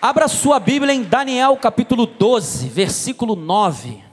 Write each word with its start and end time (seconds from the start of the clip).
Abra 0.00 0.28
sua 0.28 0.60
Bíblia 0.60 0.94
em 0.94 1.02
Daniel 1.02 1.56
capítulo 1.56 2.06
12, 2.06 2.68
versículo 2.68 3.34
9. 3.34 4.04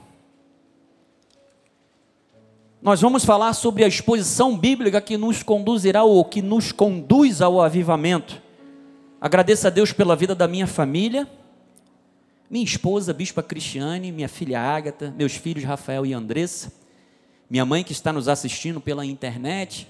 Nós 2.82 3.00
vamos 3.00 3.24
falar 3.24 3.52
sobre 3.52 3.84
a 3.84 3.86
exposição 3.86 4.58
bíblica 4.58 5.00
que 5.00 5.16
nos 5.16 5.44
conduzirá 5.44 6.02
ou 6.02 6.24
que 6.24 6.42
nos 6.42 6.72
conduz 6.72 7.40
ao 7.40 7.62
avivamento. 7.62 8.42
Agradeço 9.20 9.68
a 9.68 9.70
Deus 9.70 9.92
pela 9.92 10.16
vida 10.16 10.34
da 10.34 10.48
minha 10.48 10.66
família, 10.66 11.24
minha 12.50 12.64
esposa, 12.64 13.14
Bispa 13.14 13.42
Cristiane, 13.42 14.10
minha 14.10 14.28
filha 14.28 14.60
Ágata, 14.60 15.14
meus 15.16 15.36
filhos 15.36 15.62
Rafael 15.62 16.04
e 16.04 16.12
Andressa, 16.12 16.72
minha 17.48 17.64
mãe 17.64 17.84
que 17.84 17.92
está 17.92 18.12
nos 18.12 18.26
assistindo 18.26 18.80
pela 18.80 19.06
internet, 19.06 19.86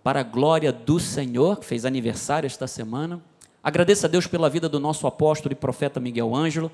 para 0.00 0.20
a 0.20 0.24
glória 0.24 0.72
do 0.72 1.00
Senhor, 1.00 1.58
que 1.58 1.66
fez 1.66 1.84
aniversário 1.84 2.46
esta 2.46 2.68
semana. 2.68 3.20
Agradeço 3.64 4.04
a 4.04 4.08
Deus 4.10 4.26
pela 4.26 4.50
vida 4.50 4.68
do 4.68 4.78
nosso 4.78 5.06
apóstolo 5.06 5.54
e 5.54 5.56
profeta 5.56 5.98
Miguel 5.98 6.36
Ângelo, 6.36 6.70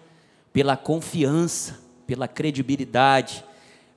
pela 0.52 0.76
confiança, 0.76 1.78
pela 2.04 2.26
credibilidade. 2.26 3.44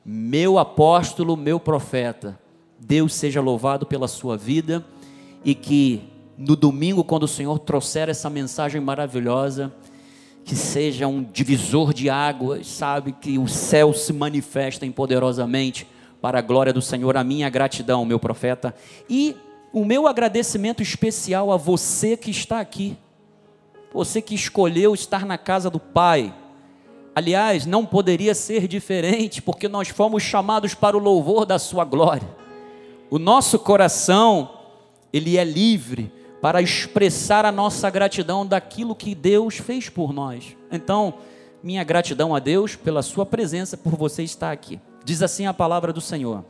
Meu 0.06 0.60
apóstolo, 0.60 1.36
meu 1.36 1.60
profeta, 1.60 2.40
Deus 2.80 3.16
seja 3.16 3.42
louvado 3.42 3.88
pela 3.88 4.08
sua 4.08 4.38
vida 4.38 4.86
e 5.44 5.56
que 5.56 6.04
no 6.38 6.56
domingo, 6.56 7.04
quando 7.04 7.24
o 7.24 7.28
Senhor 7.28 7.58
trouxer 7.58 8.10
essa 8.10 8.30
mensagem 8.30 8.80
maravilhosa, 8.80 9.74
que 10.46 10.56
seja 10.56 11.08
um 11.08 11.24
divisor 11.24 11.96
de 11.96 12.12
águas, 12.12 12.68
sabe? 12.68 13.12
Que 13.12 13.40
o 13.40 13.48
céu 13.48 13.92
se 13.92 14.14
manifestem 14.14 14.92
poderosamente 14.92 15.88
para 16.22 16.38
a 16.38 16.42
glória 16.44 16.72
do 16.72 16.82
Senhor. 16.82 17.18
A 17.18 17.24
minha 17.24 17.50
gratidão, 17.50 18.06
meu 18.06 18.20
profeta. 18.20 18.76
E 19.10 19.36
o 19.74 19.84
meu 19.84 20.08
agradecimento 20.08 20.84
especial 20.84 21.52
a 21.52 21.58
você 21.58 22.16
que 22.16 22.30
está 22.30 22.60
aqui, 22.60 22.96
você 23.92 24.22
que 24.22 24.36
escolheu 24.36 24.94
estar 24.94 25.26
na 25.26 25.36
casa 25.36 25.68
do 25.68 25.80
Pai. 25.80 26.32
Aliás, 27.16 27.66
não 27.66 27.84
poderia 27.84 28.36
ser 28.36 28.68
diferente, 28.68 29.42
porque 29.42 29.68
nós 29.68 29.90
fomos 29.90 30.22
chamados 30.22 30.76
para 30.76 30.96
o 30.96 31.00
louvor 31.00 31.44
da 31.44 31.58
Sua 31.58 31.84
glória. 31.84 32.28
O 33.10 33.18
nosso 33.18 33.58
coração, 33.58 34.60
ele 35.12 35.38
é 35.38 35.44
livre 35.44 36.12
para 36.40 36.62
expressar 36.62 37.44
a 37.44 37.52
nossa 37.52 37.90
gratidão 37.90 38.46
daquilo 38.46 38.96
que 38.96 39.16
Deus 39.16 39.58
fez 39.58 39.90
por 39.90 40.14
nós. 40.14 40.56
Então, 40.72 41.16
minha 41.64 41.84
gratidão 41.84 42.36
a 42.36 42.40
Deus 42.40 42.76
pela 42.76 43.02
Sua 43.02 43.26
presença, 43.26 43.76
por 43.76 43.96
você 43.96 44.22
estar 44.22 44.52
aqui. 44.52 44.80
Diz 45.04 45.24
assim 45.24 45.48
a 45.48 45.54
palavra 45.54 45.92
do 45.92 46.02
Senhor. 46.02 46.46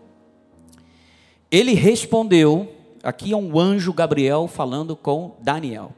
Ele 1.49 1.73
respondeu 1.73 2.82
Aqui 3.03 3.33
é 3.33 3.35
um 3.35 3.59
anjo 3.59 3.91
Gabriel 3.91 4.47
falando 4.47 4.95
com 4.95 5.35
Daniel. 5.41 5.91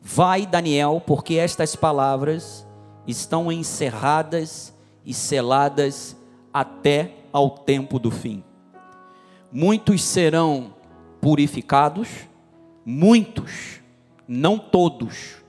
Vai, 0.00 0.46
Daniel, 0.46 1.02
porque 1.06 1.34
estas 1.34 1.76
palavras 1.76 2.66
estão 3.06 3.52
encerradas 3.52 4.74
e 5.04 5.12
seladas 5.12 6.16
até 6.50 7.12
ao 7.30 7.50
tempo 7.50 7.98
do 7.98 8.10
fim. 8.10 8.42
Muitos 9.52 10.02
serão 10.02 10.72
purificados, 11.20 12.08
muitos, 12.86 13.82
não 14.26 14.58
todos, 14.58 15.44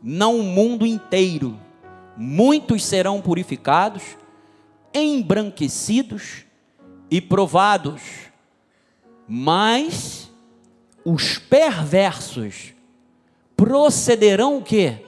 não 0.00 0.38
o 0.38 0.44
mundo 0.44 0.86
inteiro. 0.86 1.58
Muitos 2.16 2.84
serão 2.84 3.20
purificados, 3.20 4.16
embranquecidos 4.94 6.44
e 7.10 7.20
provados 7.20 8.29
mas 9.32 10.28
os 11.04 11.38
perversos 11.38 12.74
procederão 13.56 14.58
o 14.58 14.62
quê? 14.62 15.04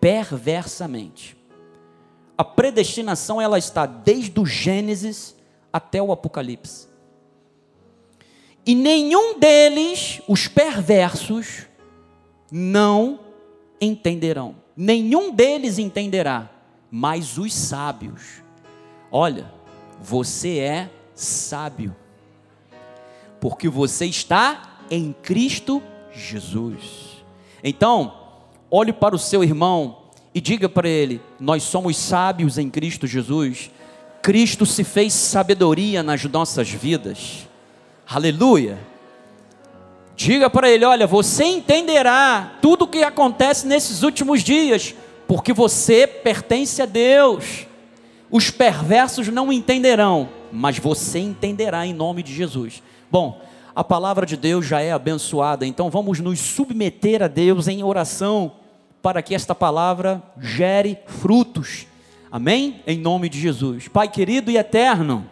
Perversamente. 0.00 1.36
A 2.38 2.44
predestinação 2.44 3.40
ela 3.40 3.58
está 3.58 3.84
desde 3.84 4.38
o 4.38 4.46
Gênesis 4.46 5.34
até 5.72 6.00
o 6.00 6.12
Apocalipse. 6.12 6.86
E 8.64 8.76
nenhum 8.76 9.40
deles, 9.40 10.22
os 10.28 10.46
perversos, 10.46 11.66
não 12.52 13.18
entenderão. 13.80 14.54
Nenhum 14.76 15.32
deles 15.32 15.80
entenderá, 15.80 16.48
mas 16.88 17.38
os 17.38 17.52
sábios. 17.52 18.40
Olha, 19.10 19.52
você 20.00 20.58
é 20.58 20.90
sábio 21.12 21.96
porque 23.44 23.68
você 23.68 24.06
está 24.06 24.78
em 24.90 25.14
Cristo 25.22 25.82
Jesus. 26.10 27.22
Então, 27.62 28.14
olhe 28.70 28.90
para 28.90 29.14
o 29.14 29.18
seu 29.18 29.44
irmão 29.44 29.98
e 30.34 30.40
diga 30.40 30.66
para 30.66 30.88
ele: 30.88 31.20
Nós 31.38 31.62
somos 31.62 31.94
sábios 31.98 32.56
em 32.56 32.70
Cristo 32.70 33.06
Jesus. 33.06 33.70
Cristo 34.22 34.64
se 34.64 34.82
fez 34.82 35.12
sabedoria 35.12 36.02
nas 36.02 36.24
nossas 36.24 36.70
vidas. 36.70 37.46
Aleluia. 38.08 38.78
Diga 40.16 40.48
para 40.48 40.70
ele: 40.70 40.86
Olha, 40.86 41.06
você 41.06 41.44
entenderá 41.44 42.54
tudo 42.62 42.86
o 42.86 42.88
que 42.88 43.02
acontece 43.02 43.66
nesses 43.66 44.02
últimos 44.02 44.42
dias, 44.42 44.94
porque 45.28 45.52
você 45.52 46.06
pertence 46.06 46.80
a 46.80 46.86
Deus. 46.86 47.66
Os 48.30 48.48
perversos 48.48 49.28
não 49.28 49.52
entenderão, 49.52 50.30
mas 50.50 50.78
você 50.78 51.18
entenderá 51.18 51.86
em 51.86 51.92
nome 51.92 52.22
de 52.22 52.32
Jesus. 52.32 52.82
Bom, 53.14 53.40
a 53.76 53.84
palavra 53.84 54.26
de 54.26 54.36
Deus 54.36 54.66
já 54.66 54.80
é 54.80 54.90
abençoada, 54.90 55.64
então 55.64 55.88
vamos 55.88 56.18
nos 56.18 56.40
submeter 56.40 57.22
a 57.22 57.28
Deus 57.28 57.68
em 57.68 57.80
oração 57.80 58.56
para 59.00 59.22
que 59.22 59.36
esta 59.36 59.54
palavra 59.54 60.20
gere 60.40 60.98
frutos. 61.06 61.86
Amém? 62.28 62.82
Em 62.84 62.98
nome 62.98 63.28
de 63.28 63.38
Jesus. 63.38 63.86
Pai 63.86 64.08
querido 64.08 64.50
e 64.50 64.56
eterno, 64.56 65.30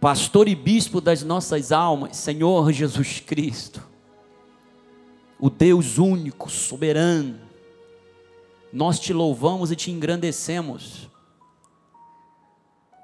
pastor 0.00 0.48
e 0.48 0.56
bispo 0.56 1.00
das 1.00 1.22
nossas 1.22 1.70
almas, 1.70 2.16
Senhor 2.16 2.72
Jesus 2.72 3.20
Cristo, 3.20 3.80
o 5.38 5.48
Deus 5.48 5.96
único, 5.96 6.50
soberano, 6.50 7.36
nós 8.72 8.98
te 8.98 9.12
louvamos 9.12 9.70
e 9.70 9.76
te 9.76 9.92
engrandecemos. 9.92 11.08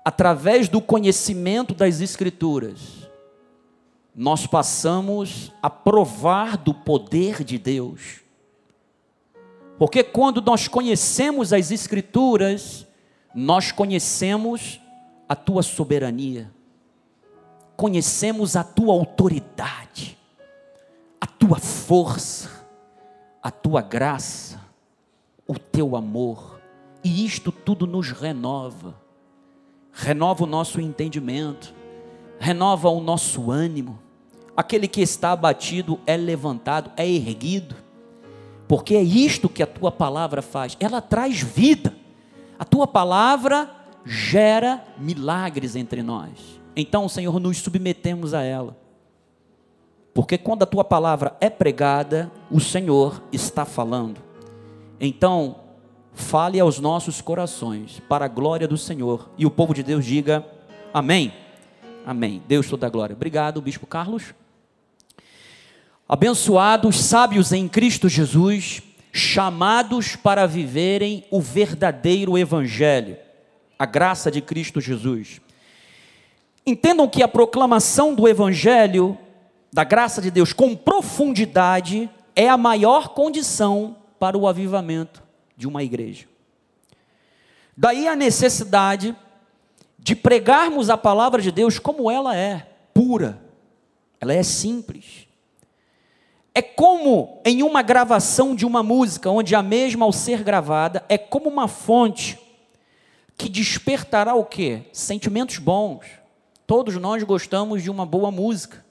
Através 0.05 0.69
do 0.69 0.81
conhecimento 0.81 1.73
das 1.73 2.01
Escrituras, 2.01 3.02
nós 4.15 4.47
passamos 4.47 5.53
a 5.63 5.71
provar 5.71 6.57
do 6.57 6.75
poder 6.75 7.43
de 7.43 7.59
Deus. 7.59 8.21
Porque 9.79 10.05
quando 10.05 10.41
nós 10.43 10.69
conhecemos 10.69 11.53
as 11.53 11.71
Escrituras, 11.71 12.87
nós 13.35 13.73
conhecemos 13.73 14.81
a 15.29 15.35
tua 15.35 15.63
soberania, 15.63 16.53
conhecemos 17.75 18.55
a 18.55 18.63
tua 18.63 18.93
autoridade, 18.93 20.19
a 21.19 21.27
tua 21.27 21.59
força, 21.59 22.51
a 23.43 23.51
tua 23.51 23.81
graça, 23.81 24.61
o 25.49 25.59
teu 25.59 25.97
amor, 25.97 26.61
e 27.03 27.25
isto 27.25 27.51
tudo 27.51 27.87
nos 27.87 28.11
renova, 28.11 28.95
renova 29.91 30.45
o 30.45 30.47
nosso 30.47 30.81
entendimento 30.81 31.82
renova 32.43 32.89
o 32.89 33.01
nosso 33.01 33.53
ânimo. 33.53 34.01
Aquele 34.57 34.89
que 34.89 35.01
está 35.01 35.31
abatido 35.31 35.99
é 36.05 36.17
levantado, 36.17 36.91
é 36.97 37.09
erguido, 37.09 37.77
porque 38.67 38.97
é 38.97 39.03
isto 39.03 39.49
que 39.49 39.63
a 39.63 39.67
tua 39.67 39.93
palavra 39.93 40.43
faz, 40.43 40.77
ela 40.81 41.01
traz 41.01 41.41
vida. 41.41 41.95
A 42.59 42.65
tua 42.65 42.87
palavra 42.87 43.71
gera 44.05 44.85
milagres 44.99 45.77
entre 45.77 46.03
nós. 46.03 46.61
Então, 46.75 47.09
Senhor, 47.09 47.39
nos 47.39 47.59
submetemos 47.59 48.35
a 48.35 48.43
ela. 48.43 48.77
Porque 50.13 50.37
quando 50.37 50.65
a 50.65 50.67
tua 50.67 50.85
palavra 50.85 51.37
é 51.41 51.49
pregada, 51.49 52.31
o 52.51 52.61
Senhor 52.61 53.23
está 53.33 53.65
falando. 53.65 54.21
Então, 55.01 55.57
fale 56.13 56.59
aos 56.59 56.79
nossos 56.81 57.21
corações, 57.21 58.03
para 58.09 58.25
a 58.25 58.29
glória 58.29 58.67
do 58.67 58.77
Senhor. 58.77 59.31
E 59.39 59.47
o 59.47 59.51
povo 59.51 59.73
de 59.73 59.83
Deus 59.83 60.05
diga: 60.05 60.45
Amém. 60.93 61.33
Amém. 62.05 62.43
Deus 62.49 62.69
toda 62.69 62.87
a 62.87 62.91
glória. 62.91 63.15
Obrigado, 63.15 63.63
Bispo 63.63 63.87
Carlos. 63.87 64.35
Abençoados, 66.09 66.99
sábios 66.99 67.53
em 67.53 67.69
Cristo 67.69 68.09
Jesus, 68.09 68.83
chamados 69.13 70.17
para 70.17 70.47
viverem 70.47 71.25
o 71.31 71.41
verdadeiro 71.41 72.37
Evangelho, 72.37 73.17
a 73.79 73.87
graça 73.87 74.31
de 74.31 74.41
Cristo 74.41 74.81
Jesus. 74.81 75.41
Entendam 76.67 77.09
que 77.09 77.23
a 77.23 77.29
proclamação 77.29 78.15
do 78.15 78.29
Evangelho, 78.29 79.17
da 79.73 79.85
graça 79.85 80.21
de 80.21 80.31
Deus, 80.31 80.53
com 80.53 80.75
profundidade, 80.75 82.11
é 82.35 82.49
a 82.49 82.57
maior 82.57 83.11
condição 83.11 83.97
para 84.19 84.37
o 84.37 84.49
avivamento 84.49 85.23
de 85.57 85.69
uma 85.69 85.83
igreja. 85.83 86.27
Daí 87.77 88.07
a 88.09 88.17
necessidade 88.17 89.17
de 90.03 90.17
pregarmos 90.17 90.91
a 90.91 90.97
palavra 90.97 91.41
de 91.41 91.53
Deus 91.53 91.79
como 91.79 92.11
ela 92.11 92.37
é, 92.37 92.67
pura, 92.93 93.41
ela 94.21 94.35
é 94.35 94.43
simples, 94.43 95.29
É 96.55 96.61
como 96.61 97.41
em 97.47 97.63
uma 97.63 97.83
gravação 97.83 98.55
de 98.55 98.67
uma 98.67 98.83
música, 98.83 99.31
onde 99.31 99.55
a 99.55 99.63
mesma, 99.63 100.05
ao 100.05 100.13
ser 100.13 100.43
gravada, 100.43 101.05
é 101.09 101.17
como 101.17 101.49
uma 101.49 101.67
fonte 101.67 102.39
que 103.39 103.49
despertará 103.49 104.35
o 104.35 104.45
quê? 104.45 104.83
Sentimentos 104.93 105.59
bons. 105.59 106.05
Todos 106.67 106.97
nós 106.97 107.23
gostamos 107.23 107.83
de 107.83 107.91
uma 107.91 108.05
boa 108.05 108.31
música. 108.31 108.85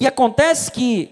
E 0.00 0.06
acontece 0.06 0.70
que, 0.70 1.10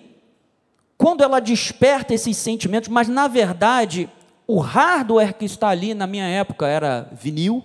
quando 0.97 1.23
ela 1.23 1.41
desperta 1.41 2.15
esses 2.15 2.37
sentimentos, 2.37 2.89
mas 2.89 3.09
na 3.09 3.29
verdade, 3.29 4.09
o 4.47 4.61
hardware 4.61 5.35
que 5.35 5.45
está 5.45 5.69
ali 5.69 5.95
na 5.95 6.07
minha 6.07 6.27
época 6.27 6.67
era 6.67 7.09
vinil, 7.13 7.63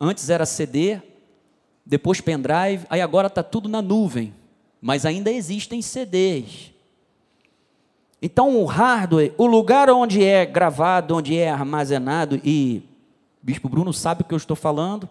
antes 0.00 0.30
era 0.30 0.46
CD, 0.46 1.00
depois 1.84 2.20
pendrive, 2.20 2.86
aí 2.90 3.00
agora 3.00 3.28
está 3.28 3.42
tudo 3.42 3.68
na 3.68 3.80
nuvem 3.82 4.34
mas 4.80 5.04
ainda 5.04 5.30
existem 5.30 5.82
CDs. 5.82 6.72
Então, 8.20 8.56
o 8.56 8.64
hardware, 8.64 9.32
o 9.38 9.46
lugar 9.46 9.88
onde 9.90 10.24
é 10.24 10.44
gravado, 10.44 11.14
onde 11.14 11.36
é 11.36 11.50
armazenado, 11.50 12.40
e 12.44 12.82
Bispo 13.40 13.68
Bruno 13.68 13.92
sabe 13.92 14.22
o 14.22 14.24
que 14.24 14.34
eu 14.34 14.38
estou 14.38 14.56
falando, 14.56 15.08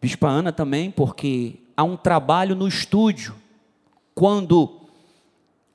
Bispa 0.00 0.28
Ana 0.28 0.50
também, 0.50 0.90
porque 0.90 1.56
há 1.76 1.84
um 1.84 1.96
trabalho 1.96 2.56
no 2.56 2.66
estúdio, 2.66 3.34
quando 4.14 4.80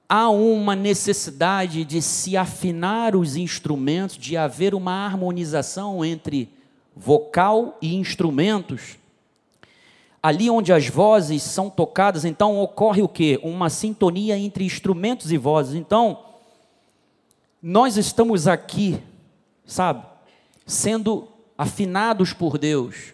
há 0.09 0.29
uma 0.29 0.75
necessidade 0.75 1.85
de 1.85 2.01
se 2.01 2.35
afinar 2.35 3.15
os 3.15 3.35
instrumentos, 3.35 4.17
de 4.17 4.35
haver 4.35 4.73
uma 4.73 5.05
harmonização 5.05 6.03
entre 6.03 6.49
vocal 6.95 7.77
e 7.81 7.95
instrumentos 7.95 8.97
ali 10.25 10.49
onde 10.49 10.73
as 10.73 10.87
vozes 10.87 11.43
são 11.43 11.69
tocadas, 11.69 12.25
então 12.25 12.57
ocorre 12.57 13.03
o 13.03 13.07
quê? 13.07 13.39
Uma 13.43 13.69
sintonia 13.69 14.35
entre 14.35 14.65
instrumentos 14.65 15.31
e 15.31 15.37
vozes. 15.37 15.75
Então, 15.75 16.17
nós 17.61 17.95
estamos 17.95 18.47
aqui, 18.47 18.99
sabe, 19.67 20.03
sendo 20.65 21.27
afinados 21.55 22.33
por 22.33 22.57
Deus. 22.57 23.13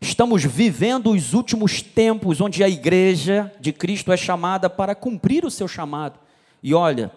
Estamos 0.00 0.42
vivendo 0.42 1.12
os 1.12 1.32
últimos 1.32 1.80
tempos 1.80 2.40
onde 2.40 2.64
a 2.64 2.68
igreja 2.68 3.52
de 3.60 3.72
Cristo 3.72 4.10
é 4.10 4.16
chamada 4.16 4.68
para 4.68 4.96
cumprir 4.96 5.44
o 5.44 5.50
seu 5.50 5.68
chamado. 5.68 6.18
E 6.60 6.74
olha, 6.74 7.12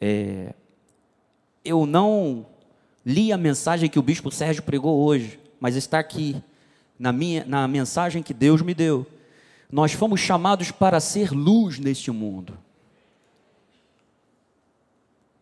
é, 0.00 0.52
eu 1.64 1.86
não 1.86 2.44
li 3.04 3.32
a 3.32 3.36
mensagem 3.36 3.88
que 3.88 3.98
o 3.98 4.02
bispo 4.02 4.30
Sérgio 4.30 4.62
pregou 4.62 5.04
hoje, 5.04 5.38
mas 5.60 5.76
está 5.76 5.98
aqui 5.98 6.36
na, 6.98 7.12
minha, 7.12 7.44
na 7.44 7.66
mensagem 7.66 8.22
que 8.22 8.34
Deus 8.34 8.62
me 8.62 8.74
deu. 8.74 9.06
Nós 9.70 9.92
fomos 9.92 10.20
chamados 10.20 10.70
para 10.70 11.00
ser 11.00 11.32
luz 11.32 11.78
neste 11.78 12.10
mundo. 12.10 12.56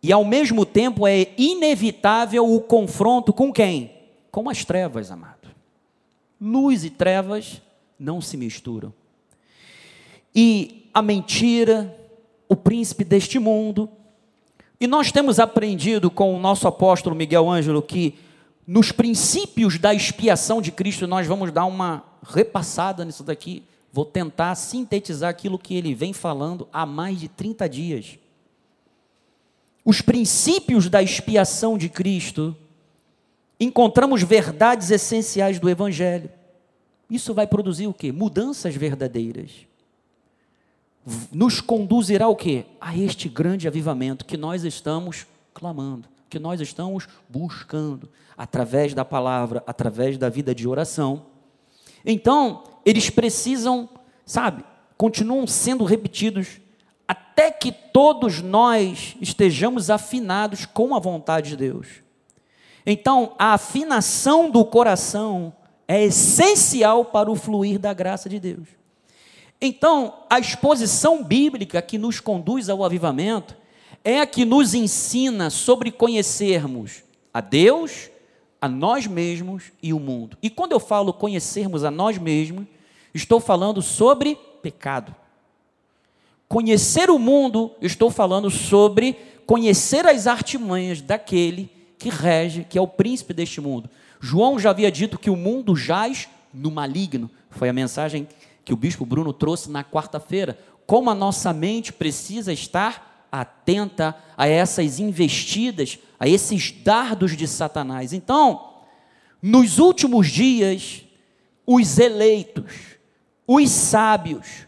E 0.02 0.12
ao 0.12 0.24
mesmo 0.24 0.64
tempo 0.64 1.06
é 1.06 1.28
inevitável 1.36 2.50
o 2.50 2.60
confronto 2.60 3.32
com 3.32 3.52
quem? 3.52 3.92
Com 4.30 4.48
as 4.48 4.64
trevas, 4.64 5.10
amado. 5.10 5.48
Luz 6.40 6.84
e 6.84 6.90
trevas 6.90 7.60
não 7.98 8.20
se 8.20 8.36
misturam. 8.36 8.94
E 10.34 10.88
a 10.94 11.02
mentira, 11.02 11.94
o 12.48 12.56
príncipe 12.56 13.04
deste 13.04 13.38
mundo. 13.38 13.90
E 14.80 14.86
nós 14.86 15.12
temos 15.12 15.38
aprendido 15.38 16.10
com 16.10 16.34
o 16.34 16.40
nosso 16.40 16.66
apóstolo 16.66 17.14
Miguel 17.14 17.50
Ângelo 17.50 17.82
que 17.82 18.18
nos 18.66 18.90
princípios 18.90 19.78
da 19.78 19.92
expiação 19.92 20.62
de 20.62 20.72
Cristo, 20.72 21.06
nós 21.06 21.26
vamos 21.26 21.52
dar 21.52 21.66
uma 21.66 22.02
repassada 22.22 23.04
nisso 23.04 23.22
daqui. 23.22 23.62
Vou 23.92 24.06
tentar 24.06 24.54
sintetizar 24.54 25.28
aquilo 25.28 25.58
que 25.58 25.74
ele 25.74 25.94
vem 25.94 26.12
falando 26.12 26.66
há 26.72 26.86
mais 26.86 27.18
de 27.20 27.28
30 27.28 27.68
dias. 27.68 28.18
Os 29.84 30.00
princípios 30.00 30.88
da 30.88 31.02
expiação 31.02 31.76
de 31.76 31.88
Cristo, 31.88 32.56
encontramos 33.58 34.22
verdades 34.22 34.90
essenciais 34.90 35.58
do 35.58 35.68
Evangelho. 35.68 36.30
Isso 37.10 37.34
vai 37.34 37.46
produzir 37.46 37.86
o 37.86 37.92
quê? 37.92 38.12
Mudanças 38.12 38.74
verdadeiras. 38.74 39.50
Nos 41.32 41.60
conduzirá 41.60 42.28
o 42.28 42.36
quê? 42.36 42.66
A 42.80 42.96
este 42.96 43.28
grande 43.28 43.66
avivamento 43.68 44.24
que 44.24 44.36
nós 44.36 44.64
estamos 44.64 45.26
clamando 45.52 46.08
que 46.30 46.38
nós 46.38 46.60
estamos 46.60 47.08
buscando 47.28 48.08
através 48.38 48.94
da 48.94 49.04
palavra, 49.04 49.62
através 49.66 50.16
da 50.16 50.28
vida 50.28 50.54
de 50.54 50.66
oração. 50.66 51.26
Então, 52.06 52.62
eles 52.86 53.10
precisam, 53.10 53.88
sabe, 54.24 54.64
continuam 54.96 55.46
sendo 55.46 55.84
repetidos 55.84 56.60
até 57.06 57.50
que 57.50 57.72
todos 57.72 58.40
nós 58.40 59.16
estejamos 59.20 59.90
afinados 59.90 60.64
com 60.64 60.94
a 60.94 61.00
vontade 61.00 61.50
de 61.50 61.56
Deus. 61.56 61.88
Então, 62.86 63.34
a 63.36 63.54
afinação 63.54 64.48
do 64.48 64.64
coração 64.64 65.52
é 65.86 66.04
essencial 66.04 67.04
para 67.04 67.30
o 67.30 67.34
fluir 67.34 67.78
da 67.78 67.92
graça 67.92 68.28
de 68.28 68.38
Deus. 68.38 68.79
Então, 69.60 70.14
a 70.28 70.38
exposição 70.38 71.22
bíblica 71.22 71.82
que 71.82 71.98
nos 71.98 72.18
conduz 72.18 72.68
ao 72.68 72.82
avivamento 72.82 73.54
é 74.02 74.20
a 74.20 74.26
que 74.26 74.44
nos 74.44 74.72
ensina 74.72 75.50
sobre 75.50 75.90
conhecermos 75.90 77.02
a 77.32 77.40
Deus, 77.40 78.10
a 78.60 78.68
nós 78.68 79.06
mesmos 79.06 79.64
e 79.82 79.92
o 79.92 80.00
mundo. 80.00 80.36
E 80.42 80.48
quando 80.48 80.72
eu 80.72 80.80
falo 80.80 81.12
conhecermos 81.12 81.84
a 81.84 81.90
nós 81.90 82.16
mesmos, 82.16 82.66
estou 83.14 83.38
falando 83.38 83.82
sobre 83.82 84.38
pecado. 84.62 85.14
Conhecer 86.48 87.10
o 87.10 87.18
mundo, 87.18 87.72
estou 87.80 88.10
falando 88.10 88.50
sobre 88.50 89.16
conhecer 89.46 90.06
as 90.06 90.26
artimanhas 90.26 91.00
daquele 91.00 91.70
que 91.98 92.08
rege, 92.08 92.64
que 92.64 92.78
é 92.78 92.80
o 92.80 92.88
príncipe 92.88 93.34
deste 93.34 93.60
mundo. 93.60 93.90
João 94.18 94.58
já 94.58 94.70
havia 94.70 94.90
dito 94.90 95.18
que 95.18 95.30
o 95.30 95.36
mundo 95.36 95.76
jaz 95.76 96.28
no 96.52 96.70
maligno. 96.70 97.30
Foi 97.50 97.68
a 97.68 97.72
mensagem 97.72 98.26
que 98.26 98.34
o 98.72 98.76
bispo 98.76 99.04
Bruno 99.06 99.32
trouxe 99.32 99.70
na 99.70 99.84
quarta-feira. 99.84 100.58
Como 100.86 101.10
a 101.10 101.14
nossa 101.14 101.52
mente 101.52 101.92
precisa 101.92 102.52
estar 102.52 103.26
atenta 103.30 104.16
a 104.36 104.46
essas 104.46 104.98
investidas, 104.98 105.98
a 106.18 106.28
esses 106.28 106.72
dardos 106.72 107.36
de 107.36 107.46
Satanás. 107.46 108.12
Então, 108.12 108.74
nos 109.40 109.78
últimos 109.78 110.28
dias, 110.28 111.04
os 111.66 111.98
eleitos, 111.98 112.98
os 113.46 113.70
sábios, 113.70 114.66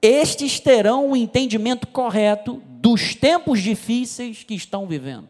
estes 0.00 0.58
terão 0.60 1.10
o 1.10 1.16
entendimento 1.16 1.86
correto 1.86 2.62
dos 2.66 3.14
tempos 3.14 3.60
difíceis 3.60 4.42
que 4.42 4.54
estão 4.54 4.86
vivendo. 4.86 5.28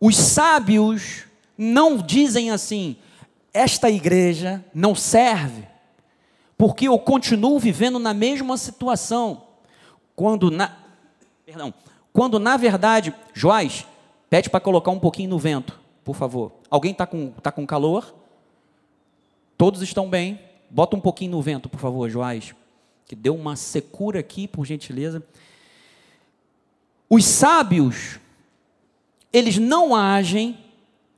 Os 0.00 0.16
sábios 0.16 1.24
não 1.58 1.98
dizem 1.98 2.50
assim: 2.50 2.96
esta 3.52 3.90
igreja 3.90 4.64
não 4.72 4.94
serve, 4.94 5.66
porque 6.56 6.88
eu 6.88 6.98
continuo 6.98 7.58
vivendo 7.58 7.98
na 7.98 8.14
mesma 8.14 8.56
situação. 8.56 9.44
Quando 10.14 10.50
na, 10.50 10.76
perdão, 11.44 11.72
quando 12.12 12.38
na 12.38 12.56
verdade, 12.56 13.14
Joás, 13.32 13.86
pede 14.28 14.50
para 14.50 14.60
colocar 14.60 14.90
um 14.90 14.98
pouquinho 14.98 15.30
no 15.30 15.38
vento, 15.38 15.78
por 16.04 16.14
favor. 16.14 16.52
Alguém 16.68 16.92
está 16.92 17.06
com, 17.06 17.30
tá 17.30 17.50
com 17.50 17.66
calor? 17.66 18.14
Todos 19.56 19.82
estão 19.82 20.08
bem? 20.08 20.40
Bota 20.70 20.96
um 20.96 21.00
pouquinho 21.00 21.32
no 21.32 21.42
vento, 21.42 21.68
por 21.68 21.80
favor, 21.80 22.08
Joás. 22.08 22.54
Que 23.06 23.16
deu 23.16 23.34
uma 23.34 23.56
secura 23.56 24.20
aqui, 24.20 24.46
por 24.46 24.64
gentileza. 24.64 25.22
Os 27.08 27.24
sábios, 27.24 28.20
eles 29.32 29.58
não 29.58 29.94
agem 29.96 30.56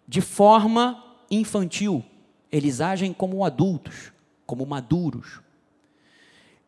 de 0.09 0.21
forma 0.21 1.05
infantil, 1.31 2.05
eles 2.53 2.83
agem 2.83 3.15
como 3.15 3.45
adultos, 3.45 4.13
como 4.47 4.67
maduros. 4.67 5.41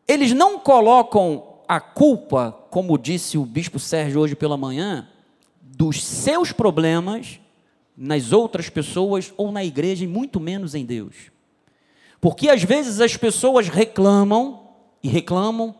Eles 0.07 0.33
não 0.33 0.59
colocam 0.59 1.59
a 1.67 1.79
culpa, 1.79 2.51
como 2.71 2.97
disse 2.97 3.37
o 3.37 3.45
bispo 3.45 3.79
Sérgio 3.79 4.19
hoje 4.19 4.35
pela 4.35 4.57
manhã, 4.57 5.07
dos 5.61 6.03
seus 6.03 6.51
problemas 6.51 7.39
nas 7.95 8.33
outras 8.33 8.69
pessoas 8.69 9.31
ou 9.37 9.51
na 9.51 9.63
igreja 9.63 10.03
e 10.03 10.07
muito 10.07 10.39
menos 10.39 10.73
em 10.73 10.83
Deus. 10.83 11.31
Porque 12.19 12.49
às 12.49 12.63
vezes 12.63 12.99
as 12.99 13.15
pessoas 13.15 13.69
reclamam 13.69 14.69
e 15.03 15.07
reclamam 15.07 15.75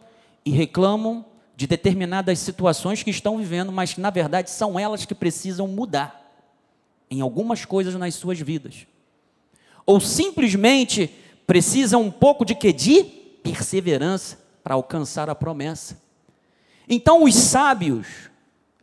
e 0.46 0.52
reclamam 0.52 1.26
de 1.56 1.66
determinadas 1.66 2.38
situações 2.40 3.02
que 3.02 3.10
estão 3.10 3.38
vivendo, 3.38 3.72
mas 3.72 3.94
que 3.94 4.02
na 4.02 4.10
verdade 4.12 4.52
são 4.52 4.80
elas 4.80 5.06
que 5.06 5.16
precisam 5.16 5.68
mudar 5.68 6.22
em 7.10 7.22
algumas 7.22 7.66
coisas 7.66 7.96
nas 7.96 8.14
suas 8.16 8.40
vidas. 8.40 8.86
Ou 9.86 10.00
simplesmente 10.00 11.10
precisam 11.46 12.02
um 12.02 12.12
pouco 12.12 12.44
de 12.44 12.56
que 12.56 12.74
de 12.74 13.04
perseverança 13.04 14.40
para 14.64 14.74
alcançar 14.74 15.30
a 15.30 15.36
promessa. 15.36 16.02
Então, 16.90 17.24
os 17.24 17.36
sábios, 17.36 18.08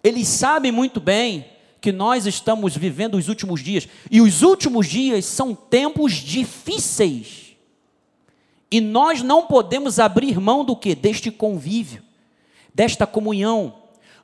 eles 0.02 0.28
sabem 0.28 0.71
muito 0.71 1.00
bem 1.00 1.47
que 1.80 1.90
nós 1.90 2.26
estamos 2.26 2.76
vivendo 2.76 3.16
os 3.16 3.28
últimos 3.28 3.61
dias, 3.61 3.88
e 4.09 4.21
os 4.21 4.42
últimos 4.42 4.87
dias 4.87 5.25
são 5.25 5.54
tempos 5.54 6.12
difíceis. 6.12 7.56
E 8.71 8.80
nós 8.80 9.23
não 9.23 9.47
podemos 9.47 9.99
abrir 9.99 10.40
mão 10.40 10.64
do 10.64 10.76
que? 10.76 10.94
Deste 10.94 11.30
convívio, 11.30 12.02
desta 12.73 13.06
comunhão. 13.06 13.75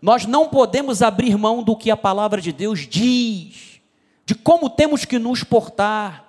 Nós 0.00 0.24
não 0.24 0.48
podemos 0.48 1.02
abrir 1.02 1.36
mão 1.36 1.62
do 1.62 1.76
que 1.76 1.90
a 1.90 1.96
palavra 1.96 2.40
de 2.40 2.52
Deus 2.52 2.86
diz, 2.86 3.80
de 4.24 4.36
como 4.36 4.70
temos 4.70 5.04
que 5.04 5.18
nos 5.18 5.42
portar, 5.42 6.27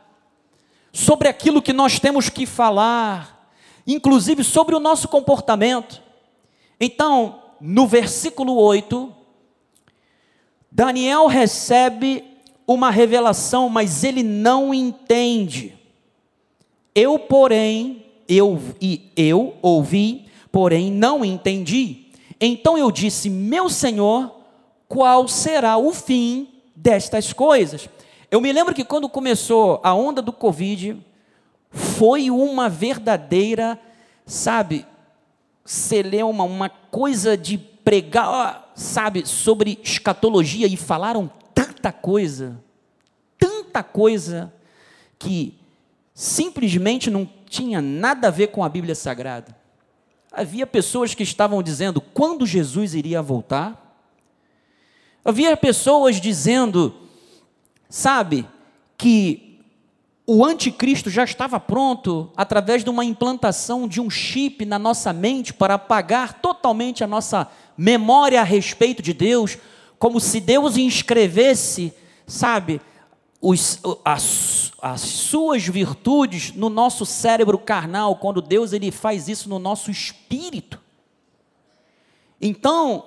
sobre 0.91 1.27
aquilo 1.27 1.61
que 1.61 1.73
nós 1.73 1.99
temos 1.99 2.29
que 2.29 2.45
falar, 2.45 3.51
inclusive 3.85 4.43
sobre 4.43 4.75
o 4.75 4.79
nosso 4.79 5.07
comportamento. 5.07 6.01
Então, 6.79 7.41
no 7.59 7.87
versículo 7.87 8.55
8, 8.55 9.13
Daniel 10.71 11.27
recebe 11.27 12.23
uma 12.67 12.89
revelação, 12.91 13.67
mas 13.69 14.03
ele 14.03 14.23
não 14.23 14.73
entende. 14.73 15.77
Eu, 16.93 17.17
porém, 17.17 18.05
eu 18.27 18.59
e 18.79 19.11
eu 19.15 19.55
ouvi, 19.61 20.27
porém 20.51 20.91
não 20.91 21.25
entendi. 21.25 22.05
Então 22.39 22.77
eu 22.77 22.91
disse: 22.91 23.29
Meu 23.29 23.69
Senhor, 23.69 24.31
qual 24.87 25.27
será 25.27 25.77
o 25.77 25.91
fim 25.91 26.47
destas 26.75 27.33
coisas? 27.33 27.89
Eu 28.31 28.39
me 28.39 28.53
lembro 28.53 28.75
que 28.75 28.83
quando 28.83 29.09
começou 29.09 29.81
a 29.83 29.93
onda 29.93 30.21
do 30.21 30.31
Covid, 30.31 31.03
foi 31.71 32.29
uma 32.29 32.69
verdadeira, 32.69 33.79
sabe, 34.23 34.85
celeuma, 35.65 36.43
uma 36.43 36.69
coisa 36.69 37.35
de 37.35 37.57
pregar, 37.57 38.71
sabe, 38.75 39.25
sobre 39.25 39.79
escatologia 39.83 40.67
e 40.67 40.77
falaram 40.77 41.29
tanta 41.55 41.91
coisa, 41.91 42.63
tanta 43.37 43.81
coisa, 43.81 44.53
que 45.17 45.55
simplesmente 46.13 47.09
não 47.09 47.27
tinha 47.47 47.81
nada 47.81 48.27
a 48.27 48.31
ver 48.31 48.47
com 48.47 48.63
a 48.63 48.69
Bíblia 48.69 48.93
Sagrada. 48.93 49.57
Havia 50.31 50.67
pessoas 50.67 51.15
que 51.15 51.23
estavam 51.23 51.63
dizendo 51.63 51.99
quando 51.99 52.45
Jesus 52.45 52.93
iria 52.93 53.23
voltar. 53.23 53.85
Havia 55.25 55.57
pessoas 55.57 56.21
dizendo, 56.21 56.98
sabe, 57.89 58.47
que 58.97 59.49
o 60.27 60.45
anticristo 60.45 61.09
já 61.09 61.23
estava 61.23 61.59
pronto 61.59 62.31
através 62.37 62.83
de 62.83 62.89
uma 62.91 63.03
implantação 63.03 63.87
de 63.87 63.99
um 63.99 64.11
chip 64.11 64.63
na 64.63 64.77
nossa 64.77 65.11
mente 65.11 65.51
para 65.51 65.73
apagar 65.73 66.33
totalmente 66.39 67.03
a 67.03 67.07
nossa 67.07 67.47
memória 67.75 68.39
a 68.39 68.43
respeito 68.43 69.01
de 69.01 69.11
Deus, 69.11 69.57
como 69.97 70.19
se 70.19 70.39
Deus 70.39 70.77
inscrevesse, 70.77 71.91
sabe, 72.27 72.79
os, 73.41 73.79
as, 74.05 74.71
as 74.81 75.01
suas 75.01 75.65
virtudes 75.65 76.53
no 76.53 76.69
nosso 76.69 77.07
cérebro 77.07 77.57
carnal, 77.57 78.17
quando 78.17 78.39
Deus 78.39 78.71
ele 78.71 78.91
faz 78.91 79.27
isso 79.27 79.49
no 79.49 79.57
nosso 79.57 79.89
espírito. 79.89 80.79
Então, 82.39 83.03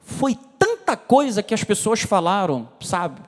foi 0.00 0.36
tanta 0.58 0.96
coisa 0.96 1.42
que 1.42 1.54
as 1.54 1.62
pessoas 1.62 2.00
falaram, 2.00 2.68
sabe? 2.80 3.27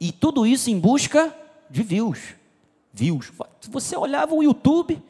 E 0.00 0.12
tudo 0.12 0.46
isso 0.46 0.70
em 0.70 0.78
busca 0.78 1.34
de 1.70 1.82
views. 1.82 2.34
Views. 2.92 3.32
Você 3.70 3.96
olhava 3.96 4.34
o 4.34 4.42
YouTube, 4.42 5.02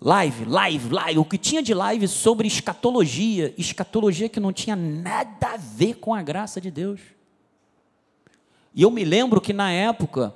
live, 0.00 0.44
live, 0.44 0.88
live, 0.88 1.18
o 1.18 1.24
que 1.24 1.38
tinha 1.38 1.62
de 1.62 1.74
live 1.74 2.08
sobre 2.08 2.46
escatologia, 2.48 3.54
escatologia 3.58 4.28
que 4.28 4.40
não 4.40 4.52
tinha 4.52 4.74
nada 4.74 5.54
a 5.54 5.56
ver 5.56 5.94
com 5.94 6.14
a 6.14 6.22
graça 6.22 6.60
de 6.60 6.70
Deus. 6.70 7.00
E 8.74 8.82
eu 8.82 8.90
me 8.90 9.04
lembro 9.04 9.40
que 9.40 9.52
na 9.52 9.70
época, 9.70 10.34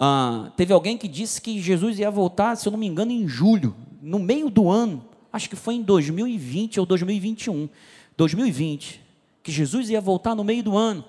ah, 0.00 0.50
teve 0.56 0.72
alguém 0.72 0.96
que 0.96 1.06
disse 1.06 1.40
que 1.40 1.60
Jesus 1.60 1.98
ia 1.98 2.10
voltar, 2.10 2.56
se 2.56 2.66
eu 2.66 2.72
não 2.72 2.78
me 2.78 2.86
engano, 2.86 3.12
em 3.12 3.28
julho, 3.28 3.76
no 4.02 4.18
meio 4.18 4.50
do 4.50 4.70
ano, 4.70 5.04
acho 5.32 5.48
que 5.48 5.56
foi 5.56 5.74
em 5.74 5.82
2020 5.82 6.80
ou 6.80 6.86
2021, 6.86 7.68
2020, 8.16 9.00
que 9.42 9.52
Jesus 9.52 9.90
ia 9.90 10.00
voltar 10.00 10.34
no 10.34 10.44
meio 10.44 10.62
do 10.62 10.76
ano. 10.76 11.04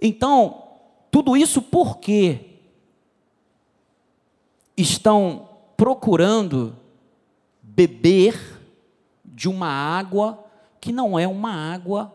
Então, 0.00 0.62
tudo 1.12 1.36
isso 1.36 1.60
porque 1.60 2.40
estão 4.74 5.46
procurando 5.76 6.74
beber 7.62 8.58
de 9.22 9.46
uma 9.46 9.68
água 9.68 10.42
que 10.80 10.90
não 10.90 11.18
é 11.18 11.28
uma 11.28 11.52
água 11.52 12.12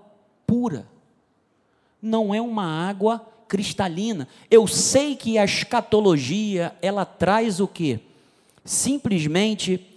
pura, 0.47 0.87
não 2.01 2.33
é 2.33 2.41
uma 2.41 2.65
água 2.65 3.23
cristalina. 3.47 4.27
Eu 4.49 4.65
sei 4.65 5.15
que 5.15 5.37
a 5.37 5.45
escatologia, 5.45 6.75
ela 6.81 7.05
traz 7.05 7.59
o 7.59 7.67
quê? 7.67 7.99
Simplesmente 8.65 9.95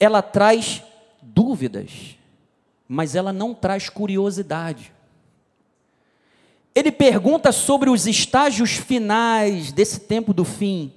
ela 0.00 0.22
traz 0.22 0.82
dúvidas, 1.22 2.16
mas 2.88 3.14
ela 3.14 3.32
não 3.32 3.54
traz 3.54 3.88
curiosidade. 3.88 4.92
Ele 6.74 6.92
pergunta 6.92 7.50
sobre 7.50 7.90
os 7.90 8.06
estágios 8.06 8.72
finais 8.72 9.72
desse 9.72 10.00
tempo 10.00 10.32
do 10.32 10.44
fim. 10.44 10.92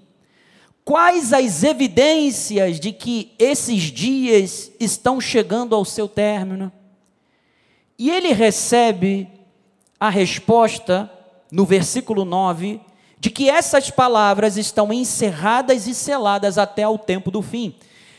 Quais 0.85 1.31
as 1.33 1.63
evidências 1.63 2.79
de 2.79 2.91
que 2.91 3.31
esses 3.39 3.83
dias 3.83 4.71
estão 4.79 5.19
chegando 5.19 5.73
ao 5.73 5.85
seu 5.85 6.07
término? 6.07 6.71
E 7.97 8.11
ele 8.11 8.33
recebe 8.33 9.27
a 9.99 10.09
resposta 10.09 11.09
no 11.49 11.65
versículo 11.65 12.25
9, 12.25 12.81
de 13.19 13.29
que 13.29 13.49
essas 13.49 13.89
palavras 13.89 14.57
estão 14.57 14.91
encerradas 14.91 15.87
e 15.87 15.95
seladas 15.95 16.57
até 16.57 16.87
o 16.87 16.97
tempo 16.97 17.31
do 17.31 17.41
fim. 17.41 17.75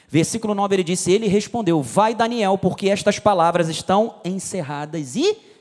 Versículo 0.08 0.54
9 0.54 0.76
ele 0.76 0.84
disse: 0.84 1.12
Ele 1.12 1.26
respondeu: 1.26 1.82
Vai, 1.82 2.14
Daniel, 2.14 2.56
porque 2.56 2.88
estas 2.88 3.18
palavras 3.18 3.68
estão 3.68 4.14
encerradas 4.24 5.16
e 5.16 5.22
seladas 5.22 5.53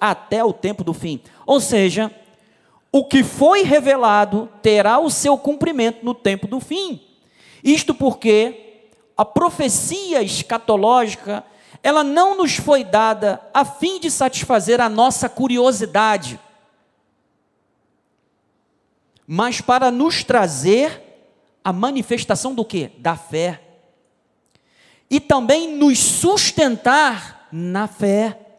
até 0.00 0.42
o 0.42 0.52
tempo 0.52 0.82
do 0.82 0.94
fim. 0.94 1.20
Ou 1.46 1.60
seja, 1.60 2.10
o 2.90 3.04
que 3.04 3.22
foi 3.22 3.62
revelado 3.62 4.48
terá 4.62 4.98
o 4.98 5.10
seu 5.10 5.36
cumprimento 5.36 6.04
no 6.04 6.14
tempo 6.14 6.46
do 6.46 6.60
fim. 6.60 7.00
Isto 7.62 7.94
porque 7.94 8.88
a 9.16 9.24
profecia 9.24 10.22
escatológica, 10.22 11.44
ela 11.82 12.02
não 12.02 12.36
nos 12.36 12.56
foi 12.56 12.82
dada 12.82 13.40
a 13.52 13.64
fim 13.64 14.00
de 14.00 14.10
satisfazer 14.10 14.80
a 14.80 14.88
nossa 14.88 15.28
curiosidade 15.28 16.38
mas 19.32 19.60
para 19.60 19.92
nos 19.92 20.24
trazer 20.24 21.00
a 21.62 21.72
manifestação 21.72 22.52
do 22.52 22.64
que? 22.64 22.90
Da 22.98 23.14
fé. 23.14 23.62
E 25.08 25.20
também 25.20 25.76
nos 25.76 26.00
sustentar 26.00 27.46
na 27.52 27.86
fé. 27.86 28.49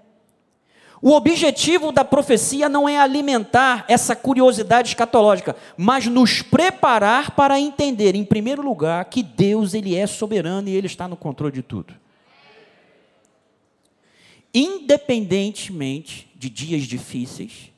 O 1.01 1.13
objetivo 1.13 1.91
da 1.91 2.05
profecia 2.05 2.69
não 2.69 2.87
é 2.87 2.99
alimentar 2.99 3.85
essa 3.87 4.15
curiosidade 4.15 4.89
escatológica, 4.89 5.55
mas 5.75 6.05
nos 6.05 6.43
preparar 6.43 7.31
para 7.31 7.59
entender, 7.59 8.13
em 8.13 8.23
primeiro 8.23 8.61
lugar, 8.61 9.03
que 9.05 9.23
Deus 9.23 9.73
ele 9.73 9.95
é 9.95 10.05
soberano 10.05 10.69
e 10.69 10.75
ele 10.75 10.85
está 10.85 11.07
no 11.07 11.17
controle 11.17 11.53
de 11.53 11.63
tudo. 11.63 11.95
Independentemente 14.53 16.29
de 16.35 16.49
dias 16.49 16.83
difíceis, 16.83 17.71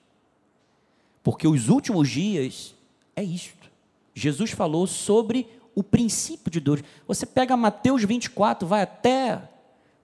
porque 1.24 1.48
os 1.48 1.70
últimos 1.70 2.10
dias 2.10 2.76
é 3.16 3.24
isto. 3.24 3.72
Jesus 4.14 4.52
falou 4.52 4.86
sobre 4.86 5.48
o 5.74 5.82
princípio 5.82 6.52
de 6.52 6.60
Deus. 6.60 6.82
Você 7.08 7.26
pega 7.26 7.56
Mateus 7.56 8.04
24, 8.04 8.68
vai 8.68 8.82
até 8.82 9.42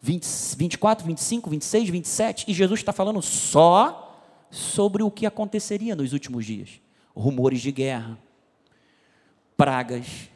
20, 0.01 0.25
24, 0.57 1.05
25, 1.05 1.49
26, 1.49 1.89
27, 1.89 2.45
e 2.47 2.53
Jesus 2.53 2.79
está 2.79 2.93
falando 2.93 3.21
só 3.21 4.05
sobre 4.49 5.03
o 5.03 5.11
que 5.11 5.25
aconteceria 5.25 5.95
nos 5.95 6.13
últimos 6.13 6.45
dias: 6.45 6.81
rumores 7.15 7.61
de 7.61 7.71
guerra, 7.71 8.17
pragas. 9.57 10.29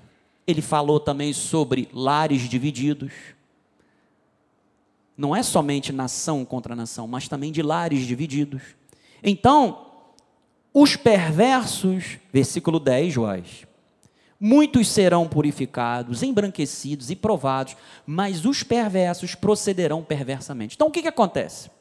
Ele 0.46 0.62
falou 0.62 1.00
também 1.00 1.32
sobre 1.32 1.88
lares 1.94 2.42
divididos. 2.50 3.14
Não 5.16 5.34
é 5.34 5.42
somente 5.42 5.94
nação 5.94 6.44
contra 6.44 6.76
nação, 6.76 7.08
mas 7.08 7.30
também 7.30 7.52
de 7.52 7.62
lares 7.62 8.06
divididos. 8.06 8.62
Então, 9.24 9.86
os 10.74 10.98
perversos, 10.98 12.18
versículo 12.34 12.80
10, 12.80 13.14
Joás. 13.14 13.66
Muitos 14.46 14.90
serão 14.90 15.26
purificados, 15.26 16.22
embranquecidos 16.22 17.10
e 17.10 17.16
provados, 17.16 17.78
mas 18.06 18.46
os 18.46 18.62
perversos 18.62 19.36
procederão 19.36 20.04
perversamente. 20.04 20.76
Então 20.76 20.90
o 20.90 20.92
que, 20.92 21.02
que 21.02 21.08
acontece? 21.08 21.72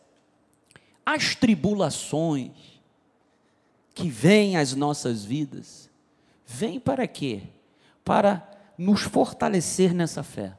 As 1.04 1.35
tribulações 1.35 2.52
que 3.92 4.09
vêm 4.09 4.57
às 4.57 4.76
nossas 4.76 5.25
vidas, 5.25 5.90
vêm 6.47 6.78
para 6.78 7.04
quê? 7.09 7.42
Para 8.04 8.49
nos 8.78 9.00
fortalecer 9.02 9.92
nessa 9.92 10.23
fé. 10.23 10.57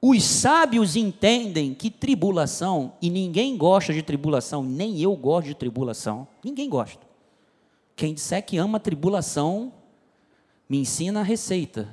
Os 0.00 0.24
sábios 0.24 0.96
entendem 0.96 1.74
que 1.74 1.90
tribulação, 1.90 2.94
e 3.02 3.10
ninguém 3.10 3.58
gosta 3.58 3.92
de 3.92 4.00
tribulação, 4.00 4.64
nem 4.64 5.02
eu 5.02 5.14
gosto 5.14 5.48
de 5.48 5.54
tribulação, 5.54 6.26
ninguém 6.42 6.66
gosta. 6.66 7.06
Quem 7.94 8.14
disser 8.14 8.42
que 8.42 8.56
ama 8.56 8.80
tribulação, 8.80 9.74
me 10.70 10.78
ensina 10.78 11.18
a 11.18 11.24
receita, 11.24 11.88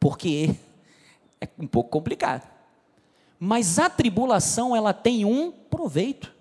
porque 0.00 0.56
é 1.38 1.46
um 1.58 1.66
pouco 1.66 1.90
complicado. 1.90 2.50
Mas 3.38 3.78
a 3.78 3.90
tribulação, 3.90 4.74
ela 4.74 4.94
tem 4.94 5.26
um 5.26 5.52
proveito. 5.52 6.32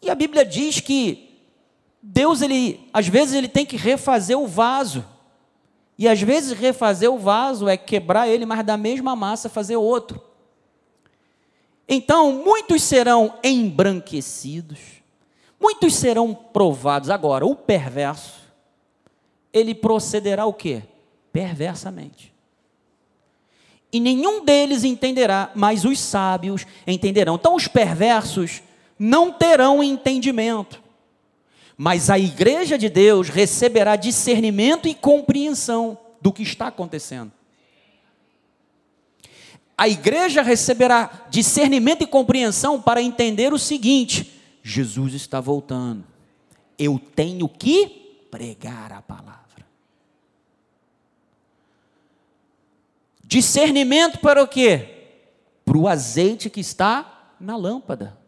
E 0.00 0.08
a 0.08 0.14
Bíblia 0.14 0.42
diz 0.46 0.80
que 0.80 1.38
Deus, 2.02 2.40
ele, 2.40 2.88
às 2.94 3.06
vezes, 3.06 3.34
ele 3.34 3.46
tem 3.46 3.66
que 3.66 3.76
refazer 3.76 4.38
o 4.38 4.46
vaso. 4.46 5.04
E 5.98 6.08
às 6.08 6.20
vezes 6.20 6.58
refazer 6.58 7.12
o 7.12 7.18
vaso 7.18 7.68
é 7.68 7.76
quebrar 7.76 8.26
ele, 8.26 8.46
mas 8.46 8.64
da 8.64 8.78
mesma 8.78 9.14
massa 9.14 9.50
fazer 9.50 9.76
outro. 9.76 10.20
Então, 11.86 12.32
muitos 12.32 12.82
serão 12.82 13.34
embranquecidos, 13.44 14.80
muitos 15.60 15.94
serão 15.94 16.34
provados. 16.34 17.10
Agora, 17.10 17.44
o 17.44 17.54
perverso, 17.54 18.41
ele 19.52 19.74
procederá 19.74 20.46
o 20.46 20.52
quê? 20.52 20.82
Perversamente. 21.32 22.32
E 23.92 24.00
nenhum 24.00 24.44
deles 24.44 24.84
entenderá, 24.84 25.50
mas 25.54 25.84
os 25.84 26.00
sábios 26.00 26.66
entenderão. 26.86 27.34
Então, 27.34 27.54
os 27.54 27.68
perversos 27.68 28.62
não 28.98 29.30
terão 29.30 29.82
entendimento. 29.82 30.80
Mas 31.76 32.08
a 32.08 32.18
igreja 32.18 32.78
de 32.78 32.88
Deus 32.88 33.28
receberá 33.28 33.96
discernimento 33.96 34.88
e 34.88 34.94
compreensão 34.94 35.98
do 36.20 36.32
que 36.32 36.42
está 36.42 36.68
acontecendo. 36.68 37.32
A 39.76 39.88
igreja 39.88 40.42
receberá 40.42 41.26
discernimento 41.28 42.02
e 42.02 42.06
compreensão 42.06 42.80
para 42.80 43.02
entender 43.02 43.52
o 43.52 43.58
seguinte: 43.58 44.32
Jesus 44.62 45.12
está 45.12 45.40
voltando. 45.40 46.04
Eu 46.78 47.00
tenho 47.14 47.48
que 47.48 48.26
pregar 48.30 48.92
a 48.92 49.02
palavra. 49.02 49.41
Discernimento 53.32 54.18
para 54.18 54.42
o 54.42 54.46
quê? 54.46 54.88
Para 55.64 55.78
o 55.78 55.88
azeite 55.88 56.50
que 56.50 56.60
está 56.60 57.34
na 57.40 57.56
lâmpada 57.56 58.22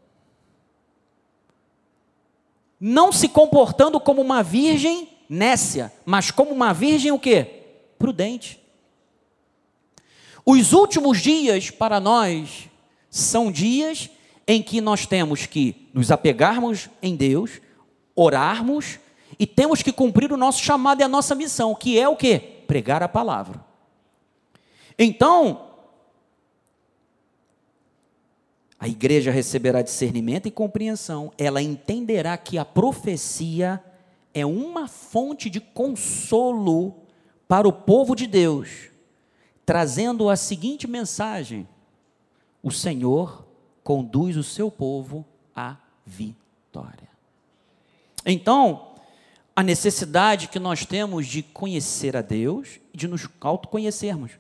não 2.87 3.11
se 3.11 3.31
comportando 3.31 3.99
como 3.99 4.21
uma 4.21 4.43
virgem 4.43 5.09
nécia, 5.27 5.91
mas 6.05 6.31
como 6.31 6.51
uma 6.51 6.75
virgem 6.75 7.11
o 7.13 7.19
quê? 7.19 7.63
Prudente. 7.99 8.61
Os 10.45 10.75
últimos 10.75 11.23
dias 11.23 11.71
para 11.71 11.99
nós 11.99 12.69
são 13.09 13.51
dias 13.51 14.11
em 14.47 14.63
que 14.63 14.83
nós 14.83 15.07
temos 15.07 15.47
que 15.47 15.89
nos 15.95 16.11
apegarmos 16.11 16.91
em 17.01 17.17
Deus, 17.17 17.53
orarmos 18.15 18.99
e 19.39 19.47
temos 19.47 19.83
que 19.83 19.91
cumprir 19.91 20.31
o 20.31 20.37
nosso 20.37 20.63
chamado 20.63 21.01
e 21.01 21.05
a 21.05 21.09
nossa 21.09 21.35
missão, 21.35 21.75
que 21.75 21.99
é 21.99 22.07
o 22.07 22.17
quê? 22.17 22.39
Pregar 22.67 23.03
a 23.03 23.09
palavra. 23.09 23.74
Então, 24.99 25.75
A 28.85 28.89
igreja 28.89 29.31
receberá 29.31 29.81
discernimento 29.81 30.47
e 30.47 30.51
compreensão, 30.51 31.33
ela 31.39 31.63
entenderá 31.63 32.37
que 32.37 32.59
a 32.59 32.67
profecia 32.67 33.83
é 34.35 34.45
uma 34.45 34.87
fonte 34.87 35.49
de 35.49 35.59
consolo 35.59 36.95
para 37.49 37.67
o 37.67 37.73
povo 37.73 38.15
de 38.15 38.27
Deus, 38.27 38.91
trazendo 39.65 40.29
a 40.29 40.37
seguinte 40.37 40.87
mensagem: 40.87 41.67
o 42.63 42.71
Senhor 42.71 43.47
conduz 43.83 44.37
o 44.37 44.43
seu 44.43 44.71
povo 44.71 45.25
à 45.57 45.79
vitória. 46.05 47.09
Então, 48.27 48.97
a 49.57 49.63
necessidade 49.63 50.49
que 50.49 50.59
nós 50.59 50.85
temos 50.85 51.27
de 51.27 51.43
conhecer 51.43 52.19
a 52.19 52.21
Deus 52.21 52.81
e 52.93 52.99
de 52.99 53.09
nos 53.09 53.27
autoconhecermos. 53.41 54.33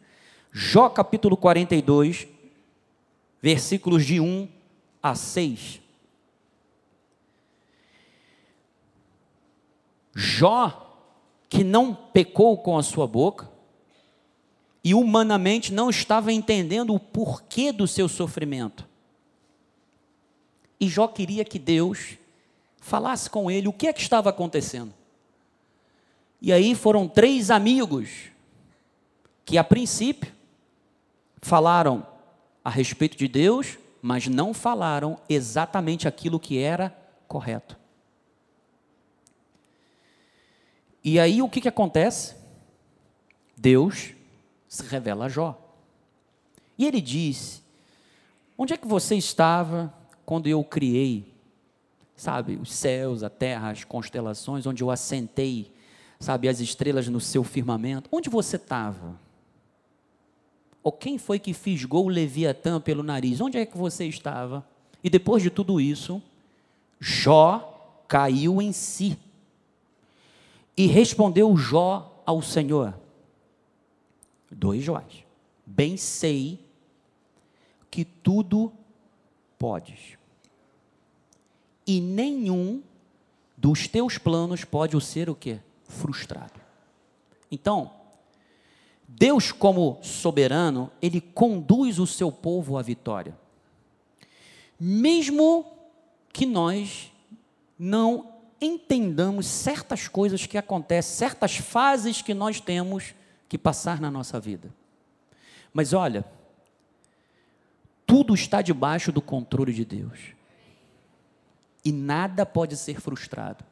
Jó 0.56 0.88
capítulo 0.88 1.36
42, 1.36 2.28
versículos 3.42 4.06
de 4.06 4.20
1 4.20 4.48
a 5.02 5.12
6. 5.16 5.80
Jó, 10.14 10.96
que 11.48 11.64
não 11.64 11.92
pecou 11.92 12.56
com 12.58 12.78
a 12.78 12.84
sua 12.84 13.04
boca, 13.04 13.50
e 14.84 14.94
humanamente 14.94 15.72
não 15.72 15.90
estava 15.90 16.32
entendendo 16.32 16.94
o 16.94 17.00
porquê 17.00 17.72
do 17.72 17.88
seu 17.88 18.08
sofrimento. 18.08 18.88
E 20.78 20.86
Jó 20.86 21.08
queria 21.08 21.44
que 21.44 21.58
Deus 21.58 22.16
falasse 22.78 23.28
com 23.28 23.50
ele 23.50 23.66
o 23.66 23.72
que 23.72 23.88
é 23.88 23.92
que 23.92 24.00
estava 24.00 24.30
acontecendo. 24.30 24.94
E 26.40 26.52
aí 26.52 26.76
foram 26.76 27.08
três 27.08 27.50
amigos 27.50 28.30
que, 29.44 29.58
a 29.58 29.64
princípio, 29.64 30.32
falaram: 31.44 32.06
a 32.64 32.70
respeito 32.70 33.16
de 33.16 33.28
Deus, 33.28 33.78
mas 34.00 34.26
não 34.26 34.54
falaram 34.54 35.18
exatamente 35.28 36.08
aquilo 36.08 36.40
que 36.40 36.58
era 36.58 36.96
correto. 37.28 37.78
E 41.02 41.20
aí 41.20 41.42
o 41.42 41.48
que, 41.48 41.60
que 41.60 41.68
acontece? 41.68 42.34
Deus 43.56 44.12
se 44.66 44.82
revela 44.84 45.26
a 45.26 45.28
Jó. 45.28 45.60
E 46.78 46.86
ele 46.86 47.00
diz: 47.00 47.62
Onde 48.56 48.72
é 48.72 48.76
que 48.76 48.88
você 48.88 49.14
estava 49.14 49.92
quando 50.24 50.46
eu 50.46 50.64
criei, 50.64 51.34
sabe, 52.16 52.56
os 52.56 52.72
céus, 52.72 53.22
a 53.22 53.28
terra, 53.28 53.70
as 53.70 53.84
constelações, 53.84 54.66
onde 54.66 54.82
eu 54.82 54.90
assentei, 54.90 55.70
sabe, 56.18 56.48
as 56.48 56.60
estrelas 56.60 57.06
no 57.06 57.20
seu 57.20 57.44
firmamento? 57.44 58.08
Onde 58.10 58.30
você 58.30 58.56
estava? 58.56 59.23
Ou 60.84 60.92
quem 60.92 61.16
foi 61.16 61.38
que 61.38 61.54
fisgou 61.54 62.04
o 62.04 62.10
Leviatã 62.10 62.78
pelo 62.78 63.02
nariz? 63.02 63.40
Onde 63.40 63.56
é 63.56 63.64
que 63.64 63.76
você 63.76 64.04
estava? 64.04 64.62
E 65.02 65.08
depois 65.08 65.42
de 65.42 65.48
tudo 65.48 65.80
isso, 65.80 66.22
Jó 67.00 68.02
caiu 68.06 68.60
em 68.60 68.70
si. 68.70 69.18
E 70.76 70.86
respondeu 70.86 71.56
Jó 71.56 72.22
ao 72.26 72.42
Senhor: 72.42 72.94
Dois 74.50 74.84
Jóis. 74.84 75.24
Bem 75.64 75.96
sei 75.96 76.60
que 77.90 78.04
tudo 78.04 78.70
podes. 79.58 80.18
E 81.86 81.98
nenhum 81.98 82.82
dos 83.56 83.88
teus 83.88 84.18
planos 84.18 84.64
pode 84.64 85.00
ser 85.02 85.30
o 85.30 85.34
quê? 85.34 85.60
Frustrado. 85.84 86.60
Então, 87.50 87.90
Deus, 89.16 89.52
como 89.52 89.98
soberano, 90.02 90.90
ele 91.00 91.20
conduz 91.20 92.00
o 92.00 92.06
seu 92.06 92.32
povo 92.32 92.76
à 92.76 92.82
vitória. 92.82 93.36
Mesmo 94.78 95.64
que 96.32 96.44
nós 96.44 97.12
não 97.78 98.32
entendamos 98.60 99.46
certas 99.46 100.08
coisas 100.08 100.46
que 100.46 100.58
acontecem, 100.58 101.16
certas 101.16 101.56
fases 101.56 102.22
que 102.22 102.34
nós 102.34 102.60
temos 102.60 103.14
que 103.48 103.56
passar 103.56 104.00
na 104.00 104.10
nossa 104.10 104.40
vida. 104.40 104.74
Mas 105.72 105.92
olha, 105.92 106.24
tudo 108.04 108.34
está 108.34 108.62
debaixo 108.62 109.12
do 109.12 109.22
controle 109.22 109.72
de 109.72 109.84
Deus. 109.84 110.18
E 111.84 111.92
nada 111.92 112.44
pode 112.44 112.76
ser 112.76 113.00
frustrado. 113.00 113.64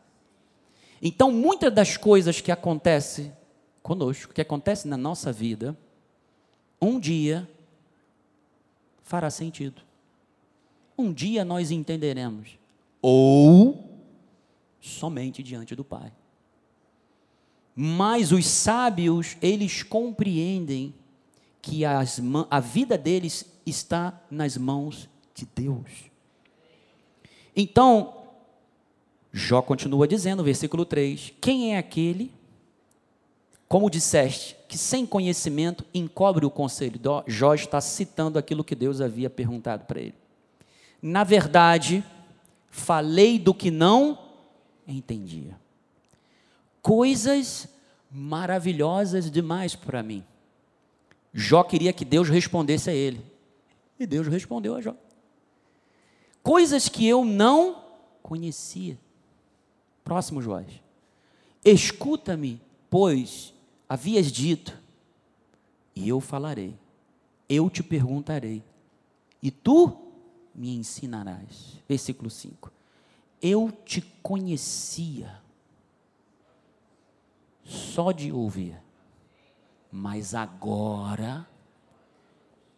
Então, 1.00 1.32
muitas 1.32 1.74
das 1.74 1.96
coisas 1.96 2.40
que 2.40 2.52
acontecem 2.52 3.32
conosco, 3.82 4.32
que 4.32 4.40
acontece 4.40 4.86
na 4.86 4.96
nossa 4.96 5.32
vida, 5.32 5.76
um 6.80 6.98
dia 6.98 7.48
fará 9.02 9.30
sentido. 9.30 9.82
Um 10.96 11.12
dia 11.12 11.44
nós 11.44 11.70
entenderemos. 11.70 12.58
Ou 13.00 13.90
somente 14.80 15.42
diante 15.42 15.74
do 15.74 15.84
Pai. 15.84 16.12
Mas 17.74 18.32
os 18.32 18.46
sábios, 18.46 19.36
eles 19.40 19.82
compreendem 19.82 20.94
que 21.60 21.84
as, 21.84 22.20
a 22.50 22.60
vida 22.60 22.98
deles 22.98 23.46
está 23.64 24.20
nas 24.30 24.56
mãos 24.56 25.08
de 25.34 25.48
Deus. 25.54 26.10
Então, 27.54 28.22
Jó 29.32 29.62
continua 29.62 30.06
dizendo, 30.06 30.44
versículo 30.44 30.84
3: 30.84 31.32
Quem 31.40 31.74
é 31.74 31.78
aquele 31.78 32.32
como 33.72 33.88
disseste, 33.88 34.54
que 34.68 34.76
sem 34.76 35.06
conhecimento 35.06 35.82
encobre 35.94 36.44
o 36.44 36.50
conselho. 36.50 37.00
Jó 37.26 37.54
está 37.54 37.80
citando 37.80 38.38
aquilo 38.38 38.62
que 38.62 38.74
Deus 38.74 39.00
havia 39.00 39.30
perguntado 39.30 39.86
para 39.86 39.98
ele. 39.98 40.14
Na 41.00 41.24
verdade, 41.24 42.04
falei 42.68 43.38
do 43.38 43.54
que 43.54 43.70
não 43.70 44.18
entendia. 44.86 45.58
Coisas 46.82 47.66
maravilhosas 48.10 49.30
demais 49.30 49.74
para 49.74 50.02
mim. 50.02 50.22
Jó 51.32 51.64
queria 51.64 51.94
que 51.94 52.04
Deus 52.04 52.28
respondesse 52.28 52.90
a 52.90 52.94
ele. 52.94 53.24
E 53.98 54.06
Deus 54.06 54.26
respondeu 54.26 54.76
a 54.76 54.82
Jó. 54.82 54.94
Coisas 56.42 56.90
que 56.90 57.08
eu 57.08 57.24
não 57.24 57.82
conhecia. 58.22 58.98
Próximo, 60.04 60.42
Jó. 60.42 60.60
Escuta-me, 61.64 62.60
pois, 62.90 63.51
havias 63.92 64.32
dito, 64.32 64.80
e 65.94 66.08
eu 66.08 66.18
falarei, 66.18 66.74
eu 67.46 67.68
te 67.68 67.82
perguntarei, 67.82 68.62
e 69.42 69.50
tu 69.50 69.94
me 70.54 70.74
ensinarás. 70.74 71.76
Versículo 71.86 72.30
5. 72.30 72.72
Eu 73.42 73.70
te 73.84 74.00
conhecia 74.22 75.42
só 77.62 78.12
de 78.12 78.32
ouvir, 78.32 78.80
mas 79.90 80.34
agora 80.34 81.46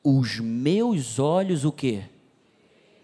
os 0.03 0.41
meus 0.41 1.21
olhos 1.21 1.65
o 1.65 1.71
que? 1.71 2.03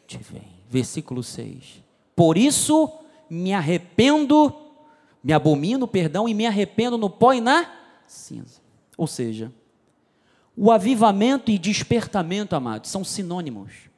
Te 0.09 0.19
veem. 0.19 0.59
Versículo 0.69 1.23
6. 1.23 1.81
Por 2.17 2.37
isso 2.37 2.91
me 3.31 3.53
arrependo, 3.53 4.53
me 5.23 5.33
abomino, 5.33 5.87
perdão, 5.87 6.29
e 6.29 6.35
me 6.35 6.45
arrependo 6.45 6.99
no 6.99 7.09
pó 7.09 7.33
e 7.33 7.41
na 7.41 7.80
cinza. 8.11 8.61
Ou 8.97 9.07
seja, 9.07 9.53
o 10.57 10.73
avivamento 10.73 11.51
e 11.51 11.59
despertamento, 11.59 12.57
amados, 12.57 12.91
são 12.91 13.05
sinônimos. 13.05 13.89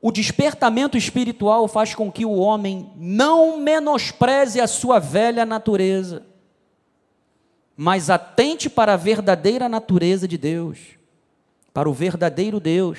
O 0.00 0.12
despertamento 0.12 0.96
espiritual 0.96 1.66
faz 1.66 1.94
com 1.94 2.10
que 2.10 2.24
o 2.24 2.36
homem 2.36 2.90
não 2.96 3.58
menospreze 3.58 4.60
a 4.60 4.66
sua 4.66 5.00
velha 5.00 5.44
natureza, 5.44 6.24
mas 7.76 8.10
atente 8.10 8.70
para 8.70 8.94
a 8.94 8.98
verdadeira 8.98 9.68
natureza 9.68 10.28
de 10.28 10.38
Deus, 10.38 10.78
para 11.72 11.88
o 11.88 11.92
verdadeiro 11.92 12.60
Deus. 12.60 12.98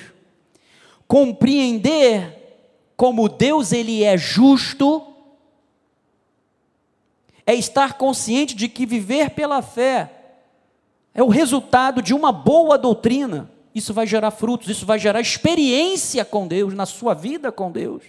Compreender 1.08 2.92
como 2.96 3.28
Deus 3.28 3.72
ele 3.72 4.02
é 4.02 4.18
justo 4.18 5.15
é 7.46 7.54
estar 7.54 7.94
consciente 7.94 8.54
de 8.54 8.68
que 8.68 8.84
viver 8.84 9.30
pela 9.30 9.62
fé 9.62 10.10
é 11.14 11.22
o 11.22 11.28
resultado 11.28 12.02
de 12.02 12.12
uma 12.12 12.30
boa 12.30 12.76
doutrina. 12.76 13.50
Isso 13.74 13.94
vai 13.94 14.06
gerar 14.06 14.30
frutos, 14.30 14.68
isso 14.68 14.84
vai 14.84 14.98
gerar 14.98 15.20
experiência 15.20 16.24
com 16.24 16.46
Deus, 16.46 16.74
na 16.74 16.84
sua 16.84 17.14
vida 17.14 17.50
com 17.52 17.70
Deus. 17.70 18.02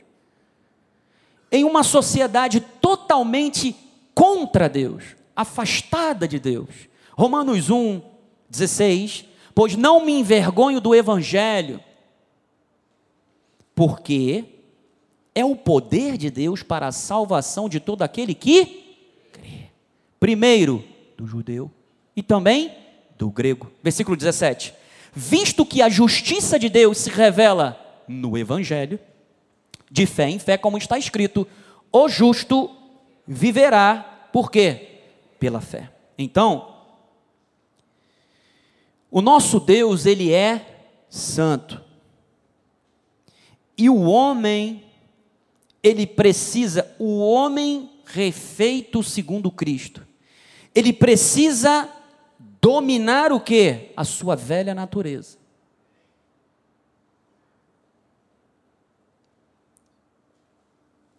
Em 1.50 1.64
uma 1.64 1.84
sociedade 1.84 2.60
totalmente 2.60 3.74
contra 4.14 4.68
Deus, 4.68 5.16
afastada 5.36 6.28
de 6.28 6.40
Deus. 6.40 6.70
Romanos 7.14 7.70
1, 7.70 8.02
16. 8.50 9.26
Pois 9.54 9.76
não 9.76 10.06
me 10.06 10.20
envergonho 10.20 10.82
do 10.82 10.94
Evangelho, 10.94 11.80
porque 13.74 14.46
é 15.34 15.46
o 15.46 15.56
poder 15.56 16.18
de 16.18 16.30
Deus 16.30 16.64
para 16.64 16.88
a 16.88 16.92
salvação 16.92 17.70
de 17.70 17.80
todo 17.80 18.02
aquele 18.02 18.34
que. 18.34 18.87
Primeiro, 20.20 20.84
do 21.16 21.26
judeu 21.26 21.72
e 22.16 22.24
também 22.24 22.72
do 23.18 23.30
grego. 23.30 23.72
Versículo 23.84 24.16
17: 24.16 24.74
Visto 25.14 25.66
que 25.66 25.82
a 25.82 25.90
justiça 25.90 26.58
de 26.58 26.70
Deus 26.70 26.98
se 26.98 27.10
revela 27.10 28.04
no 28.08 28.38
Evangelho, 28.38 29.00
de 29.90 30.06
fé 30.06 30.30
em 30.30 30.40
fé, 30.40 30.58
como 30.58 30.78
está 30.78 30.98
escrito, 30.98 31.48
o 31.92 32.08
justo 32.08 32.70
viverá, 33.28 34.30
por 34.32 34.52
quê? 34.52 35.02
Pela 35.40 35.62
fé. 35.62 35.92
Então, 36.18 36.76
o 39.10 39.22
nosso 39.22 39.60
Deus, 39.60 40.06
ele 40.06 40.32
é 40.32 40.66
santo. 41.10 41.82
E 43.78 43.90
o 43.90 44.02
homem, 44.04 44.84
ele 45.84 46.08
precisa, 46.08 46.96
o 46.98 47.20
homem 47.20 47.92
refeito 48.06 49.04
segundo 49.04 49.52
Cristo, 49.52 50.07
ele 50.78 50.94
precisa 50.94 51.90
dominar 52.62 53.32
o 53.32 53.40
que? 53.40 53.92
A 53.98 54.04
sua 54.04 54.36
velha 54.36 54.76
natureza. 54.76 55.40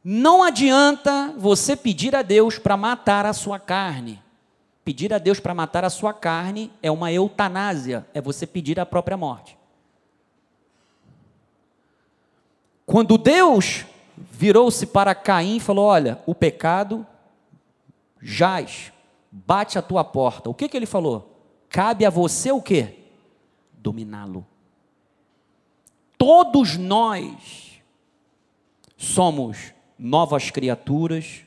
Não 0.05 0.45
adianta 0.45 1.35
você 1.37 1.75
pedir 1.75 2.15
a 2.15 2.23
Deus 2.23 2.57
para 2.57 2.77
matar 2.77 3.27
a 3.27 3.33
sua 3.33 3.59
carne. 3.59 4.23
Pedir 4.85 5.13
a 5.13 5.19
Deus 5.19 5.41
para 5.41 5.53
matar 5.53 5.85
a 5.85 5.91
sua 5.91 6.15
carne 6.15 6.71
é 6.81 6.89
uma 6.89 7.11
eutanásia, 7.11 8.07
é 8.15 8.21
você 8.21 8.47
pedir 8.47 8.79
a 8.79 8.87
própria 8.87 9.17
morte. 9.17 9.59
Quando 12.87 13.19
Deus 13.19 13.85
virou-se 14.17 14.87
para 14.87 15.17
Caim 15.17 15.57
e 15.57 15.61
falou: 15.61 15.87
Olha, 15.87 16.23
o 16.27 16.35
pecado 16.35 17.05
jaz, 18.23 18.93
bate 19.31 19.79
a 19.79 19.83
tua 19.83 20.05
porta. 20.05 20.49
O 20.51 20.55
que, 20.55 20.69
que 20.69 20.77
ele 20.77 20.87
falou? 20.87 21.39
Cabe 21.69 22.05
a 22.05 22.11
você 22.11 22.51
o 22.51 22.63
quê? 22.63 22.97
Dominá-lo. 23.73 24.47
Todos 26.17 26.77
nós 26.77 27.81
somos 28.97 29.73
novas 29.99 30.51
criaturas, 30.51 31.43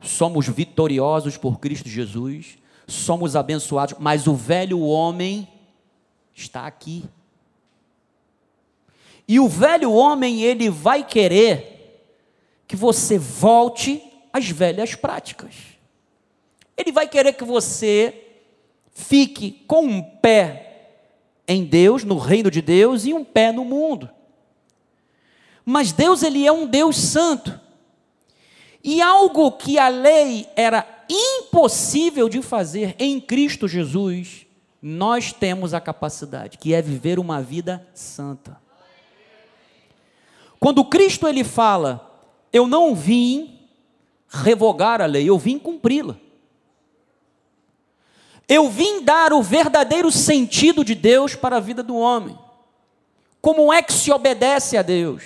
somos 0.00 0.48
vitoriosos 0.48 1.36
por 1.36 1.58
Cristo 1.58 1.88
Jesus, 1.88 2.56
somos 2.86 3.36
abençoados, 3.36 3.96
mas 3.98 4.26
o 4.26 4.34
velho 4.34 4.80
homem 4.80 5.46
está 6.34 6.66
aqui. 6.66 7.04
E 9.26 9.38
o 9.38 9.46
velho 9.46 9.92
homem, 9.92 10.40
ele 10.40 10.70
vai 10.70 11.04
querer 11.04 11.76
que 12.66 12.74
você 12.74 13.18
volte 13.18 14.02
às 14.32 14.48
velhas 14.48 14.94
práticas. 14.94 15.77
Ele 16.78 16.92
vai 16.92 17.08
querer 17.08 17.32
que 17.32 17.42
você 17.42 18.24
fique 18.92 19.64
com 19.66 19.84
um 19.84 20.00
pé 20.00 20.92
em 21.48 21.64
Deus, 21.64 22.04
no 22.04 22.16
reino 22.16 22.50
de 22.50 22.62
Deus, 22.62 23.04
e 23.04 23.12
um 23.12 23.24
pé 23.24 23.50
no 23.50 23.64
mundo. 23.64 24.08
Mas 25.64 25.90
Deus, 25.90 26.22
ele 26.22 26.46
é 26.46 26.52
um 26.52 26.66
Deus 26.66 26.96
santo. 26.96 27.60
E 28.84 29.02
algo 29.02 29.50
que 29.52 29.76
a 29.76 29.88
lei 29.88 30.46
era 30.54 30.86
impossível 31.08 32.28
de 32.28 32.40
fazer 32.40 32.94
em 32.98 33.20
Cristo 33.20 33.66
Jesus, 33.66 34.46
nós 34.80 35.32
temos 35.32 35.74
a 35.74 35.80
capacidade, 35.80 36.58
que 36.58 36.72
é 36.72 36.80
viver 36.80 37.18
uma 37.18 37.42
vida 37.42 37.84
santa. 37.92 38.60
Quando 40.60 40.84
Cristo 40.84 41.26
ele 41.26 41.42
fala, 41.42 42.22
eu 42.52 42.66
não 42.66 42.94
vim 42.94 43.58
revogar 44.28 45.00
a 45.00 45.06
lei, 45.06 45.28
eu 45.28 45.38
vim 45.38 45.58
cumpri-la. 45.58 46.16
Eu 48.48 48.70
vim 48.70 49.02
dar 49.02 49.32
o 49.32 49.42
verdadeiro 49.42 50.10
sentido 50.10 50.82
de 50.82 50.94
Deus 50.94 51.34
para 51.34 51.58
a 51.58 51.60
vida 51.60 51.82
do 51.82 51.96
homem. 51.96 52.38
Como 53.42 53.72
é 53.72 53.82
que 53.82 53.92
se 53.92 54.10
obedece 54.10 54.76
a 54.76 54.82
Deus? 54.82 55.22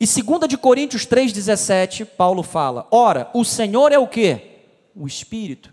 E 0.00 0.06
2 0.06 0.48
de 0.48 0.56
Coríntios 0.56 1.06
3,17, 1.06 2.06
Paulo 2.06 2.42
fala: 2.42 2.86
Ora, 2.90 3.30
o 3.34 3.44
Senhor 3.44 3.92
é 3.92 3.98
o 3.98 4.08
que? 4.08 4.40
O 4.96 5.06
Espírito. 5.06 5.72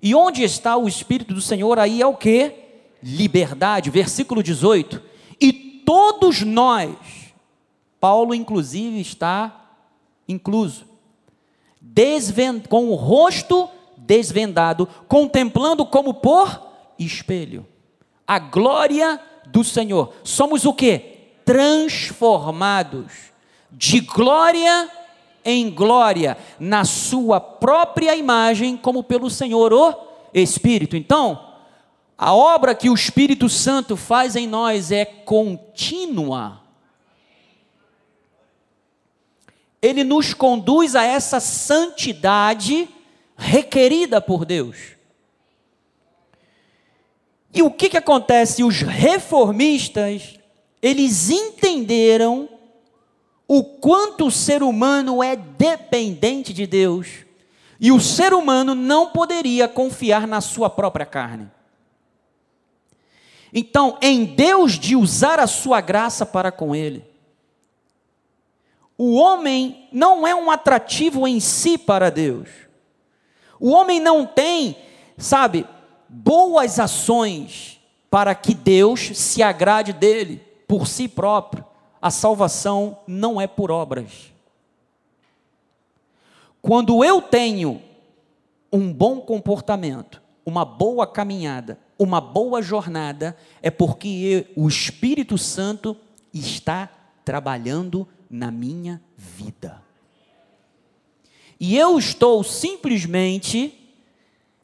E 0.00 0.14
onde 0.14 0.44
está 0.44 0.76
o 0.76 0.86
Espírito 0.86 1.34
do 1.34 1.40
Senhor? 1.40 1.78
Aí 1.78 2.00
é 2.02 2.06
o 2.06 2.14
que? 2.14 2.52
Liberdade. 3.02 3.90
Versículo 3.90 4.42
18. 4.42 5.02
E 5.40 5.52
todos 5.52 6.42
nós, 6.42 6.96
Paulo 7.98 8.34
inclusive 8.34 9.00
está 9.00 9.54
incluso, 10.28 10.84
com 12.68 12.90
o 12.90 12.94
rosto 12.94 13.68
desvendado, 14.08 14.88
contemplando 15.06 15.84
como 15.84 16.14
por 16.14 16.66
espelho 16.98 17.66
a 18.26 18.38
glória 18.38 19.20
do 19.46 19.62
Senhor. 19.62 20.14
Somos 20.24 20.64
o 20.64 20.72
que? 20.72 21.34
Transformados 21.44 23.12
de 23.70 24.00
glória 24.00 24.90
em 25.44 25.70
glória 25.70 26.38
na 26.58 26.84
sua 26.86 27.38
própria 27.38 28.16
imagem, 28.16 28.76
como 28.78 29.02
pelo 29.02 29.28
Senhor 29.28 29.72
o 29.74 29.94
Espírito. 30.32 30.96
Então, 30.96 31.52
a 32.16 32.34
obra 32.34 32.74
que 32.74 32.88
o 32.88 32.94
Espírito 32.94 33.48
Santo 33.48 33.94
faz 33.94 34.36
em 34.36 34.46
nós 34.46 34.90
é 34.90 35.04
contínua. 35.04 36.62
Ele 39.80 40.02
nos 40.02 40.34
conduz 40.34 40.96
a 40.96 41.04
essa 41.04 41.40
santidade 41.40 42.88
requerida 43.38 44.20
por 44.20 44.44
Deus. 44.44 44.76
E 47.54 47.62
o 47.62 47.70
que, 47.70 47.88
que 47.88 47.96
acontece? 47.96 48.64
Os 48.64 48.82
reformistas, 48.82 50.38
eles 50.82 51.30
entenderam 51.30 52.48
o 53.46 53.64
quanto 53.64 54.26
o 54.26 54.30
ser 54.30 54.62
humano 54.62 55.22
é 55.22 55.34
dependente 55.34 56.52
de 56.52 56.66
Deus. 56.66 57.08
E 57.80 57.92
o 57.92 58.00
ser 58.00 58.34
humano 58.34 58.74
não 58.74 59.10
poderia 59.10 59.68
confiar 59.68 60.26
na 60.26 60.40
sua 60.40 60.68
própria 60.68 61.06
carne. 61.06 61.48
Então, 63.54 63.96
em 64.02 64.24
Deus 64.24 64.78
de 64.78 64.94
usar 64.94 65.38
a 65.38 65.46
sua 65.46 65.80
graça 65.80 66.26
para 66.26 66.52
com 66.52 66.74
ele. 66.74 67.04
O 68.98 69.14
homem 69.14 69.88
não 69.92 70.26
é 70.26 70.34
um 70.34 70.50
atrativo 70.50 71.26
em 71.26 71.38
si 71.38 71.78
para 71.78 72.10
Deus. 72.10 72.67
O 73.60 73.70
homem 73.70 74.00
não 74.00 74.26
tem, 74.26 74.76
sabe, 75.16 75.66
boas 76.08 76.78
ações 76.78 77.80
para 78.10 78.34
que 78.34 78.54
Deus 78.54 79.16
se 79.18 79.42
agrade 79.42 79.92
dele 79.92 80.42
por 80.66 80.86
si 80.86 81.08
próprio. 81.08 81.64
A 82.00 82.10
salvação 82.10 82.98
não 83.06 83.40
é 83.40 83.46
por 83.46 83.70
obras. 83.70 84.32
Quando 86.62 87.04
eu 87.04 87.20
tenho 87.20 87.82
um 88.72 88.92
bom 88.92 89.20
comportamento, 89.20 90.22
uma 90.44 90.64
boa 90.64 91.06
caminhada, 91.06 91.78
uma 91.98 92.20
boa 92.20 92.62
jornada, 92.62 93.36
é 93.60 93.70
porque 93.70 94.46
o 94.56 94.68
Espírito 94.68 95.36
Santo 95.36 95.96
está 96.32 96.88
trabalhando 97.24 98.06
na 98.30 98.50
minha 98.50 99.00
vida. 99.16 99.87
E 101.60 101.76
eu 101.76 101.98
estou 101.98 102.44
simplesmente 102.44 103.74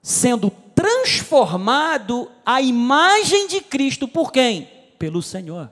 sendo 0.02 0.50
transformado 0.74 2.30
à 2.44 2.60
imagem 2.60 3.48
de 3.48 3.60
Cristo 3.60 4.06
por 4.06 4.30
quem? 4.30 4.68
Pelo 4.98 5.22
Senhor. 5.22 5.70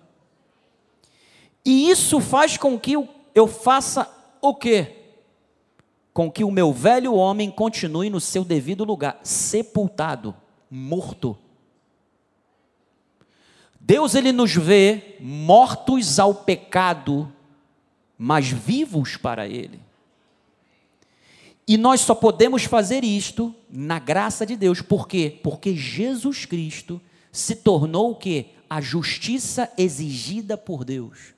E 1.65 1.91
isso 1.91 2.21
faz 2.21 2.57
com 2.57 2.79
que 2.79 2.95
eu 3.35 3.47
faça 3.47 4.11
o 4.41 4.55
quê? 4.55 4.97
Com 6.13 6.31
que 6.31 6.45
o 6.45 6.51
meu 6.51 6.73
velho 6.73 7.15
homem 7.15 7.51
continue 7.51 8.11
no 8.11 8.21
seu 8.21 8.45
devido 8.45 8.85
lugar, 8.85 9.21
sepultado, 9.23 10.35
morto. 10.71 11.39
Deus 13.81 14.15
ele 14.15 14.33
nos 14.33 14.55
vê 14.55 15.17
mortos 15.21 16.19
ao 16.19 16.35
pecado, 16.35 17.33
mas 18.19 18.49
vivos 18.49 19.17
para 19.17 19.47
ele. 19.47 19.81
E 21.73 21.79
nós 21.79 22.03
só 22.03 22.15
podemos 22.15 22.65
fazer 22.65 23.03
isto 23.03 23.55
na 23.71 23.99
graça 23.99 24.45
de 24.45 24.57
Deus. 24.57 24.83
Por 24.83 25.09
quê? 25.09 25.41
Porque 25.43 25.75
Jesus 25.75 26.45
Cristo 26.45 27.01
se 27.33 27.57
tornou 27.57 28.11
o 28.11 28.15
quê? 28.15 28.49
A 28.69 28.79
justiça 28.79 29.73
exigida 29.79 30.59
por 30.59 30.85
Deus. 30.85 31.33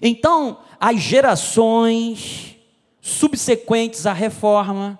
Então, 0.00 0.60
as 0.80 0.98
gerações 0.98 2.56
subsequentes 2.98 4.06
à 4.06 4.14
reforma 4.14 4.98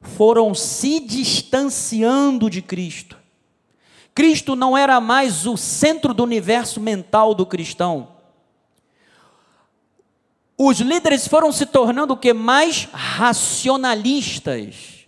foram 0.00 0.54
se 0.54 0.98
distanciando 0.98 2.48
de 2.48 2.62
Cristo. 2.62 3.18
Cristo 4.14 4.56
não 4.56 4.74
era 4.74 4.98
mais 4.98 5.46
o 5.46 5.58
centro 5.58 6.14
do 6.14 6.22
universo 6.22 6.80
mental 6.80 7.34
do 7.34 7.44
cristão. 7.44 8.16
Os 10.60 10.80
líderes 10.80 11.28
foram 11.28 11.52
se 11.52 11.64
tornando 11.64 12.14
o 12.14 12.16
que 12.16 12.32
mais 12.32 12.88
racionalistas, 12.92 15.06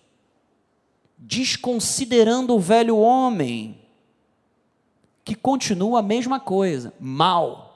desconsiderando 1.18 2.54
o 2.54 2.60
velho 2.60 2.96
homem, 2.96 3.76
que 5.24 5.34
continua 5.34 5.98
a 5.98 6.02
mesma 6.02 6.38
coisa, 6.38 6.94
mal 7.00 7.66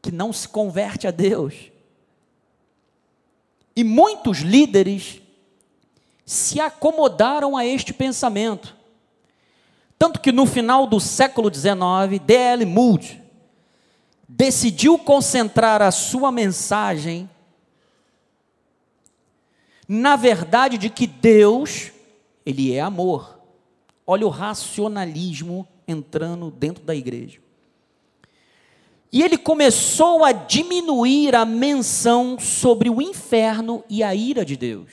que 0.00 0.10
não 0.10 0.32
se 0.32 0.48
converte 0.48 1.06
a 1.06 1.12
Deus. 1.12 1.70
E 3.76 3.84
muitos 3.84 4.38
líderes 4.38 5.20
se 6.26 6.60
acomodaram 6.60 7.56
a 7.56 7.64
este 7.64 7.92
pensamento. 7.92 8.74
Tanto 9.96 10.18
que 10.18 10.32
no 10.32 10.44
final 10.44 10.88
do 10.88 10.98
século 10.98 11.54
XIX, 11.54 12.20
D.L. 12.24 12.64
Moody 12.64 13.21
decidiu 14.34 14.98
concentrar 14.98 15.82
a 15.82 15.90
sua 15.90 16.32
mensagem 16.32 17.28
na 19.86 20.16
verdade 20.16 20.78
de 20.78 20.88
que 20.88 21.06
Deus, 21.06 21.92
ele 22.46 22.72
é 22.72 22.80
amor. 22.80 23.38
Olha 24.06 24.26
o 24.26 24.30
racionalismo 24.30 25.68
entrando 25.86 26.50
dentro 26.50 26.82
da 26.82 26.94
igreja. 26.94 27.40
E 29.12 29.22
ele 29.22 29.36
começou 29.36 30.24
a 30.24 30.32
diminuir 30.32 31.34
a 31.34 31.44
menção 31.44 32.38
sobre 32.38 32.88
o 32.88 33.02
inferno 33.02 33.84
e 33.90 34.02
a 34.02 34.14
ira 34.14 34.46
de 34.46 34.56
Deus. 34.56 34.90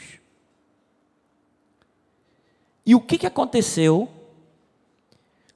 E 2.86 2.94
o 2.94 3.00
que, 3.00 3.18
que 3.20 3.28
aconteceu? 3.28 4.10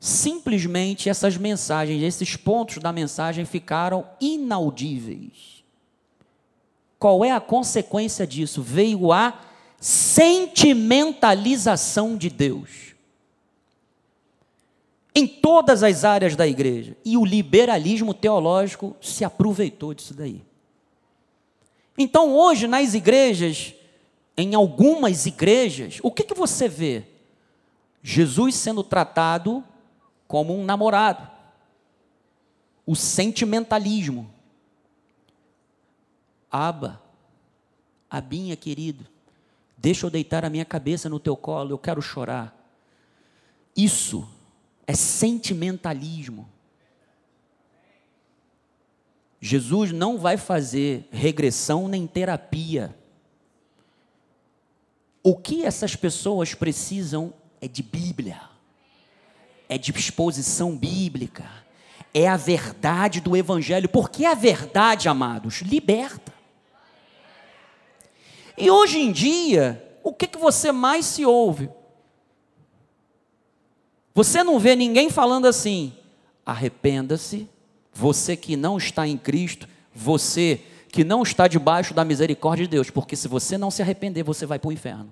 Simplesmente 0.04 1.08
essas 1.08 1.38
mensagens, 1.38 2.04
esses 2.04 2.36
pontos 2.36 2.80
da 2.80 2.92
mensagem 2.92 3.46
ficaram 3.46 4.06
inaudíveis. 4.20 5.64
Qual 7.00 7.24
é 7.24 7.32
a 7.32 7.40
consequência 7.40 8.28
disso? 8.28 8.62
Veio 8.62 9.14
a 9.14 9.40
sentimentalização 9.80 12.18
de 12.18 12.30
Deus 12.30 12.94
em 15.16 15.26
todas 15.26 15.84
as 15.84 16.04
áreas 16.04 16.36
da 16.36 16.46
igreja. 16.46 16.98
E 17.06 17.16
o 17.16 17.24
liberalismo 17.24 18.14
teológico 18.14 18.98
se 19.00 19.24
aproveitou 19.24 19.94
disso 19.94 20.14
daí. 20.14 20.42
Então, 21.98 22.36
hoje, 22.36 22.68
nas 22.68 22.94
igrejas, 22.94 23.74
em 24.36 24.54
algumas 24.54 25.26
igrejas, 25.26 26.00
o 26.04 26.12
que, 26.12 26.24
que 26.24 26.34
você 26.34 26.68
vê? 26.68 27.04
Jesus 28.02 28.56
sendo 28.56 28.84
tratado 28.84 29.64
como 30.28 30.58
um 30.58 30.64
namorado. 30.64 31.30
O 32.86 32.96
sentimentalismo. 32.96 34.32
Aba, 36.52 37.02
Abinha 38.10 38.56
querido, 38.56 39.08
deixa 39.76 40.06
eu 40.06 40.10
deitar 40.12 40.46
a 40.46 40.50
minha 40.50 40.66
cabeça 40.66 41.10
no 41.10 41.20
teu 41.20 41.36
colo, 41.36 41.72
eu 41.72 41.80
quero 41.80 42.00
chorar. 42.00 42.56
Isso 43.76 44.30
é 44.86 44.94
sentimentalismo. 44.94 46.48
Jesus 49.42 49.92
não 49.92 50.18
vai 50.18 50.38
fazer 50.38 51.08
regressão 51.12 51.88
nem 51.88 52.06
terapia. 52.06 52.96
O 55.24 55.36
que 55.36 55.66
essas 55.66 55.96
pessoas 55.96 56.54
precisam 56.54 57.34
é 57.60 57.68
de 57.68 57.82
Bíblia, 57.82 58.40
é 59.74 59.78
de 59.78 59.92
exposição 59.92 60.78
bíblica, 60.78 61.50
é 62.14 62.28
a 62.28 62.38
verdade 62.38 63.20
do 63.20 63.36
Evangelho, 63.36 63.90
porque 63.90 64.24
a 64.24 64.36
verdade, 64.36 65.10
amados, 65.10 65.62
liberta. 65.62 66.32
E 68.56 68.70
hoje 68.70 69.00
em 69.00 69.12
dia, 69.12 69.84
o 70.04 70.14
que, 70.14 70.28
que 70.28 70.38
você 70.38 70.72
mais 70.72 71.08
se 71.08 71.26
ouve? 71.26 71.72
Você 74.14 74.44
não 74.44 74.60
vê 74.60 74.76
ninguém 74.76 75.10
falando 75.10 75.48
assim: 75.48 75.92
arrependa-se, 76.46 77.50
você 77.92 78.38
que 78.38 78.56
não 78.56 78.78
está 78.78 79.08
em 79.08 79.18
Cristo, 79.18 79.68
você 79.92 80.62
que 80.90 81.04
não 81.04 81.24
está 81.24 81.48
debaixo 81.48 81.96
da 81.96 82.06
misericórdia 82.06 82.68
de 82.68 82.70
Deus, 82.70 82.92
porque 82.92 83.16
se 83.16 83.28
você 83.28 83.58
não 83.58 83.72
se 83.72 83.82
arrepender, 83.82 84.22
você 84.22 84.46
vai 84.46 84.60
para 84.60 84.70
o 84.70 84.72
inferno. 84.72 85.12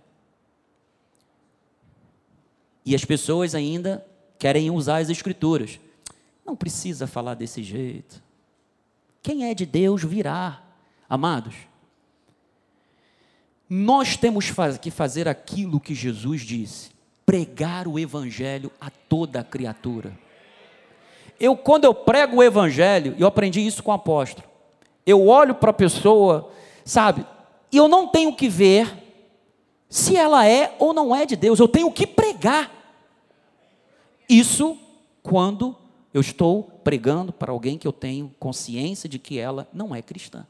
E 2.85 2.93
as 2.93 3.03
pessoas 3.03 3.55
ainda 3.55 4.05
querem 4.41 4.71
usar 4.71 4.97
as 4.97 5.09
escrituras. 5.11 5.79
Não 6.43 6.55
precisa 6.55 7.05
falar 7.05 7.35
desse 7.35 7.61
jeito. 7.61 8.23
Quem 9.21 9.47
é 9.47 9.53
de 9.53 9.67
Deus 9.67 10.03
virá. 10.03 10.63
Amados, 11.07 11.53
nós 13.69 14.17
temos 14.17 14.51
que 14.81 14.89
fazer 14.89 15.27
aquilo 15.27 15.79
que 15.79 15.93
Jesus 15.93 16.41
disse 16.41 16.89
pregar 17.23 17.87
o 17.87 17.99
evangelho 17.99 18.71
a 18.81 18.89
toda 18.89 19.41
a 19.41 19.43
criatura. 19.43 20.11
Eu 21.39 21.55
quando 21.55 21.85
eu 21.85 21.93
prego 21.93 22.37
o 22.37 22.43
evangelho, 22.43 23.15
eu 23.19 23.27
aprendi 23.27 23.63
isso 23.63 23.83
com 23.83 23.91
o 23.91 23.93
apóstolo. 23.93 24.47
Eu 25.05 25.27
olho 25.27 25.53
para 25.53 25.69
a 25.69 25.73
pessoa, 25.73 26.51
sabe? 26.83 27.23
E 27.71 27.77
eu 27.77 27.87
não 27.87 28.07
tenho 28.07 28.35
que 28.35 28.49
ver 28.49 28.91
se 29.87 30.17
ela 30.17 30.47
é 30.47 30.75
ou 30.79 30.95
não 30.95 31.15
é 31.15 31.27
de 31.27 31.35
Deus, 31.35 31.59
eu 31.59 31.67
tenho 31.67 31.91
que 31.91 32.07
pregar. 32.07 32.80
Isso 34.33 34.77
quando 35.21 35.75
eu 36.13 36.21
estou 36.21 36.63
pregando 36.83 37.31
para 37.31 37.51
alguém 37.51 37.77
que 37.77 37.87
eu 37.87 37.93
tenho 37.93 38.33
consciência 38.39 39.07
de 39.07 39.19
que 39.19 39.37
ela 39.37 39.67
não 39.73 39.95
é 39.95 40.01
cristã. 40.01 40.45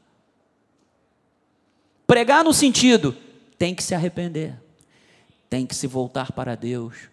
Pregar 2.06 2.44
no 2.44 2.52
sentido, 2.52 3.16
tem 3.58 3.74
que 3.74 3.82
se 3.82 3.94
arrepender 3.94 4.62
tem 5.52 5.66
que 5.66 5.74
se 5.74 5.86
voltar 5.86 6.32
para 6.32 6.54
Deus. 6.54 7.10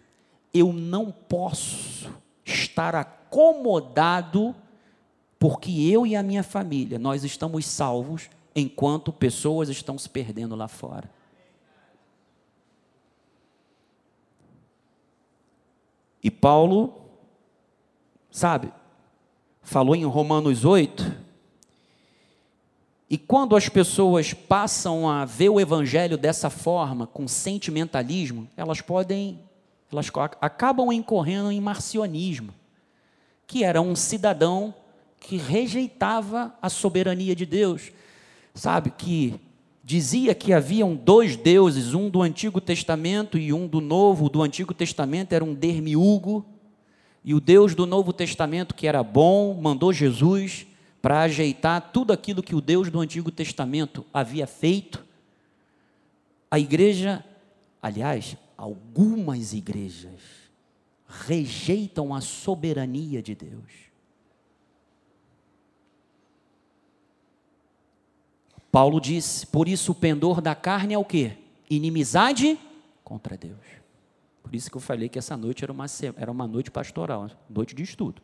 Eu 0.54 0.72
não 0.72 1.12
posso 1.12 2.10
estar 2.42 2.94
acomodado 2.94 4.56
porque 5.38 5.70
eu 5.70 6.06
e 6.06 6.16
a 6.16 6.22
minha 6.22 6.42
família 6.42 6.98
nós 6.98 7.22
estamos 7.22 7.66
salvos 7.66 8.30
enquanto 8.56 9.12
pessoas 9.12 9.68
estão 9.68 9.98
se 9.98 10.08
perdendo 10.08 10.56
lá 10.56 10.68
fora. 10.68 11.10
E 16.22 16.30
Paulo, 16.30 17.10
sabe, 18.30 18.72
falou 19.62 19.96
em 19.96 20.04
Romanos 20.04 20.64
8, 20.64 21.30
E 23.12 23.18
quando 23.18 23.56
as 23.56 23.68
pessoas 23.68 24.32
passam 24.32 25.08
a 25.08 25.24
ver 25.24 25.48
o 25.48 25.58
evangelho 25.58 26.16
dessa 26.16 26.48
forma, 26.48 27.08
com 27.08 27.26
sentimentalismo, 27.26 28.48
elas 28.56 28.80
podem, 28.80 29.40
elas 29.90 30.08
acabam 30.40 30.92
incorrendo 30.92 31.50
em 31.50 31.60
marcionismo, 31.60 32.54
que 33.48 33.64
era 33.64 33.80
um 33.80 33.96
cidadão 33.96 34.72
que 35.18 35.36
rejeitava 35.36 36.54
a 36.62 36.68
soberania 36.68 37.34
de 37.34 37.44
Deus, 37.44 37.90
sabe, 38.54 38.92
que 38.92 39.40
dizia 39.90 40.36
que 40.36 40.52
haviam 40.52 40.94
dois 40.94 41.34
deuses, 41.34 41.94
um 41.94 42.08
do 42.08 42.22
Antigo 42.22 42.60
Testamento 42.60 43.36
e 43.36 43.52
um 43.52 43.66
do 43.66 43.80
Novo. 43.80 44.26
O 44.26 44.28
do 44.28 44.40
Antigo 44.40 44.72
Testamento 44.72 45.32
era 45.32 45.44
um 45.44 45.52
dermiúgo, 45.52 46.46
e 47.24 47.34
o 47.34 47.40
Deus 47.40 47.74
do 47.74 47.86
Novo 47.86 48.12
Testamento, 48.12 48.72
que 48.72 48.86
era 48.86 49.02
bom, 49.02 49.52
mandou 49.60 49.92
Jesus 49.92 50.64
para 51.02 51.22
ajeitar 51.22 51.90
tudo 51.92 52.12
aquilo 52.12 52.40
que 52.40 52.54
o 52.54 52.60
Deus 52.60 52.88
do 52.88 53.00
Antigo 53.00 53.32
Testamento 53.32 54.06
havia 54.14 54.46
feito. 54.46 55.04
A 56.48 56.56
igreja, 56.56 57.24
aliás, 57.82 58.36
algumas 58.56 59.52
igrejas 59.52 60.20
rejeitam 61.26 62.14
a 62.14 62.20
soberania 62.20 63.20
de 63.20 63.34
Deus. 63.34 63.89
Paulo 68.70 69.00
disse: 69.00 69.46
por 69.46 69.68
isso 69.68 69.92
o 69.92 69.94
pendor 69.94 70.40
da 70.40 70.54
carne 70.54 70.94
é 70.94 70.98
o 70.98 71.04
que? 71.04 71.32
Inimizade 71.68 72.58
contra 73.04 73.36
Deus. 73.36 73.58
Por 74.42 74.54
isso 74.54 74.70
que 74.70 74.76
eu 74.76 74.80
falei 74.80 75.08
que 75.08 75.18
essa 75.18 75.36
noite 75.36 75.62
era 75.62 75.72
uma, 75.72 75.86
era 76.16 76.30
uma 76.30 76.46
noite 76.46 76.70
pastoral, 76.70 77.30
noite 77.48 77.74
de 77.74 77.82
estudo. 77.82 78.22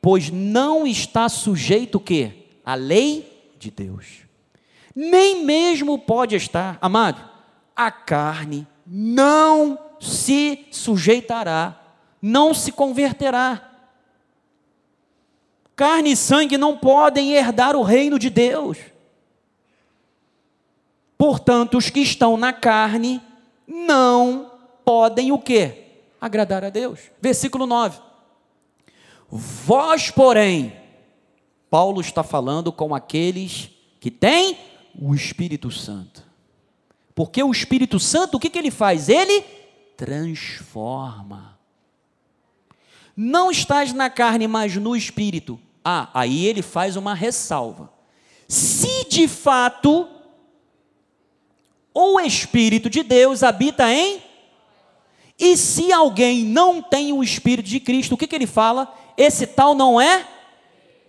Pois 0.00 0.30
não 0.30 0.86
está 0.86 1.28
sujeito 1.28 1.96
o 1.96 2.00
quê? 2.00 2.46
A 2.64 2.74
lei 2.74 3.54
de 3.58 3.70
Deus. 3.70 4.22
Nem 4.94 5.44
mesmo 5.44 5.98
pode 5.98 6.34
estar, 6.34 6.78
amado, 6.80 7.22
a 7.74 7.90
carne 7.90 8.66
não 8.86 9.78
se 10.00 10.66
sujeitará, 10.70 11.80
não 12.20 12.54
se 12.54 12.72
converterá. 12.72 13.70
Carne 15.74 16.12
e 16.12 16.16
sangue 16.16 16.56
não 16.56 16.76
podem 16.76 17.32
herdar 17.32 17.76
o 17.76 17.82
reino 17.82 18.18
de 18.18 18.30
Deus. 18.30 18.78
Portanto, 21.16 21.78
os 21.78 21.90
que 21.90 22.00
estão 22.00 22.36
na 22.36 22.52
carne 22.52 23.20
não 23.66 24.52
podem 24.84 25.32
o 25.32 25.38
quê? 25.38 25.84
Agradar 26.20 26.64
a 26.64 26.70
Deus. 26.70 27.00
Versículo 27.20 27.66
9. 27.66 28.00
Vós, 29.28 30.10
porém, 30.10 30.72
Paulo 31.70 32.00
está 32.00 32.22
falando 32.22 32.70
com 32.70 32.94
aqueles 32.94 33.70
que 34.00 34.10
têm 34.10 34.56
o 34.98 35.14
Espírito 35.14 35.70
Santo. 35.70 36.24
Porque 37.14 37.42
o 37.42 37.50
Espírito 37.50 37.98
Santo, 37.98 38.36
o 38.36 38.40
que, 38.40 38.50
que 38.50 38.58
ele 38.58 38.70
faz? 38.70 39.08
Ele 39.08 39.42
transforma. 39.96 41.58
Não 43.16 43.50
estás 43.50 43.92
na 43.92 44.10
carne, 44.10 44.46
mas 44.46 44.76
no 44.76 44.94
Espírito. 44.94 45.58
Ah, 45.82 46.10
aí 46.12 46.44
ele 46.44 46.60
faz 46.60 46.96
uma 46.96 47.14
ressalva. 47.14 47.90
Se 48.46 49.08
de 49.08 49.26
fato 49.26 50.06
o 51.98 52.20
Espírito 52.20 52.90
de 52.90 53.02
Deus 53.02 53.42
habita 53.42 53.90
em. 53.90 54.22
E 55.38 55.56
se 55.56 55.90
alguém 55.90 56.44
não 56.44 56.82
tem 56.82 57.10
o 57.10 57.22
Espírito 57.22 57.66
de 57.66 57.80
Cristo, 57.80 58.14
o 58.14 58.18
que, 58.18 58.26
que 58.26 58.34
ele 58.34 58.46
fala? 58.46 58.94
Esse 59.16 59.46
tal 59.46 59.74
não 59.74 59.98
é? 59.98 60.28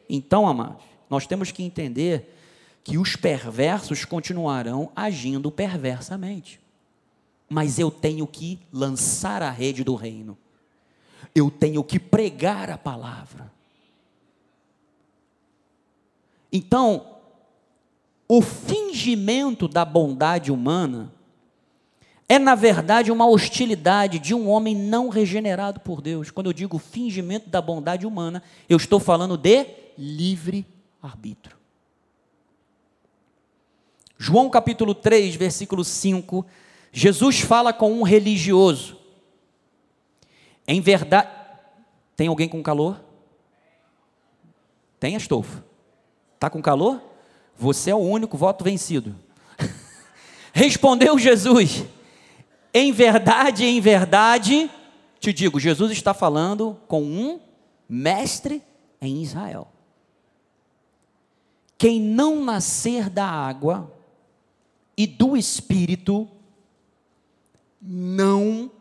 Então, 0.10 0.47
amados, 0.47 0.82
nós 1.10 1.28
temos 1.28 1.52
que 1.52 1.62
entender 1.62 2.34
que 2.86 2.97
os 2.97 3.17
perversos 3.17 4.06
continuarão 4.06 4.89
agindo 4.95 5.52
perversamente. 5.52 6.58
Mas 7.50 7.80
eu 7.80 7.91
tenho 7.91 8.26
que 8.26 8.58
lançar 8.71 9.43
a 9.43 9.52
rede 9.52 9.84
do 9.84 9.93
reino. 9.93 10.38
Eu 11.36 11.52
tenho 11.52 11.84
que 11.84 12.00
pregar 12.00 12.69
a 12.69 12.78
palavra. 12.78 13.52
Então, 16.50 17.16
o 18.28 18.42
fingimento 18.42 19.68
da 19.68 19.86
bondade 19.86 20.52
humana 20.52 21.13
é, 22.30 22.38
na 22.38 22.56
verdade, 22.56 23.12
uma 23.12 23.26
hostilidade 23.26 24.20
de 24.20 24.36
um 24.36 24.50
homem 24.50 24.76
não 24.76 25.08
regenerado 25.08 25.80
por 25.80 26.02
Deus. 26.02 26.30
Quando 26.30 26.48
eu 26.48 26.54
digo 26.54 26.78
fingimento 26.78 27.50
da 27.50 27.62
bondade 27.62 28.06
humana, 28.06 28.44
eu 28.68 28.76
estou 28.76 29.00
falando 29.00 29.38
de 29.38 29.66
livre-arbítrio. 29.98 31.56
João 34.18 34.50
capítulo 34.50 34.94
3, 34.94 35.36
versículo 35.36 35.86
5, 35.86 36.46
Jesus 36.92 37.40
fala 37.40 37.72
com 37.72 37.94
um 37.94 38.04
religioso. 38.04 38.98
Em 40.68 40.82
verdade. 40.82 41.30
Tem 42.16 42.28
alguém 42.28 42.50
com 42.50 42.62
calor? 42.62 43.00
Tem, 45.00 45.16
Astolfo? 45.16 45.63
Está 46.34 46.50
com 46.50 46.62
calor? 46.62 47.02
Você 47.58 47.89
é 47.89 47.96
o 47.96 48.00
único 48.00 48.38
voto 48.38 48.63
vencido. 48.63 49.15
Respondeu 50.54 51.17
Jesus: 51.17 51.84
Em 52.74 52.91
verdade, 52.91 53.65
em 53.65 53.82
verdade, 53.82 54.70
te 55.20 55.34
digo, 55.34 55.60
Jesus 55.60 55.91
está 55.91 56.13
falando 56.13 56.78
com 56.88 57.02
um 57.02 57.39
mestre 57.89 58.62
em 59.02 59.22
Israel. 59.22 59.67
Quem 61.78 62.00
não 62.00 62.43
nascer 62.43 63.10
da 63.10 63.26
água 63.26 63.91
e 64.96 65.06
do 65.06 65.38
espírito, 65.38 66.28
não, 67.80 68.72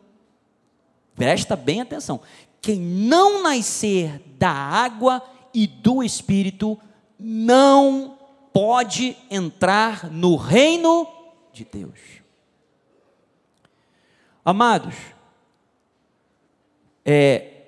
presta 1.15 1.55
bem 1.55 1.81
atenção, 1.81 2.21
quem 2.59 2.79
não 2.79 3.43
nascer 3.43 4.19
da 4.37 4.49
água 4.49 5.21
e 5.53 5.67
do 5.67 6.03
espírito, 6.03 6.77
não 7.19 8.16
pode 8.57 9.15
entrar 9.29 10.11
no 10.11 10.35
reino 10.35 11.07
de 11.53 11.63
Deus. 11.63 11.99
Amados, 14.43 14.95
é, 17.05 17.65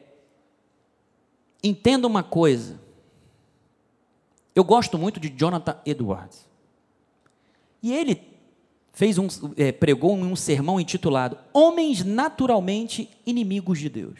entenda 1.63 2.07
uma 2.07 2.23
coisa. 2.23 2.81
Eu 4.55 4.63
gosto 4.63 4.97
muito 4.97 5.19
de 5.19 5.29
Jonathan 5.29 5.79
Edwards. 5.85 6.47
E 7.83 7.93
ele 7.93 8.19
fez 8.91 9.19
um, 9.19 9.27
é, 9.57 9.71
pregou 9.71 10.15
um 10.15 10.35
sermão 10.35 10.79
intitulado 10.79 11.37
Homens 11.53 12.03
Naturalmente 12.03 13.07
Inimigos 13.27 13.77
de 13.77 13.89
Deus. 13.89 14.19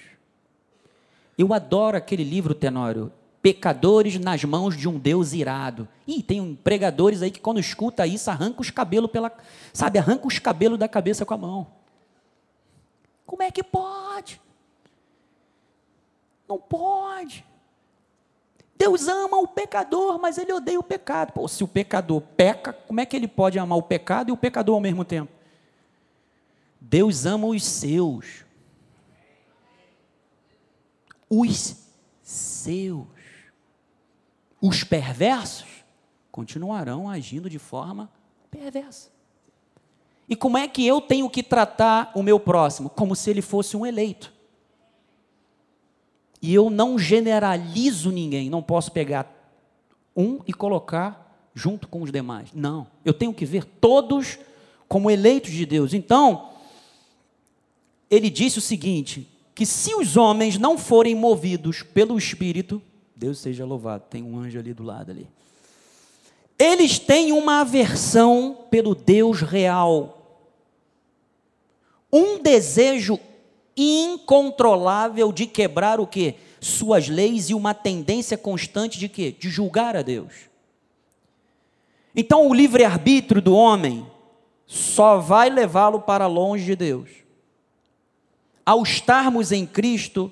Eu 1.35 1.51
adoro 1.51 1.97
aquele 1.97 2.23
livro, 2.23 2.53
Tenório 2.53 3.11
pecadores 3.41 4.19
nas 4.19 4.43
mãos 4.43 4.75
de 4.75 4.87
um 4.87 4.97
Deus 4.97 5.33
irado. 5.33 5.87
E 6.05 6.21
tem 6.21 6.55
pregadores 6.55 7.21
aí 7.21 7.31
que 7.31 7.39
quando 7.39 7.59
escuta 7.59 8.05
isso 8.05 8.29
arranca 8.29 8.61
os 8.61 8.69
cabelos 8.69 9.09
pela, 9.09 9.31
sabe, 9.73 9.99
arranca 9.99 10.27
os 10.27 10.39
cabelos 10.39 10.77
da 10.77 10.87
cabeça 10.87 11.25
com 11.25 11.33
a 11.33 11.37
mão. 11.37 11.67
Como 13.25 13.43
é 13.43 13.51
que 13.51 13.63
pode? 13.63 14.41
Não 16.47 16.57
pode. 16.57 17.45
Deus 18.75 19.07
ama 19.07 19.37
o 19.37 19.47
pecador, 19.47 20.19
mas 20.19 20.37
ele 20.37 20.53
odeia 20.53 20.79
o 20.79 20.83
pecado. 20.83 21.33
Pô, 21.33 21.47
se 21.47 21.63
o 21.63 21.67
pecador 21.67 22.21
peca, 22.21 22.73
como 22.73 22.99
é 22.99 23.05
que 23.05 23.15
ele 23.15 23.27
pode 23.27 23.59
amar 23.59 23.77
o 23.77 23.83
pecado 23.83 24.29
e 24.29 24.31
o 24.31 24.37
pecador 24.37 24.75
ao 24.75 24.81
mesmo 24.81 25.05
tempo? 25.05 25.31
Deus 26.79 27.25
ama 27.25 27.47
os 27.47 27.63
seus. 27.63 28.45
Os 31.29 31.75
seus 32.23 33.18
os 34.61 34.83
perversos 34.83 35.67
continuarão 36.31 37.09
agindo 37.09 37.49
de 37.49 37.59
forma 37.59 38.09
perversa. 38.51 39.09
E 40.27 40.35
como 40.35 40.57
é 40.57 40.67
que 40.67 40.85
eu 40.85 41.01
tenho 41.01 41.29
que 41.29 41.41
tratar 41.41 42.11
o 42.13 42.21
meu 42.21 42.39
próximo? 42.39 42.89
Como 42.89 43.15
se 43.15 43.29
ele 43.29 43.41
fosse 43.41 43.75
um 43.75 43.85
eleito. 43.85 44.31
E 46.41 46.53
eu 46.53 46.69
não 46.69 46.97
generalizo 46.97 48.11
ninguém, 48.11 48.49
não 48.49 48.61
posso 48.61 48.91
pegar 48.91 49.35
um 50.15 50.39
e 50.47 50.53
colocar 50.53 51.49
junto 51.53 51.87
com 51.87 52.01
os 52.01 52.11
demais. 52.11 52.49
Não, 52.53 52.87
eu 53.03 53.13
tenho 53.13 53.33
que 53.33 53.45
ver 53.45 53.65
todos 53.65 54.37
como 54.87 55.11
eleitos 55.11 55.51
de 55.51 55.65
Deus. 55.65 55.93
Então, 55.93 56.49
ele 58.09 58.29
disse 58.29 58.59
o 58.59 58.61
seguinte: 58.61 59.27
que 59.53 59.65
se 59.65 59.93
os 59.95 60.15
homens 60.15 60.57
não 60.57 60.77
forem 60.77 61.15
movidos 61.15 61.83
pelo 61.83 62.17
Espírito, 62.17 62.81
Deus 63.19 63.37
seja 63.39 63.65
louvado. 63.65 64.05
Tem 64.09 64.23
um 64.23 64.39
anjo 64.39 64.57
ali 64.57 64.73
do 64.73 64.81
lado 64.81 65.11
ali. 65.11 65.27
Eles 66.57 66.97
têm 66.97 67.33
uma 67.33 67.59
aversão 67.59 68.57
pelo 68.71 68.95
Deus 68.95 69.41
real. 69.41 70.41
Um 72.11 72.41
desejo 72.41 73.19
incontrolável 73.75 75.33
de 75.33 75.45
quebrar 75.45 75.99
o 75.99 76.07
que? 76.07 76.35
Suas 76.61 77.09
leis 77.09 77.49
e 77.49 77.53
uma 77.53 77.73
tendência 77.73 78.37
constante 78.37 78.97
de 78.97 79.09
quê? 79.09 79.35
De 79.37 79.49
julgar 79.49 79.97
a 79.97 80.01
Deus. 80.01 80.49
Então 82.15 82.47
o 82.47 82.53
livre-arbítrio 82.53 83.41
do 83.41 83.53
homem 83.53 84.07
só 84.65 85.17
vai 85.17 85.49
levá-lo 85.49 85.99
para 85.99 86.25
longe 86.25 86.63
de 86.63 86.75
Deus. 86.77 87.09
Ao 88.65 88.81
estarmos 88.81 89.51
em 89.51 89.65
Cristo, 89.65 90.31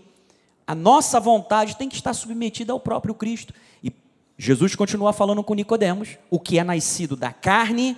a 0.68 0.76
nossa 0.76 1.18
vontade 1.18 1.78
tem 1.78 1.88
que 1.88 1.96
estar 1.96 2.14
submetida 2.14 2.74
ao 2.74 2.80
próprio 2.80 3.16
Cristo. 3.16 3.54
E 3.82 3.90
Jesus 4.38 4.76
continua 4.76 5.14
falando 5.14 5.42
com 5.42 5.54
Nicodemos: 5.54 6.18
o 6.30 6.38
que 6.38 6.60
é 6.60 6.64
nascido 6.64 7.16
da 7.16 7.32
carne 7.32 7.98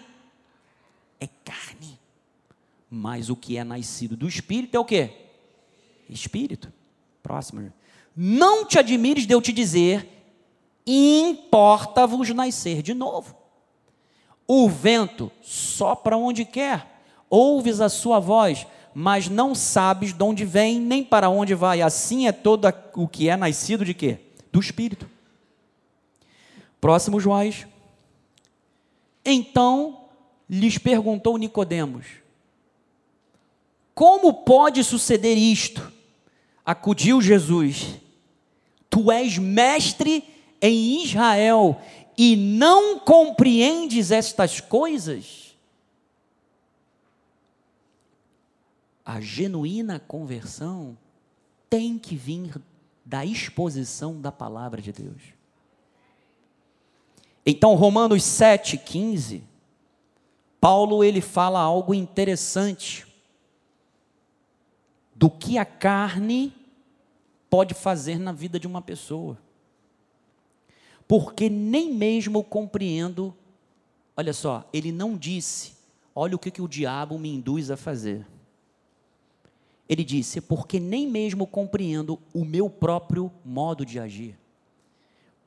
é 1.20 1.28
carne. 1.44 2.00
Mas 2.88 3.30
o 3.30 3.36
que 3.36 3.58
é 3.58 3.64
nascido 3.64 4.16
do 4.16 4.28
espírito 4.28 4.76
é 4.76 4.80
o 4.80 4.86
quê? 4.86 5.12
Espírito. 6.08 6.72
Próximo. 7.24 7.74
Não 8.16 8.66
te 8.66 8.78
admires 8.78 9.26
de 9.26 9.34
eu 9.34 9.42
te 9.42 9.52
dizer, 9.52 10.08
importa-vos 10.86 12.30
nascer 12.30 12.82
de 12.82 12.94
novo. 12.94 13.36
O 14.48 14.68
vento 14.68 15.32
sopra 15.42 16.18
onde 16.18 16.44
quer, 16.46 17.02
ouves 17.30 17.80
a 17.80 17.90
sua 17.90 18.20
voz, 18.20 18.66
mas 18.94 19.30
não 19.30 19.54
sabes 19.54 20.14
de 20.14 20.24
onde 20.24 20.46
vem 20.46 20.80
nem 20.80 21.04
para 21.04 21.30
onde 21.30 21.56
vai. 21.56 21.82
Assim 21.82 22.28
é 22.28 22.32
todo 22.32 22.72
o 22.96 23.08
que 23.08 23.30
é 23.30 23.38
nascido 23.38 23.86
de 23.86 23.94
quê? 23.94 24.20
Do 24.52 24.60
Espírito. 24.60 25.10
Próximo 26.82 27.20
Joás. 27.20 27.68
Então 29.24 30.06
lhes 30.50 30.78
perguntou 30.78 31.38
Nicodemos: 31.38 32.06
Como 33.94 34.34
pode 34.34 34.84
suceder 34.84 35.38
isto? 35.38 35.92
Acudiu 36.66 37.22
Jesus: 37.22 37.96
Tu 38.90 39.12
és 39.12 39.38
mestre 39.38 40.24
em 40.62 41.04
Israel 41.04 41.80
e 42.18 42.36
não 42.36 43.00
compreendes 43.00 44.12
estas 44.12 44.60
coisas, 44.60 45.49
a 49.10 49.20
genuína 49.20 50.00
conversão 50.00 50.96
tem 51.68 51.98
que 51.98 52.16
vir 52.16 52.62
da 53.04 53.26
exposição 53.26 54.22
da 54.22 54.32
palavra 54.32 54.80
de 54.82 54.92
Deus. 54.92 55.22
Então, 57.44 57.74
Romanos 57.74 58.22
7,15, 58.22 59.42
Paulo 60.62 61.04
ele 61.04 61.22
fala 61.22 61.60
algo 61.60 61.94
interessante 61.94 63.08
do 65.16 65.30
que 65.30 65.58
a 65.58 65.66
carne 65.66 66.54
pode 67.50 67.74
fazer 67.74 68.20
na 68.20 68.32
vida 68.32 68.60
de 68.60 68.68
uma 68.68 68.82
pessoa 68.82 69.38
porque 71.08 71.50
nem 71.50 71.92
mesmo 71.92 72.44
compreendo. 72.44 73.36
Olha 74.16 74.32
só, 74.32 74.70
ele 74.72 74.92
não 74.92 75.18
disse, 75.18 75.74
olha 76.14 76.36
o 76.36 76.40
que, 76.40 76.52
que 76.52 76.62
o 76.62 76.68
diabo 76.68 77.18
me 77.18 77.34
induz 77.34 77.72
a 77.72 77.76
fazer. 77.76 78.28
Ele 79.90 80.04
disse, 80.04 80.40
porque 80.40 80.80
nem 80.80 81.08
mesmo 81.08 81.48
compreendo 81.48 82.20
o 82.32 82.46
meu 82.46 82.70
próprio 82.70 83.32
modo 83.44 83.84
de 83.84 84.00
agir, 84.00 84.38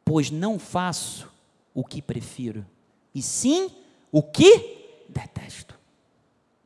pois 0.05 0.33
não 0.33 0.59
faço 0.59 1.31
o 1.73 1.85
que 1.85 2.03
prefiro, 2.03 2.67
e 3.15 3.23
sim 3.23 3.71
o 4.11 4.21
que 4.21 5.05
detesto. 5.09 5.79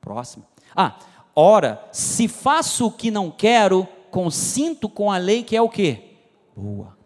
Próximo. 0.01 0.47
Ah, 0.75 0.99
ora, 1.35 1.87
se 1.93 2.27
faço 2.27 2.87
o 2.87 2.93
que 2.93 3.11
não 3.11 3.31
quero, 3.31 3.87
consinto 4.11 4.89
com 4.89 5.13
a 5.13 5.19
lei 5.19 5.43
que 5.43 5.55
é 5.55 5.61
o 5.61 5.69
que? 5.69 6.17
Boa. 6.57 6.97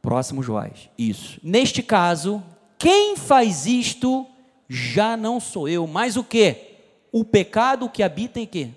Próximo 0.00 0.42
Joás. 0.42 0.88
Isso. 0.96 1.40
Neste 1.42 1.82
caso, 1.82 2.42
quem 2.78 3.16
faz 3.16 3.66
isto 3.66 4.24
já 4.68 5.16
não 5.16 5.40
sou 5.40 5.68
eu, 5.68 5.86
mas 5.86 6.16
o 6.16 6.22
que? 6.22 6.67
O 7.10 7.24
pecado 7.24 7.88
que 7.88 8.02
habita 8.02 8.38
em 8.40 8.46
quê? 8.46 8.70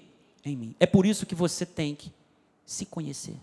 Em 0.44 0.56
mim. 0.56 0.76
É 0.80 0.86
por 0.86 1.06
isso 1.06 1.26
que 1.26 1.36
você 1.36 1.66
tem 1.66 1.96
que 1.96 2.12
se 2.66 2.86
conhecer. 2.86 3.38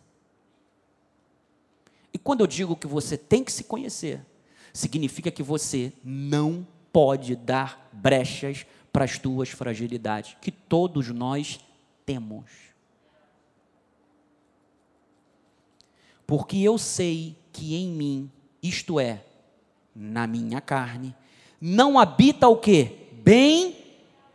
E 2.13 2.19
quando 2.19 2.41
eu 2.41 2.47
digo 2.47 2.75
que 2.75 2.87
você 2.87 3.17
tem 3.17 3.45
que 3.45 3.53
se 3.53 3.65
conhecer, 3.65 4.21
significa 4.73 5.31
que 5.31 5.43
você 5.43 5.93
não 6.03 6.67
pode 6.93 7.37
dar 7.37 7.89
brechas 7.93 8.67
para 8.93 9.05
as 9.05 9.19
tuas 9.19 9.51
fragilidades, 9.51 10.37
que 10.41 10.51
todos 10.51 11.09
nós 11.09 11.61
temos. 12.07 12.45
Porque 16.27 16.59
eu 16.59 16.79
sei 16.79 17.37
que 17.53 17.75
em 17.75 17.89
mim, 17.89 18.31
isto 18.63 18.99
é, 18.99 19.25
na 19.95 20.27
minha 20.27 20.61
carne, 20.61 21.15
não 21.61 21.99
habita 21.99 22.49
o 22.49 22.57
que? 22.57 23.09
Bem, 23.23 23.77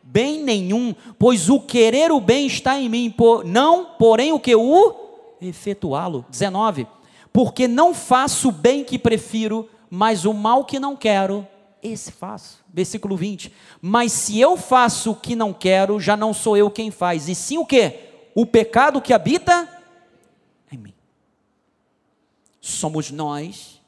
bem 0.03 0.43
nenhum, 0.43 0.93
pois 1.17 1.49
o 1.49 1.59
querer 1.59 2.11
o 2.11 2.19
bem 2.19 2.45
está 2.45 2.79
em 2.79 2.89
mim, 2.89 3.09
por, 3.09 3.43
não, 3.43 3.85
porém 3.97 4.31
o 4.31 4.39
que 4.39 4.55
o 4.55 4.95
efetuá-lo. 5.41 6.25
19. 6.29 6.85
Porque 7.31 7.67
não 7.67 7.93
faço 7.93 8.49
o 8.49 8.51
bem 8.51 8.83
que 8.83 8.99
prefiro, 8.99 9.67
mas 9.89 10.25
o 10.25 10.33
mal 10.33 10.65
que 10.65 10.79
não 10.79 10.95
quero, 10.95 11.47
esse 11.81 12.11
faço. 12.11 12.63
Versículo 12.71 13.17
20. 13.17 13.51
Mas 13.81 14.11
se 14.11 14.39
eu 14.39 14.55
faço 14.55 15.11
o 15.11 15.15
que 15.15 15.35
não 15.35 15.51
quero, 15.51 15.99
já 15.99 16.15
não 16.15 16.33
sou 16.33 16.55
eu 16.55 16.69
quem 16.69 16.91
faz, 16.91 17.27
e 17.27 17.35
sim 17.35 17.57
o 17.57 17.65
que? 17.65 17.99
O 18.35 18.45
pecado 18.45 19.01
que 19.01 19.13
habita 19.13 19.69
somos 22.63 23.11
nós 23.11 23.81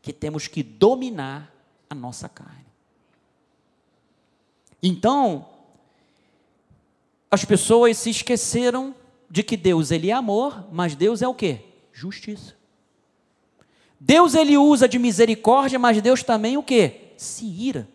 que 0.00 0.10
temos 0.10 0.48
que 0.48 0.62
dominar 0.62 1.52
a 1.88 1.94
nossa 1.94 2.30
carne. 2.30 2.64
Então, 4.82 5.50
as 7.32 7.46
pessoas 7.46 7.96
se 7.96 8.10
esqueceram 8.10 8.94
de 9.30 9.42
que 9.42 9.56
Deus 9.56 9.90
ele 9.90 10.10
é 10.10 10.12
amor, 10.12 10.68
mas 10.70 10.94
Deus 10.94 11.22
é 11.22 11.26
o 11.26 11.34
que? 11.34 11.60
Justiça. 11.90 12.54
Deus 13.98 14.34
ele 14.34 14.58
usa 14.58 14.86
de 14.86 14.98
misericórdia, 14.98 15.78
mas 15.78 16.02
Deus 16.02 16.22
também 16.22 16.58
o 16.58 16.62
que? 16.62 17.14
Se 17.16 17.46
ira. 17.46 17.88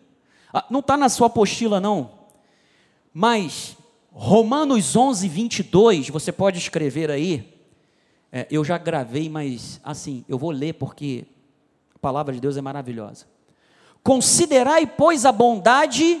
Ah, 0.52 0.66
não 0.68 0.80
está 0.80 0.96
na 0.96 1.08
sua 1.08 1.28
apostila 1.28 1.78
não, 1.78 2.10
mas 3.14 3.76
Romanos 4.10 4.96
11, 4.96 5.28
22, 5.28 6.08
você 6.08 6.32
pode 6.32 6.58
escrever 6.58 7.08
aí, 7.08 7.54
é, 8.32 8.44
eu 8.50 8.64
já 8.64 8.76
gravei, 8.76 9.28
mas 9.28 9.80
assim, 9.84 10.24
eu 10.28 10.36
vou 10.36 10.50
ler 10.50 10.72
porque 10.72 11.26
a 11.94 11.98
palavra 12.00 12.34
de 12.34 12.40
Deus 12.40 12.56
é 12.56 12.60
maravilhosa. 12.60 13.26
Considerai, 14.02 14.84
pois, 14.84 15.24
a 15.24 15.30
bondade 15.30 16.20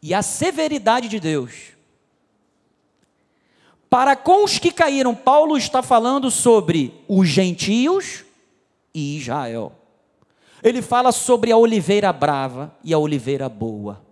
e 0.00 0.14
a 0.14 0.22
severidade 0.22 1.08
de 1.08 1.20
Deus. 1.20 1.75
Para 3.96 4.14
com 4.14 4.44
os 4.44 4.58
que 4.58 4.70
caíram, 4.70 5.14
Paulo 5.14 5.56
está 5.56 5.82
falando 5.82 6.30
sobre 6.30 6.92
os 7.08 7.26
gentios 7.26 8.26
e 8.94 9.16
Israel. 9.16 9.72
Ele 10.62 10.82
fala 10.82 11.10
sobre 11.10 11.50
a 11.50 11.56
oliveira 11.56 12.12
brava 12.12 12.76
e 12.84 12.92
a 12.92 12.98
oliveira 12.98 13.48
boa. 13.48 14.02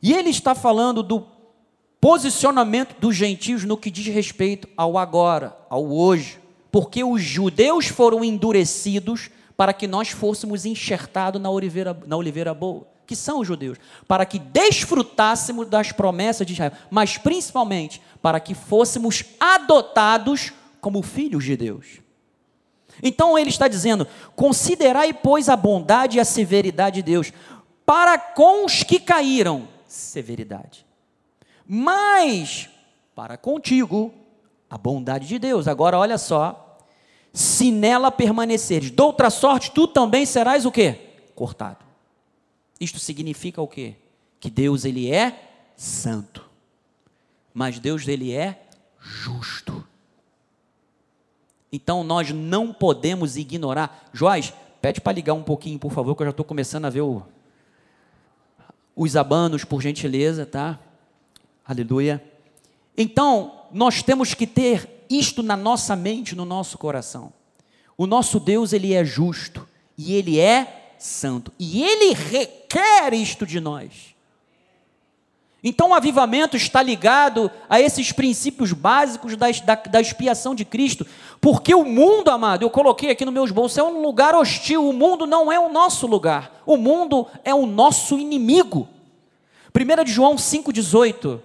E 0.00 0.14
ele 0.14 0.30
está 0.30 0.54
falando 0.54 1.02
do 1.02 1.26
posicionamento 2.00 2.98
dos 2.98 3.14
gentios 3.14 3.64
no 3.64 3.76
que 3.76 3.90
diz 3.90 4.06
respeito 4.06 4.66
ao 4.78 4.96
agora, 4.96 5.54
ao 5.68 5.86
hoje, 5.86 6.40
porque 6.72 7.04
os 7.04 7.20
judeus 7.20 7.88
foram 7.88 8.24
endurecidos 8.24 9.28
para 9.58 9.74
que 9.74 9.86
nós 9.86 10.08
fôssemos 10.08 10.64
enxertados 10.64 11.38
na 11.38 11.50
oliveira, 11.50 11.94
na 12.06 12.16
oliveira 12.16 12.54
boa, 12.54 12.86
que 13.06 13.14
são 13.14 13.40
os 13.40 13.46
judeus, 13.46 13.78
para 14.08 14.26
que 14.26 14.38
desfrutássemos 14.38 15.68
das 15.68 15.92
promessas 15.92 16.46
de 16.46 16.52
Israel, 16.52 16.72
mas 16.90 17.16
principalmente 17.16 18.02
para 18.20 18.40
que 18.40 18.54
fôssemos 18.54 19.24
adotados 19.38 20.52
como 20.80 21.02
filhos 21.02 21.44
de 21.44 21.56
Deus. 21.56 22.00
Então 23.02 23.38
ele 23.38 23.50
está 23.50 23.68
dizendo: 23.68 24.06
considerai, 24.34 25.12
pois, 25.12 25.48
a 25.48 25.56
bondade 25.56 26.16
e 26.16 26.20
a 26.20 26.24
severidade 26.24 26.96
de 26.96 27.02
Deus, 27.02 27.32
para 27.84 28.18
com 28.18 28.64
os 28.64 28.82
que 28.82 28.98
caíram, 28.98 29.68
severidade 29.86 30.86
mas 31.66 32.70
para 33.14 33.36
contigo 33.36 34.12
a 34.70 34.78
bondade 34.78 35.26
de 35.26 35.38
Deus. 35.38 35.66
Agora 35.66 35.98
olha 35.98 36.16
só, 36.16 36.78
se 37.32 37.72
nela 37.72 38.10
permaneceres, 38.10 38.90
de 38.90 39.02
outra 39.02 39.30
sorte, 39.30 39.72
tu 39.72 39.88
também 39.88 40.24
serás 40.24 40.64
o 40.64 40.72
quê? 40.72 40.98
Cortado. 41.34 41.84
Isto 42.80 42.98
significa 42.98 43.60
o 43.60 43.68
quê? 43.68 43.94
Que 44.38 44.50
Deus 44.50 44.84
ele 44.84 45.10
é 45.10 45.70
santo. 45.76 46.44
Mas 47.52 47.78
Deus 47.78 48.06
ele 48.06 48.32
é 48.32 48.66
justo. 49.00 49.86
Então 51.72 52.04
nós 52.04 52.30
não 52.30 52.72
podemos 52.72 53.36
ignorar. 53.36 54.08
Joás, 54.12 54.52
pede 54.80 55.00
para 55.00 55.12
ligar 55.12 55.34
um 55.34 55.42
pouquinho, 55.42 55.78
por 55.78 55.92
favor, 55.92 56.14
que 56.14 56.22
eu 56.22 56.26
já 56.26 56.30
estou 56.30 56.44
começando 56.44 56.84
a 56.84 56.90
ver 56.90 57.00
o, 57.00 57.22
os 58.94 59.16
abanos, 59.16 59.64
por 59.64 59.80
gentileza, 59.82 60.46
tá? 60.46 60.78
Aleluia. 61.64 62.22
Então, 62.96 63.66
nós 63.72 64.02
temos 64.02 64.32
que 64.32 64.46
ter 64.46 65.04
isto 65.10 65.42
na 65.42 65.56
nossa 65.56 65.94
mente, 65.96 66.34
no 66.34 66.44
nosso 66.44 66.78
coração. 66.78 67.32
O 67.96 68.06
nosso 68.06 68.38
Deus, 68.38 68.72
ele 68.72 68.92
é 68.92 69.04
justo 69.04 69.66
E 69.96 70.12
Ele 70.14 70.38
é 70.38 70.85
santo. 70.98 71.52
E 71.58 71.82
Ele 71.82 72.14
requer 72.14 73.14
isto 73.14 73.46
de 73.46 73.60
nós. 73.60 74.16
Então 75.68 75.90
o 75.90 75.94
avivamento 75.94 76.56
está 76.56 76.80
ligado 76.80 77.50
a 77.68 77.80
esses 77.80 78.12
princípios 78.12 78.72
básicos 78.72 79.36
da, 79.36 79.50
da, 79.50 79.74
da, 79.74 80.00
expiação 80.00 80.54
de 80.54 80.64
Cristo, 80.64 81.04
porque 81.40 81.74
o 81.74 81.84
mundo, 81.84 82.30
amado, 82.30 82.62
eu 82.62 82.70
coloquei 82.70 83.10
aqui 83.10 83.24
no 83.24 83.32
meus 83.32 83.50
bolsos, 83.50 83.76
é 83.76 83.82
um 83.82 84.00
lugar 84.00 84.32
hostil, 84.34 84.88
o 84.88 84.92
mundo 84.92 85.26
não 85.26 85.50
é 85.50 85.58
o 85.58 85.68
nosso 85.68 86.06
lugar, 86.06 86.62
o 86.64 86.76
mundo 86.76 87.26
é 87.42 87.52
o 87.52 87.66
nosso 87.66 88.16
inimigo. 88.16 88.88
1 89.74 90.04
de 90.04 90.12
João 90.12 90.36
5,18, 90.36 91.40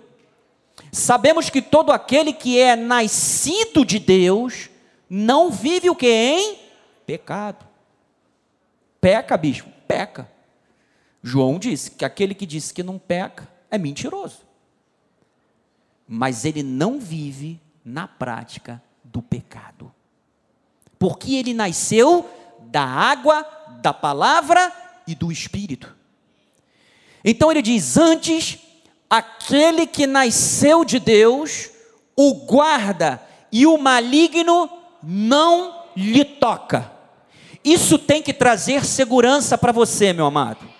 sabemos 0.91 1.49
que 1.49 1.59
todo 1.59 1.91
aquele 1.91 2.31
que 2.31 2.59
é 2.59 2.75
nascido 2.75 3.83
de 3.83 3.97
Deus, 3.97 4.69
não 5.09 5.49
vive 5.49 5.89
o 5.89 5.95
que? 5.95 6.07
Em 6.07 6.59
pecado. 7.07 7.70
Peca, 9.01 9.35
bispo, 9.35 9.69
peca. 9.87 10.31
João 11.23 11.59
disse 11.59 11.91
que 11.91 12.05
aquele 12.05 12.33
que 12.33 12.45
disse 12.45 12.73
que 12.73 12.83
não 12.83 12.97
peca, 12.97 13.47
é 13.69 13.77
mentiroso. 13.77 14.39
Mas 16.07 16.45
ele 16.45 16.61
não 16.61 16.99
vive 16.99 17.59
na 17.83 18.07
prática 18.07 18.81
do 19.03 19.21
pecado. 19.21 19.91
Porque 20.99 21.35
ele 21.35 21.53
nasceu 21.53 22.29
da 22.59 22.83
água, 22.83 23.45
da 23.81 23.93
palavra 23.93 24.71
e 25.07 25.15
do 25.15 25.31
espírito. 25.31 25.95
Então 27.23 27.51
ele 27.51 27.61
diz: 27.61 27.97
Antes, 27.97 28.59
aquele 29.09 29.87
que 29.87 30.05
nasceu 30.05 30.85
de 30.85 30.99
Deus 30.99 31.71
o 32.15 32.33
guarda 32.45 33.21
e 33.51 33.65
o 33.65 33.77
maligno 33.77 34.69
não 35.01 35.85
lhe 35.95 36.23
toca. 36.23 36.91
Isso 37.63 37.97
tem 37.97 38.21
que 38.21 38.33
trazer 38.33 38.85
segurança 38.85 39.57
para 39.57 39.71
você, 39.71 40.13
meu 40.13 40.25
amado 40.25 40.71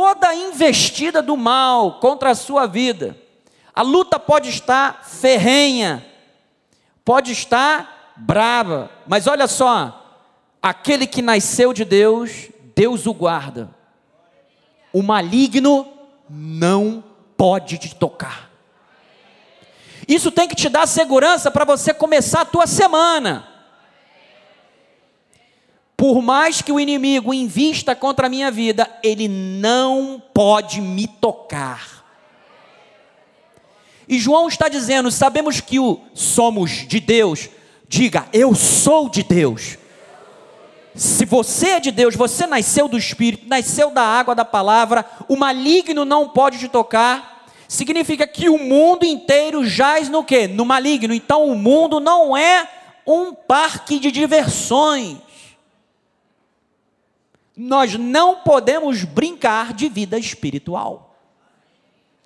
toda 0.00 0.34
investida 0.34 1.20
do 1.20 1.36
mal 1.36 1.98
contra 2.00 2.30
a 2.30 2.34
sua 2.34 2.66
vida. 2.66 3.14
A 3.74 3.82
luta 3.82 4.18
pode 4.18 4.48
estar 4.48 5.04
ferrenha, 5.04 6.06
pode 7.04 7.32
estar 7.32 8.14
brava, 8.16 8.90
mas 9.06 9.26
olha 9.26 9.46
só: 9.46 10.24
aquele 10.62 11.06
que 11.06 11.20
nasceu 11.20 11.74
de 11.74 11.84
Deus, 11.84 12.48
Deus 12.74 13.06
o 13.06 13.12
guarda. 13.12 13.68
O 14.90 15.02
maligno 15.02 15.86
não 16.28 17.04
pode 17.36 17.76
te 17.76 17.94
tocar. 17.94 18.50
Isso 20.08 20.30
tem 20.30 20.48
que 20.48 20.56
te 20.56 20.70
dar 20.70 20.88
segurança 20.88 21.50
para 21.50 21.66
você 21.66 21.92
começar 21.92 22.40
a 22.40 22.46
tua 22.46 22.66
semana. 22.66 23.46
Por 26.00 26.22
mais 26.22 26.62
que 26.62 26.72
o 26.72 26.80
inimigo 26.80 27.34
invista 27.34 27.94
contra 27.94 28.26
a 28.26 28.30
minha 28.30 28.50
vida, 28.50 28.90
ele 29.02 29.28
não 29.28 30.22
pode 30.32 30.80
me 30.80 31.06
tocar. 31.06 32.02
E 34.08 34.18
João 34.18 34.48
está 34.48 34.66
dizendo: 34.66 35.10
sabemos 35.10 35.60
que 35.60 35.78
o 35.78 36.00
somos 36.14 36.88
de 36.88 37.00
Deus. 37.00 37.50
Diga, 37.86 38.26
eu 38.32 38.54
sou 38.54 39.10
de 39.10 39.22
Deus. 39.22 39.76
Se 40.94 41.26
você 41.26 41.72
é 41.72 41.80
de 41.80 41.90
Deus, 41.90 42.16
você 42.16 42.46
nasceu 42.46 42.88
do 42.88 42.96
Espírito, 42.96 43.46
nasceu 43.46 43.90
da 43.90 44.02
água 44.02 44.34
da 44.34 44.44
palavra, 44.44 45.04
o 45.28 45.36
maligno 45.36 46.06
não 46.06 46.30
pode 46.30 46.58
te 46.58 46.68
tocar. 46.68 47.46
Significa 47.68 48.26
que 48.26 48.48
o 48.48 48.56
mundo 48.56 49.04
inteiro 49.04 49.66
jaz 49.66 50.08
no 50.08 50.24
quê? 50.24 50.48
No 50.48 50.64
maligno. 50.64 51.12
Então 51.12 51.44
o 51.44 51.54
mundo 51.54 52.00
não 52.00 52.34
é 52.34 52.66
um 53.06 53.34
parque 53.34 53.98
de 53.98 54.10
diversões 54.10 55.18
nós 57.60 57.94
não 57.94 58.40
podemos 58.42 59.04
brincar 59.04 59.74
de 59.74 59.86
vida 59.90 60.18
espiritual. 60.18 61.14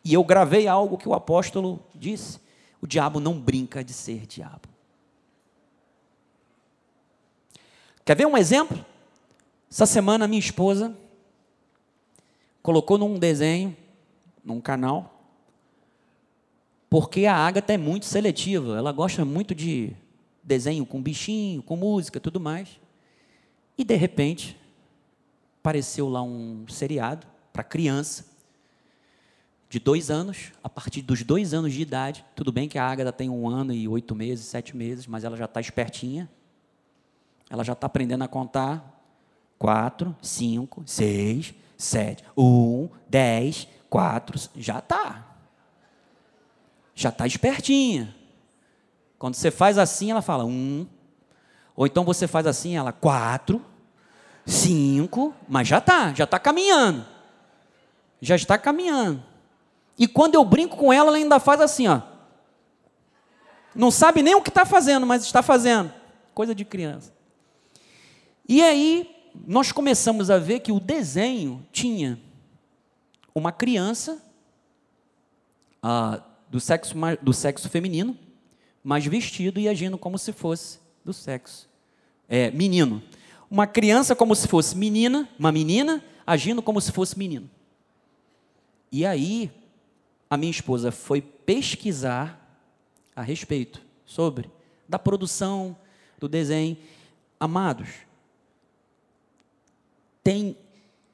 E 0.04 0.14
eu 0.14 0.22
gravei 0.22 0.68
algo 0.68 0.96
que 0.96 1.08
o 1.08 1.14
apóstolo 1.14 1.80
disse: 1.92 2.38
o 2.80 2.86
diabo 2.86 3.18
não 3.18 3.40
brinca 3.40 3.82
de 3.82 3.92
ser 3.92 4.26
diabo. 4.26 4.68
Quer 8.04 8.16
ver 8.16 8.26
um 8.26 8.36
exemplo? 8.36 8.84
Essa 9.68 9.86
semana 9.86 10.28
minha 10.28 10.38
esposa 10.38 10.96
colocou 12.62 12.96
num 12.96 13.18
desenho, 13.18 13.76
num 14.44 14.60
canal, 14.60 15.20
porque 16.88 17.26
a 17.26 17.34
Agatha 17.34 17.72
é 17.72 17.78
muito 17.78 18.06
seletiva, 18.06 18.78
ela 18.78 18.92
gosta 18.92 19.24
muito 19.24 19.52
de 19.52 19.92
desenho 20.44 20.86
com 20.86 21.02
bichinho, 21.02 21.60
com 21.60 21.74
música, 21.76 22.20
tudo 22.20 22.38
mais. 22.38 22.78
E 23.76 23.82
de 23.82 23.96
repente, 23.96 24.56
apareceu 25.64 26.10
lá 26.10 26.22
um 26.22 26.66
seriado 26.68 27.26
para 27.50 27.64
criança 27.64 28.26
de 29.66 29.78
dois 29.78 30.10
anos, 30.10 30.52
a 30.62 30.68
partir 30.68 31.00
dos 31.00 31.22
dois 31.22 31.54
anos 31.54 31.72
de 31.72 31.80
idade. 31.80 32.22
Tudo 32.36 32.52
bem 32.52 32.68
que 32.68 32.78
a 32.78 32.86
Ágata 32.86 33.10
tem 33.10 33.30
um 33.30 33.48
ano 33.48 33.72
e 33.72 33.88
oito 33.88 34.14
meses, 34.14 34.44
sete 34.44 34.76
meses, 34.76 35.06
mas 35.06 35.24
ela 35.24 35.38
já 35.38 35.46
está 35.46 35.62
espertinha. 35.62 36.30
Ela 37.48 37.64
já 37.64 37.72
está 37.72 37.86
aprendendo 37.86 38.22
a 38.22 38.28
contar. 38.28 39.02
Quatro, 39.58 40.14
cinco, 40.20 40.82
seis, 40.84 41.54
sete, 41.78 42.22
um, 42.36 42.90
dez, 43.08 43.66
quatro, 43.88 44.38
já 44.54 44.80
está. 44.80 45.34
Já 46.94 47.08
está 47.08 47.26
espertinha. 47.26 48.14
Quando 49.18 49.34
você 49.34 49.50
faz 49.50 49.78
assim, 49.78 50.10
ela 50.10 50.20
fala 50.20 50.44
um. 50.44 50.86
Ou 51.74 51.86
então 51.86 52.04
você 52.04 52.26
faz 52.26 52.46
assim, 52.46 52.76
ela 52.76 52.92
quatro 52.92 53.64
cinco, 54.46 55.34
mas 55.48 55.66
já 55.66 55.78
está, 55.78 56.12
já 56.12 56.24
está 56.24 56.38
caminhando. 56.38 57.04
Já 58.20 58.36
está 58.36 58.58
caminhando. 58.58 59.22
E 59.98 60.06
quando 60.06 60.34
eu 60.34 60.44
brinco 60.44 60.76
com 60.76 60.92
ela, 60.92 61.08
ela 61.08 61.16
ainda 61.16 61.38
faz 61.38 61.60
assim, 61.60 61.86
ó. 61.88 62.00
Não 63.74 63.90
sabe 63.90 64.22
nem 64.22 64.34
o 64.34 64.42
que 64.42 64.50
está 64.50 64.64
fazendo, 64.64 65.06
mas 65.06 65.24
está 65.24 65.42
fazendo. 65.42 65.92
Coisa 66.32 66.54
de 66.54 66.64
criança. 66.64 67.12
E 68.48 68.62
aí, 68.62 69.10
nós 69.46 69.72
começamos 69.72 70.30
a 70.30 70.38
ver 70.38 70.60
que 70.60 70.72
o 70.72 70.78
desenho 70.78 71.66
tinha 71.72 72.18
uma 73.34 73.50
criança 73.50 74.22
ah, 75.82 76.20
do, 76.48 76.60
sexo, 76.60 76.94
do 77.20 77.32
sexo 77.32 77.68
feminino, 77.68 78.16
mas 78.82 79.04
vestido 79.06 79.58
e 79.58 79.68
agindo 79.68 79.98
como 79.98 80.18
se 80.18 80.32
fosse 80.32 80.78
do 81.04 81.12
sexo 81.12 81.68
é, 82.28 82.50
menino 82.50 83.02
uma 83.54 83.68
criança 83.68 84.16
como 84.16 84.34
se 84.34 84.48
fosse 84.48 84.76
menina, 84.76 85.28
uma 85.38 85.52
menina, 85.52 86.02
agindo 86.26 86.60
como 86.60 86.80
se 86.80 86.90
fosse 86.90 87.16
menino. 87.16 87.48
E 88.90 89.06
aí, 89.06 89.48
a 90.28 90.36
minha 90.36 90.50
esposa 90.50 90.90
foi 90.90 91.20
pesquisar 91.20 92.36
a 93.14 93.22
respeito 93.22 93.80
sobre 94.04 94.50
da 94.88 94.98
produção 94.98 95.76
do 96.18 96.28
desenho. 96.28 96.76
Amados, 97.38 97.90
tem 100.24 100.56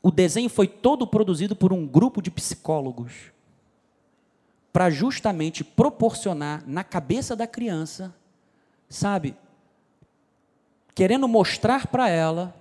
o 0.02 0.10
desenho 0.10 0.48
foi 0.48 0.66
todo 0.66 1.06
produzido 1.06 1.54
por 1.54 1.74
um 1.74 1.86
grupo 1.86 2.22
de 2.22 2.30
psicólogos 2.30 3.12
para 4.72 4.88
justamente 4.88 5.62
proporcionar 5.62 6.64
na 6.66 6.82
cabeça 6.82 7.36
da 7.36 7.46
criança, 7.46 8.14
sabe, 8.88 9.36
querendo 10.94 11.28
mostrar 11.28 11.86
para 11.86 12.08
ela 12.08 12.54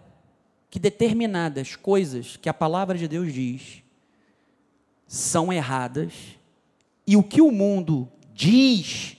que 0.70 0.80
determinadas 0.80 1.76
coisas 1.76 2.38
que 2.38 2.50
a 2.50 2.54
palavra 2.54 2.98
de 2.98 3.08
Deus 3.08 3.34
diz 3.34 3.84
são 5.08 5.52
erradas 5.52 6.14
e 7.06 7.18
o 7.18 7.24
que 7.24 7.42
o 7.42 7.52
mundo 7.52 8.08
diz 8.34 9.18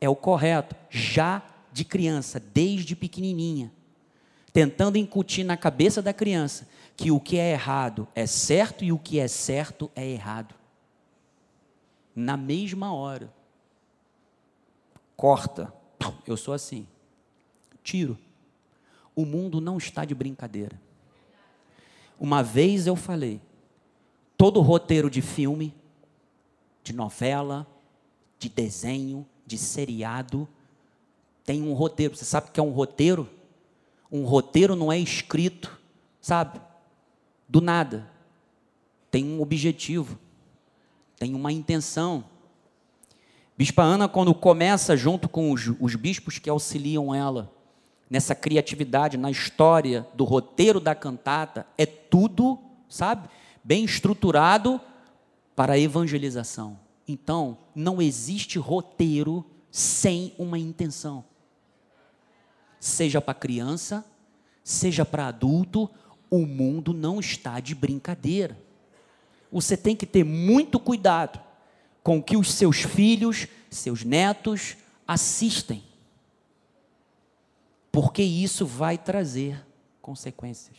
é 0.00 0.08
o 0.08 0.16
correto, 0.16 0.74
já 0.88 1.42
de 1.70 1.84
criança, 1.84 2.40
desde 2.40 2.96
pequenininha, 2.96 3.70
tentando 4.52 4.96
incutir 4.96 5.44
na 5.44 5.56
cabeça 5.56 6.00
da 6.00 6.14
criança 6.14 6.66
que 6.96 7.10
o 7.10 7.20
que 7.20 7.36
é 7.36 7.52
errado 7.52 8.08
é 8.14 8.26
certo 8.26 8.82
e 8.82 8.90
o 8.90 8.98
que 8.98 9.18
é 9.20 9.28
certo 9.28 9.90
é 9.94 10.06
errado. 10.06 10.54
Na 12.16 12.36
mesma 12.36 12.92
hora, 12.94 13.32
corta, 15.14 15.72
eu 16.26 16.36
sou 16.36 16.54
assim, 16.54 16.86
tiro 17.84 18.18
o 19.20 19.26
mundo 19.26 19.60
não 19.60 19.76
está 19.76 20.04
de 20.04 20.14
brincadeira. 20.14 20.80
Uma 22.18 22.42
vez 22.42 22.86
eu 22.86 22.96
falei, 22.96 23.40
todo 24.36 24.60
roteiro 24.60 25.10
de 25.10 25.22
filme, 25.22 25.74
de 26.82 26.92
novela, 26.92 27.66
de 28.38 28.48
desenho, 28.48 29.26
de 29.46 29.58
seriado, 29.58 30.48
tem 31.44 31.62
um 31.62 31.72
roteiro. 31.72 32.16
Você 32.16 32.24
sabe 32.24 32.48
o 32.48 32.52
que 32.52 32.60
é 32.60 32.62
um 32.62 32.70
roteiro? 32.70 33.28
Um 34.10 34.24
roteiro 34.24 34.74
não 34.74 34.90
é 34.90 34.98
escrito, 34.98 35.78
sabe? 36.20 36.60
Do 37.48 37.60
nada. 37.60 38.10
Tem 39.10 39.24
um 39.24 39.40
objetivo, 39.40 40.18
tem 41.18 41.34
uma 41.34 41.52
intenção. 41.52 42.24
Bispa 43.56 43.82
Ana, 43.82 44.08
quando 44.08 44.34
começa 44.34 44.96
junto 44.96 45.28
com 45.28 45.52
os, 45.52 45.70
os 45.80 45.94
bispos 45.94 46.38
que 46.38 46.48
auxiliam 46.48 47.14
ela, 47.14 47.52
nessa 48.10 48.34
criatividade, 48.34 49.16
na 49.16 49.30
história 49.30 50.04
do 50.14 50.24
roteiro 50.24 50.80
da 50.80 50.96
cantata, 50.96 51.64
é 51.78 51.86
tudo, 51.86 52.58
sabe, 52.88 53.28
bem 53.62 53.84
estruturado 53.84 54.80
para 55.54 55.74
a 55.74 55.78
evangelização. 55.78 56.78
Então, 57.06 57.56
não 57.72 58.02
existe 58.02 58.58
roteiro 58.58 59.46
sem 59.70 60.34
uma 60.36 60.58
intenção. 60.58 61.24
Seja 62.80 63.20
para 63.20 63.34
criança, 63.34 64.04
seja 64.64 65.04
para 65.04 65.28
adulto, 65.28 65.88
o 66.28 66.46
mundo 66.46 66.92
não 66.92 67.20
está 67.20 67.60
de 67.60 67.74
brincadeira. 67.74 68.58
Você 69.52 69.76
tem 69.76 69.94
que 69.94 70.06
ter 70.06 70.24
muito 70.24 70.80
cuidado 70.80 71.40
com 72.02 72.18
o 72.18 72.22
que 72.22 72.36
os 72.36 72.52
seus 72.52 72.78
filhos, 72.80 73.46
seus 73.68 74.04
netos 74.04 74.76
assistem. 75.06 75.89
Porque 77.92 78.22
isso 78.22 78.64
vai 78.64 78.96
trazer 78.96 79.66
consequências. 80.00 80.76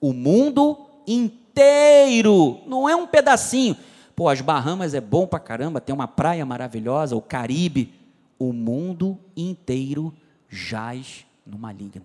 O 0.00 0.12
mundo 0.12 0.86
inteiro, 1.06 2.60
não 2.66 2.88
é 2.88 2.94
um 2.94 3.06
pedacinho. 3.06 3.76
Pô, 4.14 4.28
as 4.28 4.40
Bahamas 4.40 4.94
é 4.94 5.00
bom 5.00 5.26
pra 5.26 5.38
caramba, 5.38 5.80
tem 5.80 5.94
uma 5.94 6.08
praia 6.08 6.44
maravilhosa, 6.46 7.16
o 7.16 7.22
Caribe. 7.22 7.92
O 8.38 8.52
mundo 8.52 9.18
inteiro 9.36 10.14
jaz 10.48 11.26
no 11.44 11.58
maligno. 11.58 12.04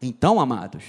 Então, 0.00 0.40
amados, 0.40 0.84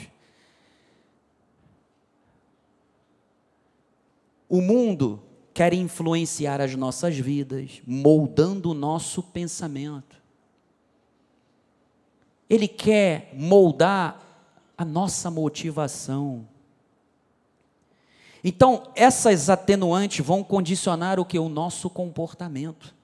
o 4.48 4.62
mundo 4.62 5.22
quer 5.54 5.74
influenciar 5.74 6.62
as 6.62 6.76
nossas 6.76 7.18
vidas, 7.18 7.82
moldando 7.86 8.72
o 8.72 8.74
nosso 8.74 9.22
pensamento. 9.22 10.19
Ele 12.50 12.68
quer 12.68 13.32
moldar 13.34 14.20
a 14.78 14.84
nossa 14.84 15.30
motivação. 15.30 16.48
Então, 18.44 18.92
essas 18.96 19.50
atenuantes 19.50 20.26
vão 20.26 20.44
condicionar 20.44 21.20
o 21.20 21.26
que? 21.26 21.38
O 21.38 21.50
nosso 21.50 21.90
comportamento. 21.90 22.96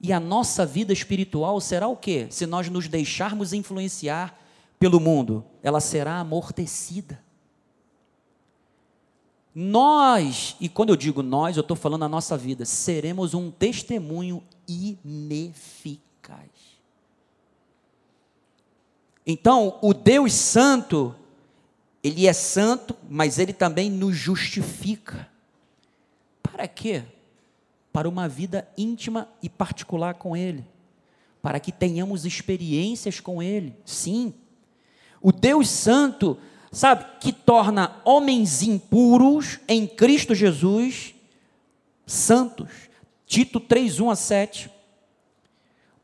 E 0.00 0.12
a 0.12 0.20
nossa 0.20 0.64
vida 0.66 0.92
espiritual 0.92 1.60
será 1.60 1.88
o 1.88 1.96
quê? 1.96 2.26
Se 2.30 2.46
nós 2.46 2.68
nos 2.68 2.88
deixarmos 2.88 3.52
influenciar 3.52 4.38
pelo 4.78 5.00
mundo, 5.00 5.44
ela 5.62 5.80
será 5.80 6.18
amortecida. 6.18 7.24
Nós, 9.54 10.54
e 10.60 10.68
quando 10.68 10.90
eu 10.90 10.96
digo 10.96 11.22
nós, 11.22 11.56
eu 11.56 11.62
estou 11.62 11.76
falando 11.76 12.04
a 12.04 12.08
nossa 12.08 12.36
vida, 12.36 12.66
seremos 12.66 13.32
um 13.32 13.50
testemunho 13.50 14.42
ineficaz. 14.68 16.50
Então, 19.26 19.78
o 19.82 19.92
Deus 19.92 20.32
Santo, 20.32 21.14
Ele 22.02 22.26
é 22.26 22.32
santo, 22.32 22.96
mas 23.08 23.38
Ele 23.38 23.52
também 23.52 23.90
nos 23.90 24.16
justifica. 24.16 25.28
Para 26.42 26.68
quê? 26.68 27.02
Para 27.92 28.08
uma 28.08 28.28
vida 28.28 28.68
íntima 28.78 29.28
e 29.42 29.48
particular 29.48 30.14
com 30.14 30.36
Ele. 30.36 30.64
Para 31.42 31.58
que 31.58 31.72
tenhamos 31.72 32.24
experiências 32.24 33.18
com 33.18 33.42
Ele. 33.42 33.74
Sim. 33.84 34.32
O 35.20 35.32
Deus 35.32 35.68
Santo 35.68 36.38
sabe, 36.70 37.06
que 37.20 37.32
torna 37.32 38.00
homens 38.04 38.62
impuros 38.62 39.58
em 39.66 39.86
Cristo 39.86 40.34
Jesus 40.34 41.14
santos. 42.06 42.70
Tito 43.26 43.58
3, 43.58 43.98
1 43.98 44.10
a 44.10 44.16
7. 44.16 44.70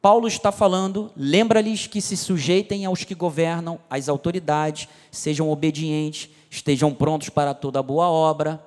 Paulo 0.03 0.27
está 0.27 0.51
falando, 0.51 1.13
lembra-lhes 1.17 1.87
que 1.87 2.01
se 2.01 2.17
sujeitem 2.17 2.85
aos 2.85 3.05
que 3.05 3.15
governam, 3.15 3.79
às 3.89 4.09
autoridades, 4.09 4.89
sejam 5.13 5.49
obedientes, 5.49 6.29
estejam 6.51 6.93
prontos 6.93 7.29
para 7.29 7.55
toda 7.55 7.81
boa 7.81 8.09
obra, 8.09 8.61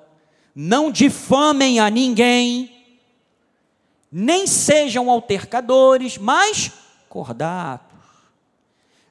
não 0.54 0.90
difamem 0.90 1.78
a 1.78 1.90
ninguém, 1.90 2.74
nem 4.10 4.46
sejam 4.46 5.10
altercadores, 5.10 6.16
mas 6.16 6.72
cordatos, 7.06 7.98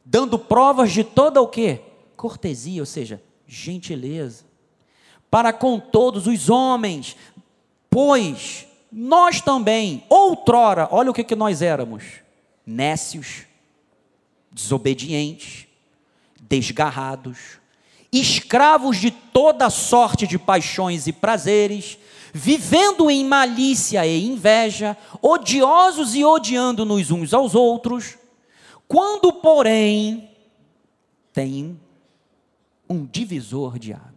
dando 0.03 0.39
provas 0.39 0.91
de 0.91 1.03
toda 1.03 1.39
o 1.39 1.47
que? 1.47 1.79
cortesia, 2.17 2.81
ou 2.81 2.87
seja, 2.87 3.21
gentileza, 3.45 4.45
para 5.29 5.53
com 5.53 5.79
todos 5.79 6.25
os 6.25 6.49
homens, 6.49 7.15
pois 7.87 8.65
nós 8.97 9.41
também, 9.41 10.05
outrora, 10.07 10.87
olha 10.89 11.11
o 11.11 11.13
que, 11.13 11.21
que 11.21 11.35
nós 11.35 11.61
éramos: 11.61 12.05
nécios, 12.65 13.41
desobedientes, 14.49 15.67
desgarrados, 16.39 17.59
escravos 18.09 18.95
de 18.95 19.11
toda 19.11 19.69
sorte 19.69 20.25
de 20.25 20.39
paixões 20.39 21.07
e 21.07 21.11
prazeres, 21.11 21.97
vivendo 22.33 23.11
em 23.11 23.25
malícia 23.25 24.07
e 24.07 24.25
inveja, 24.25 24.95
odiosos 25.21 26.15
e 26.15 26.23
odiando-nos 26.23 27.11
uns 27.11 27.33
aos 27.33 27.53
outros, 27.53 28.17
quando, 28.87 29.33
porém, 29.33 30.29
tem 31.33 31.77
um 32.89 33.05
divisor 33.05 33.77
de 33.77 33.91
águas. 33.91 34.14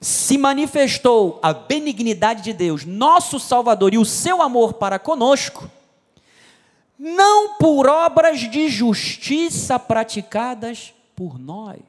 Se 0.00 0.38
manifestou 0.38 1.38
a 1.42 1.52
benignidade 1.52 2.42
de 2.42 2.52
Deus, 2.52 2.84
nosso 2.84 3.38
Salvador, 3.38 3.92
e 3.92 3.98
o 3.98 4.04
seu 4.04 4.40
amor 4.40 4.74
para 4.74 4.98
conosco, 4.98 5.70
não 6.98 7.56
por 7.58 7.86
obras 7.86 8.40
de 8.40 8.68
justiça 8.68 9.78
praticadas 9.78 10.94
por 11.14 11.38
nós, 11.38 11.80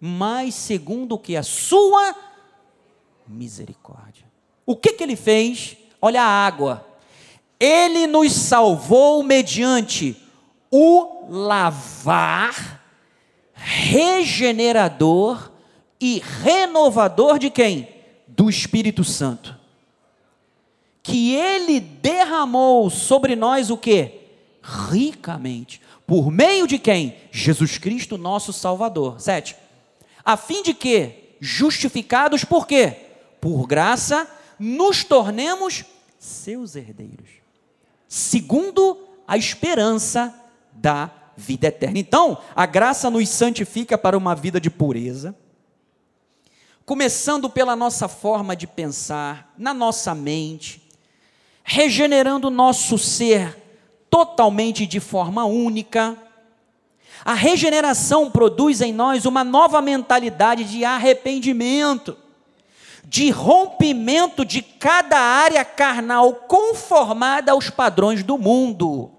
mas 0.00 0.54
segundo 0.54 1.14
o 1.14 1.18
que 1.18 1.36
a 1.36 1.42
sua 1.42 2.16
misericórdia. 3.26 4.24
O 4.66 4.76
que, 4.76 4.92
que 4.92 5.02
ele 5.02 5.16
fez? 5.16 5.76
Olha 6.00 6.22
a 6.22 6.46
água. 6.46 6.86
Ele 7.58 8.06
nos 8.06 8.32
salvou 8.32 9.22
mediante 9.22 10.16
o 10.70 11.26
lavar 11.28 12.80
regenerador 13.54 15.49
e 16.00 16.22
renovador 16.42 17.38
de 17.38 17.50
quem? 17.50 17.88
Do 18.26 18.48
Espírito 18.48 19.04
Santo. 19.04 19.58
Que 21.02 21.34
ele 21.34 21.80
derramou 21.80 22.88
sobre 22.88 23.36
nós 23.36 23.70
o 23.70 23.76
que? 23.76 24.20
Ricamente. 24.62 25.80
Por 26.06 26.30
meio 26.30 26.66
de 26.66 26.78
quem? 26.78 27.16
Jesus 27.30 27.78
Cristo, 27.78 28.16
nosso 28.16 28.52
Salvador. 28.52 29.20
Sete. 29.20 29.56
A 30.24 30.36
fim 30.36 30.62
de 30.62 30.74
que, 30.74 31.36
justificados 31.40 32.44
por 32.44 32.66
quê? 32.66 32.96
Por 33.40 33.66
graça, 33.66 34.28
nos 34.58 35.04
tornemos 35.04 35.84
seus 36.18 36.76
herdeiros. 36.76 37.30
Segundo 38.08 38.98
a 39.26 39.36
esperança 39.36 40.34
da 40.72 41.10
vida 41.36 41.68
eterna. 41.68 41.98
Então, 41.98 42.38
a 42.54 42.66
graça 42.66 43.08
nos 43.08 43.28
santifica 43.28 43.96
para 43.96 44.18
uma 44.18 44.34
vida 44.34 44.60
de 44.60 44.68
pureza, 44.68 45.34
começando 46.90 47.48
pela 47.48 47.76
nossa 47.76 48.08
forma 48.08 48.56
de 48.56 48.66
pensar, 48.66 49.54
na 49.56 49.72
nossa 49.72 50.12
mente, 50.12 50.82
regenerando 51.62 52.50
nosso 52.50 52.98
ser 52.98 53.56
totalmente 54.10 54.84
de 54.88 54.98
forma 54.98 55.44
única. 55.44 56.18
A 57.24 57.32
regeneração 57.32 58.28
produz 58.28 58.80
em 58.80 58.92
nós 58.92 59.24
uma 59.24 59.44
nova 59.44 59.80
mentalidade 59.80 60.64
de 60.64 60.84
arrependimento, 60.84 62.16
de 63.04 63.30
rompimento 63.30 64.44
de 64.44 64.60
cada 64.60 65.16
área 65.16 65.64
carnal 65.64 66.34
conformada 66.34 67.52
aos 67.52 67.70
padrões 67.70 68.24
do 68.24 68.36
mundo. 68.36 69.12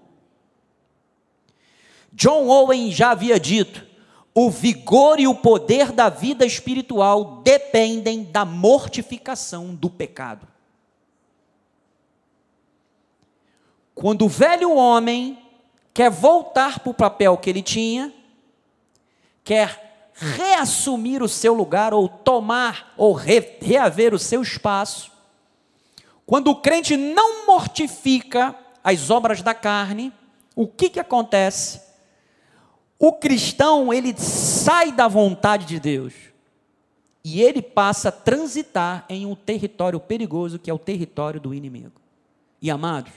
John 2.11 2.49
Owen 2.49 2.91
já 2.91 3.11
havia 3.11 3.39
dito: 3.39 3.90
o 4.33 4.49
vigor 4.49 5.19
e 5.19 5.27
o 5.27 5.35
poder 5.35 5.91
da 5.91 6.09
vida 6.09 6.45
espiritual 6.45 7.41
dependem 7.43 8.23
da 8.23 8.45
mortificação 8.45 9.75
do 9.75 9.89
pecado. 9.89 10.47
Quando 13.93 14.25
o 14.25 14.29
velho 14.29 14.73
homem 14.73 15.37
quer 15.93 16.09
voltar 16.09 16.79
para 16.79 16.89
o 16.89 16.93
papel 16.93 17.37
que 17.37 17.49
ele 17.49 17.61
tinha, 17.61 18.13
quer 19.43 20.11
reassumir 20.13 21.21
o 21.21 21.27
seu 21.27 21.53
lugar 21.53 21.93
ou 21.93 22.07
tomar 22.07 22.93
ou 22.95 23.13
re, 23.13 23.57
reaver 23.61 24.13
o 24.13 24.19
seu 24.19 24.41
espaço, 24.41 25.11
quando 26.25 26.49
o 26.49 26.55
crente 26.55 26.95
não 26.95 27.45
mortifica 27.45 28.55
as 28.81 29.09
obras 29.09 29.41
da 29.41 29.53
carne, 29.53 30.13
o 30.55 30.65
que, 30.65 30.89
que 30.89 30.99
acontece? 30.99 31.90
O 33.03 33.13
cristão, 33.13 33.91
ele 33.91 34.15
sai 34.15 34.91
da 34.91 35.07
vontade 35.07 35.65
de 35.65 35.79
Deus 35.79 36.13
e 37.23 37.41
ele 37.41 37.59
passa 37.59 38.09
a 38.09 38.11
transitar 38.11 39.07
em 39.09 39.25
um 39.25 39.33
território 39.33 39.99
perigoso 39.99 40.59
que 40.59 40.69
é 40.69 40.73
o 40.73 40.77
território 40.77 41.39
do 41.39 41.51
inimigo. 41.51 41.99
E 42.61 42.69
amados, 42.69 43.11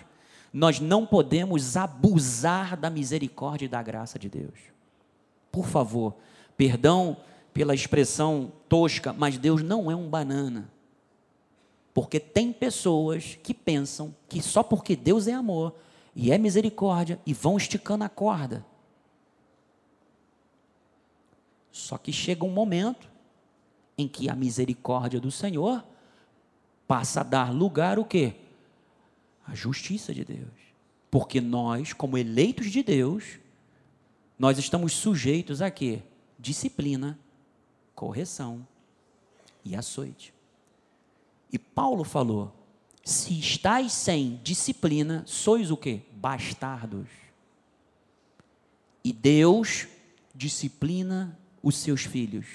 nós 0.51 0.81
não 0.81 1.05
podemos 1.05 1.77
abusar 1.77 2.79
da 2.79 2.89
misericórdia 2.89 3.67
e 3.67 3.69
da 3.69 3.83
graça 3.83 4.19
de 4.19 4.31
Deus. 4.31 4.59
Por 5.53 5.67
favor, 5.67 6.15
perdão 6.57 7.19
pela 7.53 7.75
expressão 7.75 8.51
tosca, 8.67 9.13
mas 9.13 9.37
Deus 9.37 9.63
não 9.63 9.91
é 9.91 9.95
um 9.95 10.09
banana. 10.09 10.73
Porque 11.93 12.19
tem 12.19 12.55
pessoas 12.55 13.39
que 13.43 13.53
pensam 13.53 14.15
que 14.31 14.41
só 14.41 14.63
porque 14.63 14.97
Deus 14.97 15.29
é 15.29 15.35
amor 15.35 15.75
e 16.17 16.33
é 16.33 16.39
misericórdia 16.39 17.21
e 17.27 17.35
vão 17.35 17.59
esticando 17.59 18.05
a 18.05 18.09
corda. 18.09 18.65
Só 21.75 21.99
que 21.99 22.13
chega 22.13 22.45
um 22.45 22.51
momento 22.51 23.11
em 23.99 24.07
que 24.07 24.31
a 24.31 24.35
misericórdia 24.37 25.21
do 25.21 25.33
Senhor 25.33 25.85
passa 26.87 27.21
a 27.21 27.25
dar 27.25 27.53
lugar 27.53 27.99
o 27.99 28.05
quê? 28.05 28.37
A 29.45 29.57
justiça 29.57 30.15
de 30.15 30.25
Deus. 30.25 30.53
Porque 31.11 31.41
nós, 31.41 31.93
como 31.93 32.17
eleitos 32.17 32.71
de 32.71 32.81
Deus, 32.81 33.41
nós 34.39 34.57
estamos 34.57 34.93
sujeitos 34.93 35.61
a 35.61 35.69
quê? 35.69 36.01
Disciplina, 36.39 37.19
correção 37.93 38.65
e 39.65 39.75
açoite. 39.75 40.33
E 41.53 41.59
Paulo 41.59 42.05
falou: 42.05 42.55
se 43.03 43.37
estáis 43.37 43.93
sem 43.93 44.41
disciplina, 44.45 45.25
sois 45.27 45.73
o 45.73 45.77
quê? 45.77 46.03
Bastardos. 46.13 47.09
E 49.03 49.13
Deus 49.13 49.89
disciplina 50.33 51.37
os 51.65 51.77
seus 51.79 52.05
filhos. 52.05 52.47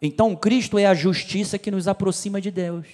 Então, 0.00 0.34
Cristo 0.34 0.78
é 0.78 0.86
a 0.86 0.94
justiça 0.94 1.58
que 1.58 1.70
nos 1.70 1.86
aproxima 1.86 2.40
de 2.40 2.50
Deus. 2.50 2.86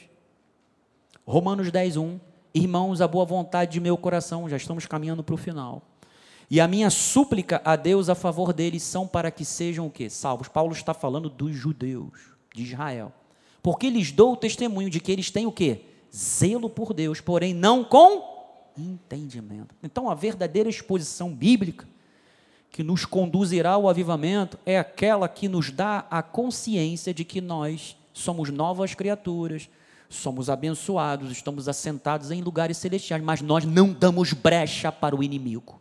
Romanos 1.26 1.70
10, 1.70 1.98
1. 1.98 2.18
Irmãos, 2.54 3.00
a 3.00 3.06
boa 3.06 3.24
vontade 3.24 3.72
de 3.72 3.80
meu 3.80 3.96
coração, 3.96 4.48
já 4.48 4.56
estamos 4.56 4.86
caminhando 4.86 5.22
para 5.22 5.34
o 5.34 5.38
final. 5.38 5.82
E 6.50 6.60
a 6.60 6.66
minha 6.66 6.88
súplica 6.88 7.60
a 7.64 7.76
Deus 7.76 8.08
a 8.08 8.14
favor 8.14 8.52
deles 8.54 8.82
são 8.82 9.06
para 9.06 9.30
que 9.30 9.44
sejam 9.44 9.86
o 9.86 9.90
quê? 9.90 10.08
Salvos. 10.08 10.48
Paulo 10.48 10.72
está 10.72 10.94
falando 10.94 11.28
dos 11.28 11.54
judeus, 11.54 12.32
de 12.54 12.62
Israel. 12.62 13.12
Porque 13.62 13.90
lhes 13.90 14.10
dou 14.10 14.32
o 14.32 14.36
testemunho 14.36 14.88
de 14.88 15.00
que 15.00 15.12
eles 15.12 15.30
têm 15.30 15.46
o 15.46 15.52
quê? 15.52 15.82
Zelo 16.14 16.70
por 16.70 16.94
Deus, 16.94 17.20
porém 17.20 17.52
não 17.52 17.84
com 17.84 18.72
entendimento. 18.76 19.74
Então, 19.82 20.08
a 20.08 20.14
verdadeira 20.14 20.70
exposição 20.70 21.34
bíblica 21.34 21.86
que 22.70 22.82
nos 22.82 23.04
conduzirá 23.04 23.70
ao 23.70 23.88
avivamento 23.88 24.58
é 24.64 24.78
aquela 24.78 25.28
que 25.28 25.48
nos 25.48 25.70
dá 25.70 26.06
a 26.10 26.22
consciência 26.22 27.12
de 27.12 27.24
que 27.24 27.40
nós 27.40 27.96
somos 28.12 28.50
novas 28.50 28.94
criaturas, 28.94 29.68
somos 30.08 30.48
abençoados, 30.48 31.30
estamos 31.30 31.68
assentados 31.68 32.30
em 32.30 32.42
lugares 32.42 32.78
celestiais, 32.78 33.22
mas 33.22 33.40
nós 33.40 33.64
não 33.64 33.92
damos 33.92 34.32
brecha 34.32 34.90
para 34.90 35.14
o 35.14 35.22
inimigo. 35.22 35.80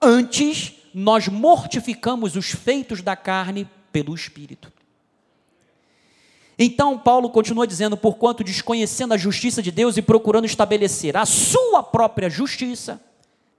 Antes, 0.00 0.74
nós 0.92 1.28
mortificamos 1.28 2.34
os 2.34 2.50
feitos 2.50 3.00
da 3.02 3.14
carne 3.14 3.68
pelo 3.92 4.14
espírito. 4.14 4.72
Então, 6.58 6.98
Paulo 6.98 7.30
continua 7.30 7.66
dizendo: 7.66 7.96
porquanto 7.96 8.44
desconhecendo 8.44 9.14
a 9.14 9.16
justiça 9.16 9.62
de 9.62 9.70
Deus 9.70 9.96
e 9.96 10.02
procurando 10.02 10.44
estabelecer 10.44 11.16
a 11.16 11.24
sua 11.24 11.82
própria 11.82 12.28
justiça, 12.28 13.00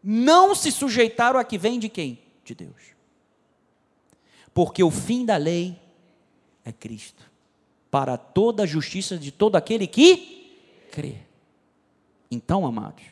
não 0.04 0.54
se 0.54 0.72
sujeitaram 0.72 1.39
a 1.39 1.43
que 1.43 1.58
vem 1.58 1.80
de 1.80 1.88
quem? 1.88 2.20
De 2.43 2.54
Deus. 2.54 2.93
Porque 4.54 4.84
o 4.84 4.91
fim 4.91 5.26
da 5.26 5.38
lei 5.38 5.80
é 6.66 6.72
Cristo, 6.72 7.24
para 7.89 8.18
toda 8.18 8.64
a 8.64 8.68
justiça 8.68 9.18
de 9.18 9.32
todo 9.32 9.56
aquele 9.56 9.88
que 9.88 10.51
crê. 10.91 11.16
Então, 12.30 12.66
amados, 12.66 13.04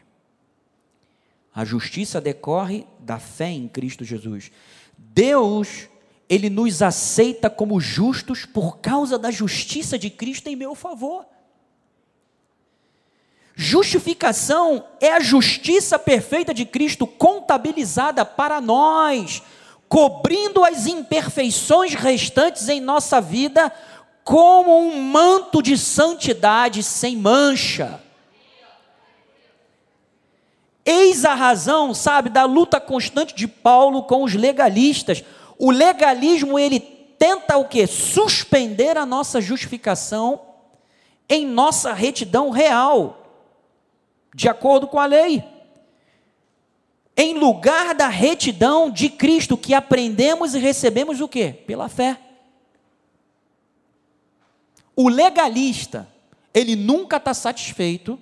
a 1.54 1.64
justiça 1.66 2.20
decorre 2.20 2.86
da 3.00 3.20
fé 3.20 3.50
em 3.50 3.68
Cristo 3.68 4.04
Jesus. 4.04 4.52
Deus, 4.98 5.88
ele 6.30 6.50
nos 6.50 6.82
aceita 6.82 7.50
como 7.50 7.80
justos 7.80 8.46
por 8.46 8.78
causa 8.80 9.18
da 9.18 9.32
justiça 9.32 9.98
de 9.98 10.10
Cristo 10.10 10.48
em 10.48 10.56
meu 10.56 10.76
favor. 10.76 11.26
Justificação 13.64 14.86
é 15.00 15.14
a 15.14 15.20
justiça 15.20 16.00
perfeita 16.00 16.52
de 16.52 16.66
Cristo 16.66 17.06
contabilizada 17.06 18.26
para 18.26 18.60
nós, 18.60 19.44
cobrindo 19.88 20.66
as 20.66 20.88
imperfeições 20.88 21.94
restantes 21.94 22.68
em 22.70 22.82
nossa 22.82 23.22
vida 23.22 23.72
como 24.24 24.76
um 24.80 25.00
manto 25.04 25.62
de 25.62 25.78
santidade 25.78 26.82
sem 26.82 27.16
mancha. 27.16 28.02
Eis 30.84 31.24
a 31.24 31.36
razão, 31.36 31.94
sabe, 31.94 32.32
da 32.32 32.46
luta 32.46 32.82
constante 32.82 33.36
de 33.36 33.48
Paulo 33.48 34.02
com 34.06 34.24
os 34.24 34.34
legalistas. 34.34 35.24
O 35.60 35.70
legalismo 35.70 36.58
ele 36.58 36.80
tenta 36.80 37.58
o 37.58 37.66
que? 37.66 37.86
Suspender 37.86 38.98
a 38.98 39.06
nossa 39.06 39.40
justificação 39.40 40.42
em 41.30 41.46
nossa 41.46 41.94
retidão 41.94 42.50
real 42.50 43.21
de 44.34 44.48
acordo 44.48 44.88
com 44.88 45.00
a 45.00 45.06
lei. 45.06 45.44
Em 47.16 47.38
lugar 47.38 47.94
da 47.94 48.08
retidão 48.08 48.90
de 48.90 49.10
Cristo 49.10 49.58
que 49.58 49.74
aprendemos 49.74 50.56
e 50.56 50.60
recebemos 50.60 51.20
o 51.20 51.28
quê? 51.28 51.54
Pela 51.68 51.90
fé. 51.90 52.20
O 54.96 55.10
legalista, 55.10 56.08
ele 56.54 56.76
nunca 56.76 57.18
está 57.18 57.34
satisfeito 57.34 58.20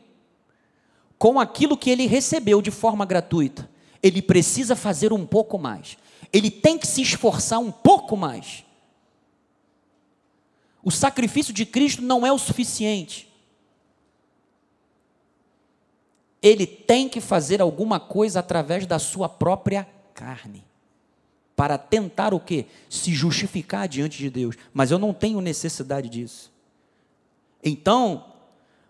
com 1.17 1.39
aquilo 1.39 1.77
que 1.77 1.89
ele 1.89 2.07
recebeu 2.07 2.61
de 2.61 2.71
forma 2.71 3.05
gratuita. 3.05 3.69
Ele 4.01 4.21
precisa 4.21 4.75
fazer 4.75 5.11
um 5.11 5.25
pouco 5.25 5.59
mais. 5.59 5.97
Ele 6.31 6.49
tem 6.49 6.77
que 6.77 6.87
se 6.87 7.01
esforçar 7.01 7.59
um 7.59 7.71
pouco 7.71 8.15
mais. 8.15 8.63
O 10.83 10.91
sacrifício 10.91 11.53
de 11.53 11.65
Cristo 11.65 12.01
não 12.01 12.25
é 12.25 12.31
o 12.31 12.37
suficiente. 12.37 13.28
Ele 16.41 16.65
tem 16.65 17.09
que 17.09 17.19
fazer 17.19 17.61
alguma 17.61 17.99
coisa 17.99 18.39
através 18.39 18.85
da 18.85 18.97
sua 18.97 19.27
própria 19.27 19.87
carne. 20.13 20.63
Para 21.55 21.77
tentar 21.77 22.33
o 22.33 22.39
quê? 22.39 22.65
Se 22.89 23.13
justificar 23.13 23.87
diante 23.87 24.17
de 24.17 24.29
Deus. 24.29 24.55
Mas 24.73 24.91
eu 24.91 24.97
não 24.97 25.13
tenho 25.13 25.41
necessidade 25.41 26.07
disso. 26.07 26.51
Então, 27.61 28.25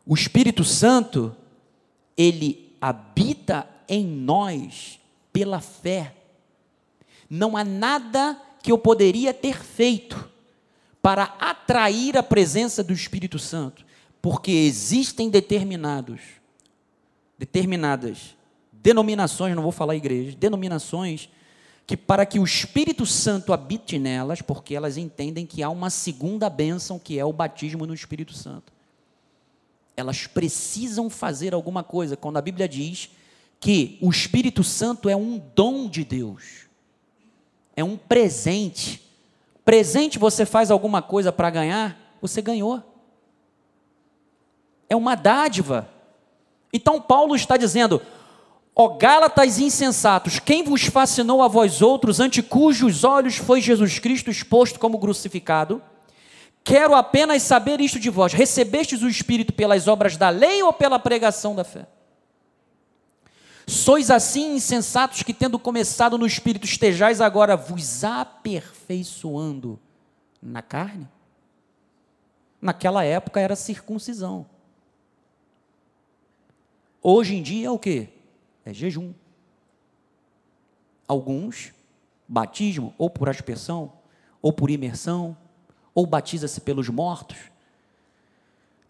o 0.06 0.14
Espírito 0.14 0.64
Santo, 0.64 1.36
ele 2.16 2.72
habita 2.80 3.68
em 3.88 4.06
nós 4.06 5.00
pela 5.34 5.60
fé. 5.60 6.14
Não 7.28 7.58
há 7.58 7.64
nada 7.64 8.40
que 8.62 8.72
eu 8.72 8.78
poderia 8.78 9.34
ter 9.34 9.64
feito 9.64 10.30
para 11.02 11.24
atrair 11.40 12.16
a 12.18 12.22
presença 12.22 12.84
do 12.84 12.94
Espírito 12.94 13.40
Santo, 13.40 13.84
porque 14.22 14.52
existem 14.52 15.30
determinados 15.30 16.39
determinadas 17.40 18.36
denominações, 18.72 19.56
não 19.56 19.64
vou 19.64 19.72
falar 19.72 19.96
igrejas, 19.96 20.36
denominações 20.36 21.30
que 21.88 21.98
para 21.98 22.24
que 22.24 22.38
o 22.38 22.44
Espírito 22.44 23.04
Santo 23.04 23.52
habite 23.52 23.98
nelas, 23.98 24.44
porque 24.44 24.76
elas 24.76 24.96
entendem 24.96 25.44
que 25.44 25.64
há 25.64 25.72
uma 25.72 25.90
segunda 25.90 26.48
bênção, 26.48 27.00
que 27.00 27.18
é 27.18 27.26
o 27.26 27.34
batismo 27.34 27.88
no 27.88 27.96
Espírito 27.96 28.32
Santo. 28.34 28.72
Elas 29.98 30.28
precisam 30.28 31.10
fazer 31.10 31.52
alguma 31.52 31.82
coisa, 31.82 32.16
quando 32.16 32.38
a 32.38 32.44
Bíblia 32.44 32.70
diz 32.70 33.10
que 33.60 33.98
o 34.02 34.12
Espírito 34.12 34.64
Santo 34.64 35.10
é 35.10 35.16
um 35.16 35.42
dom 35.56 35.90
de 35.90 36.06
Deus, 36.06 36.68
é 37.76 37.84
um 37.84 37.98
presente. 37.98 39.02
Presente 39.66 40.20
você 40.20 40.46
faz 40.46 40.70
alguma 40.70 41.02
coisa 41.02 41.32
para 41.32 41.50
ganhar, 41.50 42.18
você 42.22 42.40
ganhou. 42.40 42.84
É 44.88 44.96
uma 44.96 45.16
dádiva. 45.16 45.90
Então 46.72 47.02
Paulo 47.02 47.36
está 47.36 47.58
dizendo: 47.58 48.02
Ó 48.76 48.90
Gálatas 48.90 49.60
insensatos, 49.60 50.40
quem 50.40 50.64
vos 50.64 50.84
fascinou 50.86 51.44
a 51.44 51.48
vós 51.48 51.82
outros, 51.82 52.20
ante 52.20 52.42
cujos 52.42 53.04
olhos 53.04 53.36
foi 53.36 53.62
Jesus 53.62 54.00
Cristo 54.00 54.32
exposto 54.32 54.80
como 54.80 55.00
crucificado? 55.00 55.82
Quero 56.64 56.96
apenas 56.96 57.44
saber 57.44 57.82
isto 57.82 58.00
de 58.00 58.10
vós: 58.10 58.32
recebestes 58.32 59.02
o 59.02 59.10
Espírito 59.10 59.52
pelas 59.52 59.88
obras 59.88 60.16
da 60.16 60.30
lei 60.30 60.62
ou 60.64 60.72
pela 60.72 61.00
pregação 61.00 61.56
da 61.56 61.64
fé? 61.64 61.88
Sois 63.68 64.10
assim 64.10 64.56
insensatos 64.56 65.22
que, 65.22 65.34
tendo 65.34 65.60
começado 65.60 66.18
no 66.18 66.26
Espírito, 66.26 66.66
estejais 66.66 67.22
agora 67.22 67.56
vos 67.56 68.04
aperfeiçoando 68.04 69.80
na 70.42 70.62
carne? 70.62 71.08
Naquela 72.62 73.04
época 73.04 73.40
era 73.40 73.56
circuncisão. 73.56 74.46
Hoje 77.12 77.36
em 77.36 77.42
dia 77.42 77.66
é 77.66 77.72
o 77.72 77.80
que? 77.80 78.08
É 78.64 78.72
jejum. 78.72 79.14
Alguns, 81.08 81.74
batismo, 82.28 82.94
ou 83.00 83.10
por 83.10 83.28
aspersão, 83.28 83.92
ou 84.40 84.54
por 84.54 84.70
imersão, 84.70 85.36
ou 85.96 86.06
batiza-se 86.06 86.62
pelos 86.62 86.88
mortos. 86.88 87.38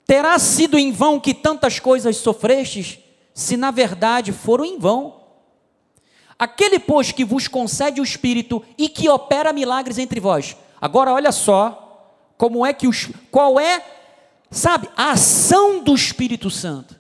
Terá 0.06 0.38
sido 0.38 0.78
em 0.78 0.92
vão 0.92 1.18
que 1.18 1.34
tantas 1.34 1.80
coisas 1.80 2.18
sofrestes, 2.18 3.00
se 3.34 3.56
na 3.56 3.72
verdade 3.72 4.34
foram 4.34 4.66
em 4.66 4.78
vão. 4.78 5.22
Aquele, 6.38 6.78
pois, 6.78 7.14
que 7.14 7.24
vos 7.24 7.48
concede 7.48 8.02
o 8.02 8.04
Espírito 8.04 8.62
e 8.78 8.90
que 8.90 9.08
opera 9.08 9.54
milagres 9.54 9.98
entre 9.98 10.20
vós. 10.20 10.58
Agora, 10.82 11.14
olha 11.14 11.32
só, 11.32 12.14
como 12.38 12.66
é 12.66 12.74
que 12.74 12.86
os, 12.86 13.10
qual 13.32 13.58
é, 13.58 13.82
sabe, 14.52 14.90
a 14.98 15.12
ação 15.12 15.82
do 15.82 15.96
Espírito 15.96 16.50
Santo. 16.50 16.99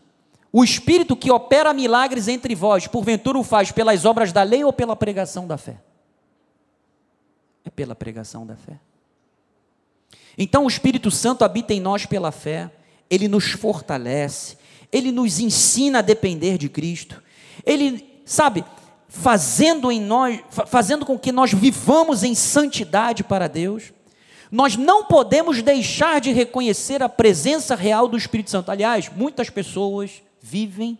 O 0.52 0.64
Espírito 0.64 1.16
que 1.16 1.32
opera 1.32 1.74
milagres 1.74 2.28
entre 2.28 2.56
vós, 2.56 2.88
porventura 2.88 3.38
o 3.38 3.44
faz 3.44 3.72
pelas 3.72 4.04
obras 4.06 4.32
da 4.32 4.42
lei 4.42 4.64
ou 4.64 4.74
pela 4.74 4.96
pregação 4.96 5.46
da 5.46 5.58
fé? 5.58 5.80
É 7.64 7.70
pela 7.70 7.94
pregação 7.94 8.46
da 8.46 8.56
fé. 8.56 8.80
Então 10.38 10.66
o 10.66 10.68
Espírito 10.68 11.12
Santo 11.12 11.44
habita 11.44 11.74
em 11.74 11.80
nós 11.80 12.06
pela 12.06 12.32
fé, 12.32 12.72
ele 13.10 13.28
nos 13.28 13.52
fortalece, 13.52 14.58
ele 14.92 15.12
nos 15.12 15.40
ensina 15.40 16.00
a 16.00 16.02
depender 16.02 16.58
de 16.58 16.68
Cristo, 16.68 17.22
ele, 17.66 18.22
sabe, 18.26 18.64
fazendo 19.08 19.92
em 19.92 20.02
nós, 20.02 20.40
fazendo 20.50 21.06
com 21.06 21.18
que 21.18 21.32
nós 21.32 21.54
vivamos 21.54 22.24
em 22.24 22.34
santidade 22.34 23.24
para 23.24 23.48
Deus. 23.48 23.92
Nós 24.52 24.76
não 24.76 25.06
podemos 25.06 25.62
deixar 25.62 26.20
de 26.20 26.32
reconhecer 26.32 27.04
a 27.04 27.10
presença 27.10 27.76
real 27.76 28.08
do 28.08 28.18
Espírito 28.18 28.50
Santo. 28.50 28.72
Aliás, 28.72 29.10
muitas 29.16 29.50
pessoas 29.50 30.24
vivem 30.42 30.98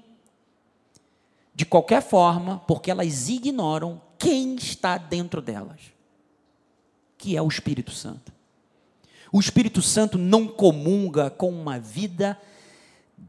de 1.54 1.66
qualquer 1.66 2.02
forma 2.02 2.60
porque 2.68 2.92
elas 2.92 3.28
ignoram 3.28 4.02
quem 4.18 4.56
está 4.56 4.98
dentro 4.98 5.42
delas, 5.42 5.80
que 7.18 7.36
é 7.36 7.42
o 7.42 7.48
Espírito 7.48 7.92
Santo. 7.92 8.32
O 9.32 9.40
Espírito 9.40 9.82
Santo 9.82 10.18
não 10.18 10.48
comunga 10.48 11.30
com 11.30 11.50
uma 11.52 11.80
vida 11.80 12.40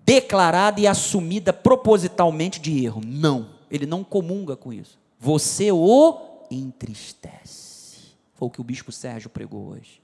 declarada 0.05 0.81
e 0.81 0.87
assumida 0.87 1.53
propositalmente 1.53 2.61
de 2.61 2.85
erro. 2.85 3.01
Não, 3.05 3.51
ele 3.71 3.87
não 3.87 4.03
comunga 4.03 4.57
com 4.57 4.73
isso. 4.73 4.99
Você 5.19 5.71
o 5.71 6.47
entristece. 6.51 8.15
Foi 8.35 8.49
o 8.49 8.51
que 8.51 8.61
o 8.61 8.65
bispo 8.65 8.91
Sérgio 8.91 9.29
pregou 9.29 9.69
hoje. 9.69 10.01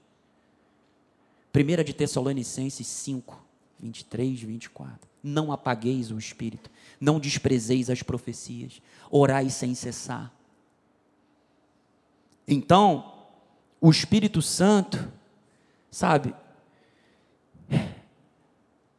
1 1.55 1.83
de 1.83 1.93
Tessalonicenses 1.93 2.85
5, 2.85 3.41
23, 3.79 4.41
24. 4.41 5.09
Não 5.27 5.51
apagueis 5.51 6.09
o 6.09 6.17
espírito, 6.17 6.71
não 7.01 7.19
desprezeis 7.19 7.89
as 7.89 8.01
profecias, 8.01 8.81
orai 9.11 9.49
sem 9.49 9.75
cessar. 9.75 10.31
Então, 12.47 13.13
o 13.81 13.91
Espírito 13.91 14.41
Santo, 14.41 15.11
sabe, 15.91 16.33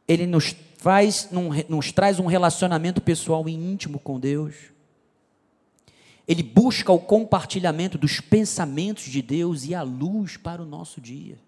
ele 0.07 0.27
nos 0.27 0.55
faz, 0.77 1.31
nos 1.67 1.93
traz 1.93 2.21
um 2.21 2.27
relacionamento 2.27 3.01
pessoal 3.01 3.49
e 3.49 3.55
íntimo 3.55 3.99
com 3.99 4.21
Deus. 4.21 4.55
Ele 6.27 6.43
busca 6.43 6.93
o 6.93 7.01
compartilhamento 7.01 7.97
dos 7.97 8.21
pensamentos 8.21 9.05
de 9.05 9.23
Deus 9.23 9.65
e 9.65 9.75
a 9.75 9.83
luz 9.83 10.37
para 10.37 10.63
o 10.63 10.67
nosso 10.67 11.01
dia. 11.01 11.39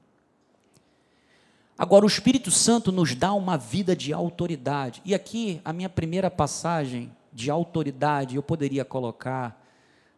Agora, 1.80 2.04
o 2.04 2.08
Espírito 2.08 2.50
Santo 2.50 2.92
nos 2.92 3.14
dá 3.14 3.32
uma 3.32 3.56
vida 3.56 3.96
de 3.96 4.12
autoridade. 4.12 5.00
E 5.02 5.14
aqui, 5.14 5.62
a 5.64 5.72
minha 5.72 5.88
primeira 5.88 6.30
passagem 6.30 7.10
de 7.32 7.50
autoridade, 7.50 8.36
eu 8.36 8.42
poderia 8.42 8.84
colocar, 8.84 9.66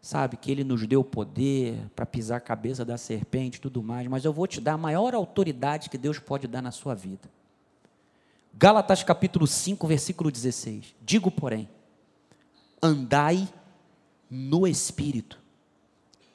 sabe, 0.01 0.37
que 0.37 0.51
ele 0.51 0.65
nos 0.65 0.85
deu 0.89 1.05
poder 1.05 1.79
para 1.95 2.05
pisar 2.05 2.39
a 2.39 2.41
cabeça 2.41 2.85
da 2.85 2.99
serpente 2.99 3.59
e 3.59 3.61
tudo 3.61 3.81
mais, 3.81 4.09
mas 4.09 4.25
eu 4.25 4.33
vou 4.33 4.49
te 4.49 4.61
dar 4.61 4.73
a 4.73 4.77
maior 4.77 5.15
autoridade 5.15 5.89
que 5.89 5.97
Deus 5.97 6.19
pode 6.19 6.49
dar 6.49 6.61
na 6.61 6.73
sua 6.73 6.97
vida. 6.97 7.31
Gálatas 8.53 9.05
capítulo 9.05 9.47
5, 9.47 9.87
versículo 9.87 10.33
16. 10.33 10.97
Digo, 11.01 11.31
porém, 11.31 11.69
andai 12.83 13.49
no 14.29 14.67
Espírito, 14.67 15.39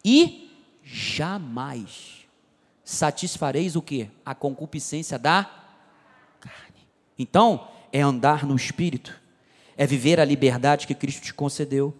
e 0.05 0.49
jamais 0.81 2.16
satisfareis 2.87 3.75
o 3.75 3.81
que? 3.81 4.09
A 4.25 4.33
concupiscência 4.33 5.19
da 5.19 5.43
carne. 6.39 6.87
Então, 7.19 7.67
é 7.91 7.99
andar 7.99 8.45
no 8.45 8.55
espírito, 8.55 9.13
é 9.75 9.85
viver 9.85 10.21
a 10.21 10.25
liberdade 10.25 10.87
que 10.87 10.95
Cristo 10.95 11.21
te 11.21 11.33
concedeu. 11.33 11.93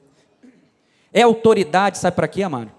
É 1.11 1.23
autoridade, 1.23 1.97
sabe 1.97 2.15
para 2.15 2.27
quê, 2.29 2.41
amado? 2.41 2.71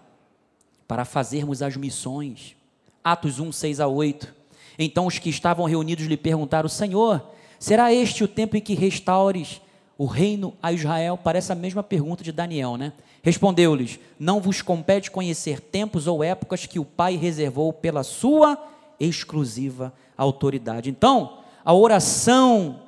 Para 0.86 1.04
fazermos 1.04 1.60
as 1.60 1.76
missões. 1.76 2.56
Atos 3.04 3.38
1, 3.38 3.52
6 3.52 3.78
a 3.78 3.86
8. 3.86 4.34
Então 4.78 5.06
os 5.06 5.18
que 5.18 5.28
estavam 5.28 5.66
reunidos 5.66 6.06
lhe 6.06 6.16
perguntaram: 6.16 6.68
Senhor, 6.68 7.30
será 7.58 7.92
este 7.92 8.24
o 8.24 8.28
tempo 8.28 8.56
em 8.56 8.60
que 8.62 8.74
restaures 8.74 9.60
o 9.98 10.06
reino 10.06 10.56
a 10.62 10.72
Israel? 10.72 11.18
Parece 11.22 11.52
a 11.52 11.56
mesma 11.56 11.82
pergunta 11.82 12.22
de 12.22 12.30
Daniel, 12.32 12.76
né? 12.76 12.92
Respondeu-lhes: 13.22 13.98
Não 14.18 14.40
vos 14.40 14.62
compete 14.62 15.10
conhecer 15.10 15.60
tempos 15.60 16.06
ou 16.06 16.22
épocas 16.22 16.64
que 16.64 16.78
o 16.78 16.84
Pai 16.84 17.16
reservou 17.16 17.72
pela 17.72 18.04
sua 18.04 18.56
exclusiva 19.00 19.92
autoridade. 20.16 20.88
Então, 20.88 21.38
a 21.64 21.74
oração 21.74 22.80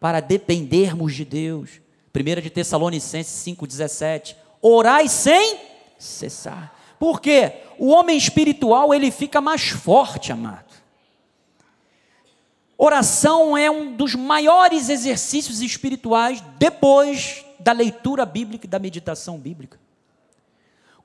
para 0.00 0.20
dependermos 0.20 1.14
de 1.14 1.24
Deus. 1.24 1.80
1 2.14 2.42
de 2.42 2.50
Tessalonicenses 2.50 3.32
5,17. 3.44 4.36
Orai 4.60 5.08
sem 5.08 5.58
cessar. 5.98 6.76
Por 6.98 7.20
quê? 7.20 7.52
O 7.78 7.88
homem 7.88 8.16
espiritual 8.16 8.92
ele 8.92 9.10
fica 9.10 9.40
mais 9.40 9.68
forte, 9.70 10.30
amado. 10.30 10.73
Oração 12.76 13.56
é 13.56 13.70
um 13.70 13.94
dos 13.94 14.14
maiores 14.14 14.88
exercícios 14.88 15.62
espirituais 15.62 16.42
depois 16.58 17.44
da 17.60 17.72
leitura 17.72 18.26
bíblica 18.26 18.66
e 18.66 18.68
da 18.68 18.80
meditação 18.80 19.38
bíblica. 19.38 19.78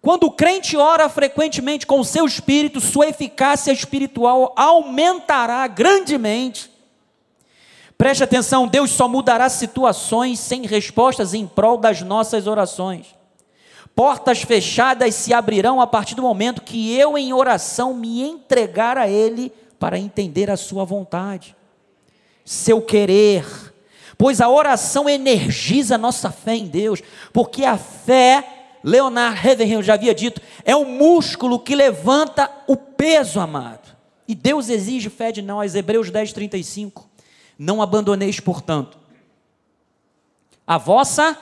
Quando 0.02 0.24
o 0.24 0.32
crente 0.32 0.78
ora 0.78 1.08
frequentemente 1.10 1.86
com 1.86 2.00
o 2.00 2.06
seu 2.06 2.26
espírito, 2.26 2.80
sua 2.80 3.08
eficácia 3.08 3.72
espiritual 3.72 4.54
aumentará 4.56 5.68
grandemente. 5.68 6.72
Preste 7.98 8.24
atenção, 8.24 8.68
Deus 8.68 8.92
só 8.92 9.08
mudará 9.08 9.48
situações 9.50 10.40
sem 10.40 10.66
respostas 10.66 11.34
em 11.34 11.46
prol 11.46 11.78
das 11.78 12.02
nossas 12.02 12.48
orações. 12.48 13.14
Portas 13.94 14.42
fechadas 14.42 15.14
se 15.16 15.34
abrirão 15.34 15.82
a 15.82 15.86
partir 15.86 16.16
do 16.16 16.22
momento 16.22 16.62
que 16.62 16.96
eu, 16.96 17.18
em 17.18 17.34
oração, 17.34 17.94
me 17.94 18.24
entregar 18.24 18.98
a 18.98 19.08
Ele 19.08 19.52
para 19.78 20.00
entender 20.00 20.50
a 20.50 20.56
Sua 20.56 20.86
vontade 20.86 21.59
seu 22.50 22.82
querer, 22.82 23.46
pois 24.18 24.42
a 24.42 24.50
oração 24.50 25.08
energiza 25.08 25.94
a 25.94 26.00
nossa 26.00 26.32
fé 26.32 26.56
em 26.56 26.66
Deus, 26.66 27.00
porque 27.32 27.64
a 27.64 27.78
fé, 27.78 28.80
Leonard 28.84 29.40
Ravenhill 29.40 29.84
já 29.84 29.94
havia 29.94 30.16
dito, 30.16 30.42
é 30.66 30.76
o 30.76 30.84
músculo 30.84 31.60
que 31.60 31.76
levanta 31.76 32.50
o 32.66 32.76
peso, 32.76 33.40
amado. 33.40 33.96
E 34.28 34.34
Deus 34.34 34.68
exige 34.68 35.12
fé 35.12 35.32
de 35.32 35.44
nós, 35.44 35.76
Hebreus 35.76 36.10
10, 36.10 36.34
35. 36.34 37.08
Não 37.56 37.84
abandoneis, 37.84 38.40
portanto, 38.40 38.98
a 40.66 40.80
vossa, 40.80 41.38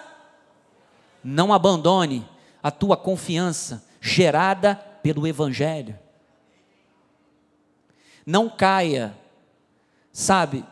não 1.24 1.54
abandone 1.54 2.28
a 2.62 2.70
tua 2.70 2.98
confiança 2.98 3.82
gerada 4.02 4.76
pelo 5.02 5.26
Evangelho. 5.26 5.98
Não 8.26 8.50
caia, 8.50 9.16
sabe, 10.12 10.66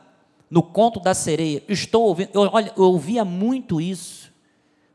no 0.49 0.61
conto 0.61 0.99
da 0.99 1.13
sereia. 1.13 1.63
Estou 1.67 2.03
ouvindo, 2.03 2.29
eu, 2.33 2.49
olha, 2.51 2.73
eu 2.75 2.83
ouvia 2.83 3.25
muito 3.25 3.79
isso 3.81 4.31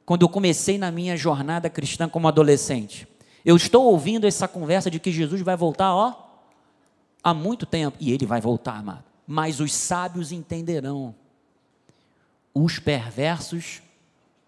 quando 0.04 0.22
eu 0.22 0.28
comecei 0.28 0.76
na 0.76 0.90
minha 0.90 1.16
jornada 1.16 1.70
cristã 1.70 2.08
como 2.08 2.28
adolescente. 2.28 3.06
Eu 3.44 3.56
estou 3.56 3.84
ouvindo 3.84 4.26
essa 4.26 4.48
conversa 4.48 4.90
de 4.90 4.98
que 4.98 5.12
Jesus 5.12 5.40
vai 5.40 5.56
voltar, 5.56 5.94
ó, 5.94 6.14
há 7.22 7.32
muito 7.32 7.64
tempo, 7.64 7.96
e 8.00 8.12
ele 8.12 8.26
vai 8.26 8.40
voltar, 8.40 8.76
amado. 8.76 9.04
Mas 9.26 9.60
os 9.60 9.72
sábios 9.72 10.32
entenderão, 10.32 11.14
os 12.52 12.78
perversos 12.78 13.80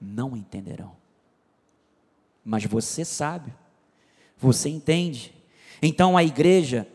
não 0.01 0.37
entenderão. 0.37 0.93
Mas 2.45 2.65
você 2.65 3.05
sabe, 3.05 3.53
você 4.37 4.69
entende. 4.69 5.33
Então 5.81 6.17
a 6.17 6.25
igreja 6.25 6.89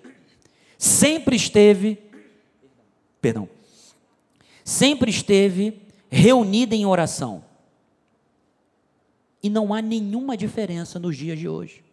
sempre 0.78 1.36
esteve, 1.36 1.98
perdão, 3.22 3.48
sempre 4.68 5.10
esteve 5.10 5.82
reunida 6.10 6.76
em 6.76 6.86
oração. 6.86 7.42
E 9.42 9.50
não 9.50 9.74
há 9.74 9.82
nenhuma 9.82 10.36
diferença 10.36 11.00
nos 11.00 11.16
dias 11.16 11.40
de 11.40 11.48
hoje. 11.48 11.86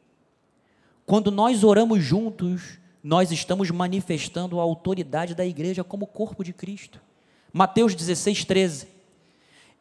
Quando 1.06 1.30
nós 1.30 1.62
oramos 1.62 2.02
juntos, 2.02 2.80
nós 3.00 3.30
estamos 3.30 3.70
manifestando 3.70 4.58
a 4.58 4.64
autoridade 4.64 5.36
da 5.36 5.46
igreja 5.46 5.84
como 5.84 6.04
corpo 6.04 6.42
de 6.42 6.52
Cristo. 6.52 7.00
Mateus 7.52 7.94
16, 7.94 8.44
13. 8.44 8.88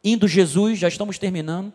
Indo 0.04 0.28
Jesus, 0.28 0.78
já 0.78 0.86
estamos 0.86 1.18
terminando, 1.18 1.72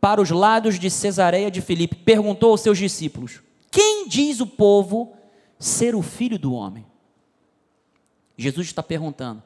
para 0.00 0.20
os 0.20 0.30
lados 0.30 0.80
de 0.80 0.90
Cesareia 0.90 1.48
de 1.48 1.60
Filipe, 1.60 1.94
perguntou 1.94 2.50
aos 2.50 2.60
seus 2.60 2.76
discípulos: 2.76 3.40
Quem 3.70 4.08
diz 4.08 4.40
o 4.40 4.46
povo 4.48 5.12
ser 5.60 5.94
o 5.94 6.02
filho 6.02 6.40
do 6.40 6.52
homem? 6.52 6.84
Jesus 8.36 8.66
está 8.66 8.82
perguntando: 8.82 9.44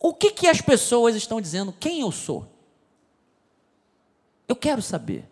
O 0.00 0.14
que, 0.14 0.30
que 0.30 0.46
as 0.46 0.60
pessoas 0.60 1.16
estão 1.16 1.40
dizendo? 1.40 1.74
Quem 1.78 2.00
eu 2.00 2.12
sou? 2.12 2.48
Eu 4.46 4.54
quero 4.54 4.80
saber. 4.80 5.28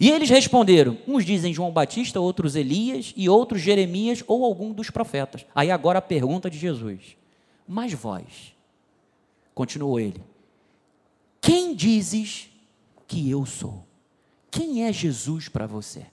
E 0.00 0.10
eles 0.10 0.28
responderam: 0.28 0.98
uns 1.06 1.24
dizem 1.24 1.54
João 1.54 1.70
Batista, 1.70 2.20
outros 2.20 2.56
Elias 2.56 3.12
e 3.16 3.28
outros 3.28 3.60
Jeremias 3.60 4.24
ou 4.26 4.44
algum 4.44 4.72
dos 4.72 4.90
profetas. 4.90 5.46
Aí 5.54 5.70
agora 5.70 6.00
a 6.00 6.02
pergunta 6.02 6.50
de 6.50 6.58
Jesus: 6.58 7.16
Mas 7.66 7.92
vós, 7.92 8.54
continuou 9.54 10.00
ele, 10.00 10.22
quem 11.40 11.74
dizes 11.74 12.48
que 13.06 13.30
eu 13.30 13.46
sou? 13.46 13.86
Quem 14.50 14.84
é 14.84 14.92
Jesus 14.92 15.48
para 15.48 15.66
você? 15.66 16.06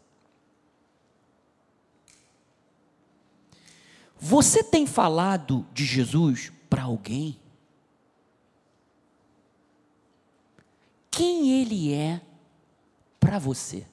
Você 4.19 4.63
tem 4.63 4.85
falado 4.85 5.65
de 5.73 5.85
Jesus 5.85 6.51
para 6.69 6.83
alguém? 6.83 7.39
Quem 11.09 11.61
ele 11.61 11.93
é 11.93 12.21
para 13.19 13.39
você? 13.39 13.85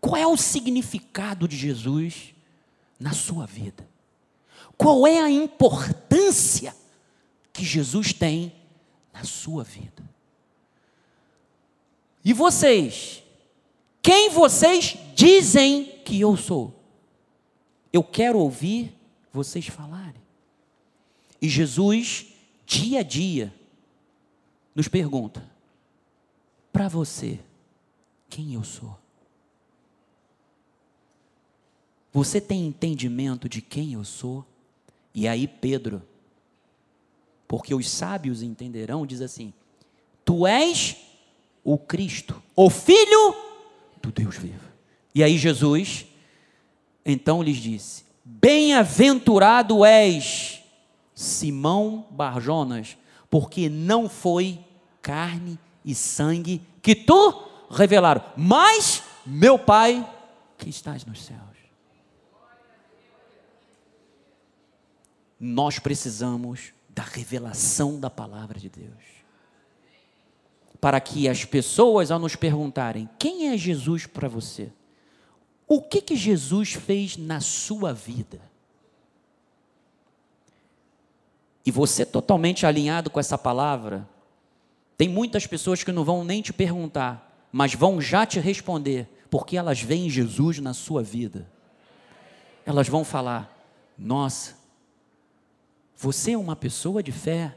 Qual 0.00 0.16
é 0.16 0.26
o 0.26 0.36
significado 0.36 1.46
de 1.46 1.56
Jesus 1.56 2.34
na 2.98 3.12
sua 3.12 3.46
vida? 3.46 3.88
Qual 4.76 5.06
é 5.06 5.20
a 5.20 5.30
importância 5.30 6.74
que 7.52 7.64
Jesus 7.64 8.12
tem 8.12 8.52
na 9.12 9.24
sua 9.24 9.62
vida? 9.62 10.02
E 12.24 12.32
vocês? 12.32 13.22
Quem 14.02 14.30
vocês 14.30 14.96
dizem 15.14 15.84
que 16.04 16.18
eu 16.18 16.36
sou? 16.36 16.74
Eu 17.92 18.02
quero 18.02 18.38
ouvir 18.38 18.94
vocês 19.32 19.66
falarem. 19.66 20.20
E 21.40 21.48
Jesus, 21.48 22.26
dia 22.66 23.00
a 23.00 23.02
dia, 23.02 23.52
nos 24.74 24.88
pergunta: 24.88 25.42
para 26.72 26.88
você, 26.88 27.38
quem 28.28 28.54
eu 28.54 28.62
sou? 28.62 28.96
Você 32.12 32.40
tem 32.40 32.66
entendimento 32.66 33.48
de 33.48 33.62
quem 33.62 33.92
eu 33.94 34.04
sou? 34.04 34.44
E 35.14 35.26
aí, 35.28 35.46
Pedro, 35.46 36.02
porque 37.46 37.74
os 37.74 37.88
sábios 37.88 38.42
entenderão, 38.42 39.06
diz 39.06 39.20
assim: 39.20 39.52
Tu 40.24 40.46
és 40.46 40.96
o 41.64 41.78
Cristo, 41.78 42.42
o 42.54 42.68
Filho 42.68 43.34
do 44.02 44.10
Deus 44.10 44.36
vivo. 44.36 44.68
E 45.14 45.22
aí, 45.22 45.38
Jesus 45.38 46.06
então 47.04 47.42
lhes 47.42 47.56
disse: 47.56 48.04
Bem-aventurado 48.24 49.84
és, 49.84 50.59
Simão 51.20 52.06
Barjonas, 52.10 52.96
porque 53.28 53.68
não 53.68 54.08
foi 54.08 54.58
carne 55.02 55.58
e 55.84 55.94
sangue 55.94 56.62
que 56.80 56.94
tu 56.94 57.46
revelaram, 57.70 58.24
mas 58.34 59.02
meu 59.26 59.58
Pai 59.58 60.08
que 60.56 60.70
estás 60.70 61.04
nos 61.04 61.22
céus. 61.22 61.38
Nós 65.38 65.78
precisamos 65.78 66.72
da 66.88 67.02
revelação 67.02 68.00
da 68.00 68.08
palavra 68.08 68.58
de 68.58 68.70
Deus. 68.70 69.04
Para 70.80 70.98
que 71.00 71.28
as 71.28 71.44
pessoas, 71.44 72.10
ao 72.10 72.18
nos 72.18 72.34
perguntarem: 72.34 73.06
quem 73.18 73.48
é 73.48 73.58
Jesus 73.58 74.06
para 74.06 74.26
você? 74.26 74.72
O 75.68 75.82
que, 75.82 76.00
que 76.00 76.16
Jesus 76.16 76.72
fez 76.72 77.18
na 77.18 77.40
sua 77.40 77.92
vida? 77.92 78.49
E 81.64 81.70
você 81.70 82.06
totalmente 82.06 82.64
alinhado 82.64 83.10
com 83.10 83.20
essa 83.20 83.36
palavra, 83.36 84.08
tem 84.96 85.08
muitas 85.08 85.46
pessoas 85.46 85.82
que 85.82 85.92
não 85.92 86.04
vão 86.04 86.24
nem 86.24 86.42
te 86.42 86.52
perguntar, 86.52 87.46
mas 87.52 87.74
vão 87.74 88.00
já 88.00 88.24
te 88.24 88.40
responder, 88.40 89.08
porque 89.30 89.56
elas 89.56 89.80
veem 89.80 90.08
Jesus 90.08 90.58
na 90.58 90.72
sua 90.72 91.02
vida. 91.02 91.46
Elas 92.64 92.88
vão 92.88 93.04
falar: 93.04 93.54
Nossa, 93.98 94.56
você 95.96 96.32
é 96.32 96.38
uma 96.38 96.56
pessoa 96.56 97.02
de 97.02 97.12
fé, 97.12 97.56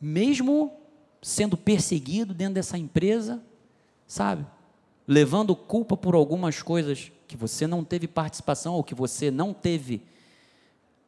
mesmo 0.00 0.72
sendo 1.20 1.56
perseguido 1.56 2.34
dentro 2.34 2.54
dessa 2.54 2.76
empresa, 2.76 3.42
sabe? 4.06 4.46
levando 5.06 5.54
culpa 5.54 5.96
por 5.96 6.14
algumas 6.14 6.62
coisas 6.62 7.12
que 7.28 7.36
você 7.36 7.66
não 7.66 7.84
teve 7.84 8.08
participação 8.08 8.74
ou 8.74 8.82
que 8.84 8.94
você 8.94 9.30
não 9.30 9.52
teve, 9.52 10.02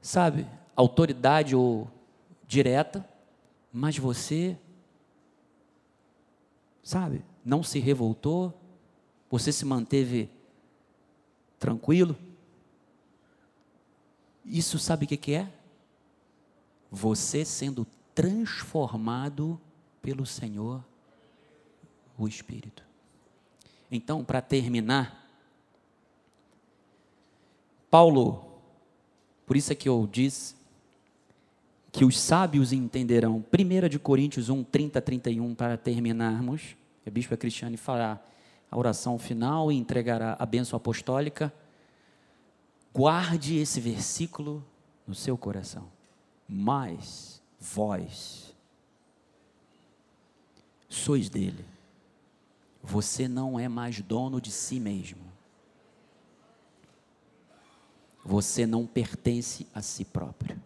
sabe, 0.01 0.47
autoridade 0.77 1.57
ou 1.57 1.91
direta, 2.47 3.09
mas 3.73 3.99
você, 3.99 4.57
sabe, 6.83 7.25
não 7.45 7.63
se 7.63 7.79
revoltou, 7.81 8.55
você 9.31 9.51
se 9.51 9.65
manteve 9.65 10.31
tranquilo. 11.59 12.17
Isso 14.45 14.79
sabe 14.79 15.07
o 15.07 15.09
que 15.09 15.35
é? 15.35 15.53
Você 16.91 17.45
sendo 17.45 17.87
transformado 18.15 19.61
pelo 20.01 20.25
Senhor, 20.25 20.85
o 22.17 22.29
Espírito. 22.29 22.85
Então, 23.91 24.25
para 24.25 24.41
terminar, 24.41 25.29
Paulo, 27.91 28.61
por 29.45 29.57
isso 29.57 29.73
é 29.73 29.77
que 29.77 29.89
eu 29.89 30.09
disse 30.11 30.56
que 31.97 32.05
os 32.05 32.21
sábios 32.21 32.75
entenderão, 32.75 33.43
1 33.51 33.89
de 33.89 33.99
Coríntios 33.99 34.51
1, 34.51 34.65
30 34.65 35.01
31, 35.01 35.55
para 35.55 35.79
terminarmos, 35.79 36.77
a 37.07 37.11
bispa 37.11 37.39
Cristiane 37.39 37.79
fará 37.79 38.21
a 38.71 38.77
oração 38.77 39.19
final 39.19 39.73
e 39.73 39.77
entregará 39.77 40.37
a 40.39 40.45
bênção 40.45 40.77
apostólica. 40.77 41.51
Guarde 42.93 43.57
esse 43.57 43.81
versículo 43.81 44.63
no 45.07 45.15
seu 45.15 45.39
coração. 45.39 45.85
Mas 46.47 47.41
vós 47.59 48.55
sois 50.87 51.31
dele 51.31 51.65
você 52.83 53.27
não 53.27 53.59
é 53.59 53.69
mais 53.69 54.03
dono 54.03 54.39
de 54.39 54.53
si 54.53 54.79
mesmo. 54.79 55.25
Você 58.23 58.67
não 58.67 58.87
pertence 58.87 59.67
a 59.75 59.81
si 59.81 60.05
próprio. 60.05 60.61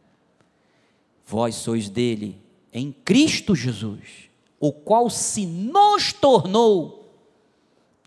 Vós 1.31 1.55
sois 1.55 1.89
dele 1.89 2.43
em 2.73 2.91
Cristo 2.91 3.55
Jesus, 3.55 4.29
o 4.59 4.73
qual 4.73 5.09
se 5.09 5.47
nos 5.47 6.13
tornou, 6.13 7.15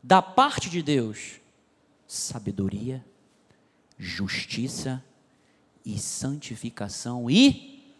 da 0.03 0.21
parte 0.21 0.69
de 0.69 0.84
Deus, 0.84 1.39
sabedoria, 2.05 3.01
justiça 3.97 5.01
e 5.86 5.97
santificação. 5.97 7.32
E 7.32 7.95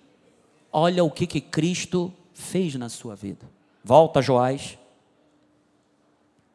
olha 0.70 1.06
o 1.06 1.10
que, 1.10 1.26
que 1.26 1.40
Cristo 1.40 2.14
fez 2.34 2.76
na 2.76 2.90
sua 2.90 3.16
vida. 3.16 3.50
Volta, 3.82 4.22
Joás 4.22 4.78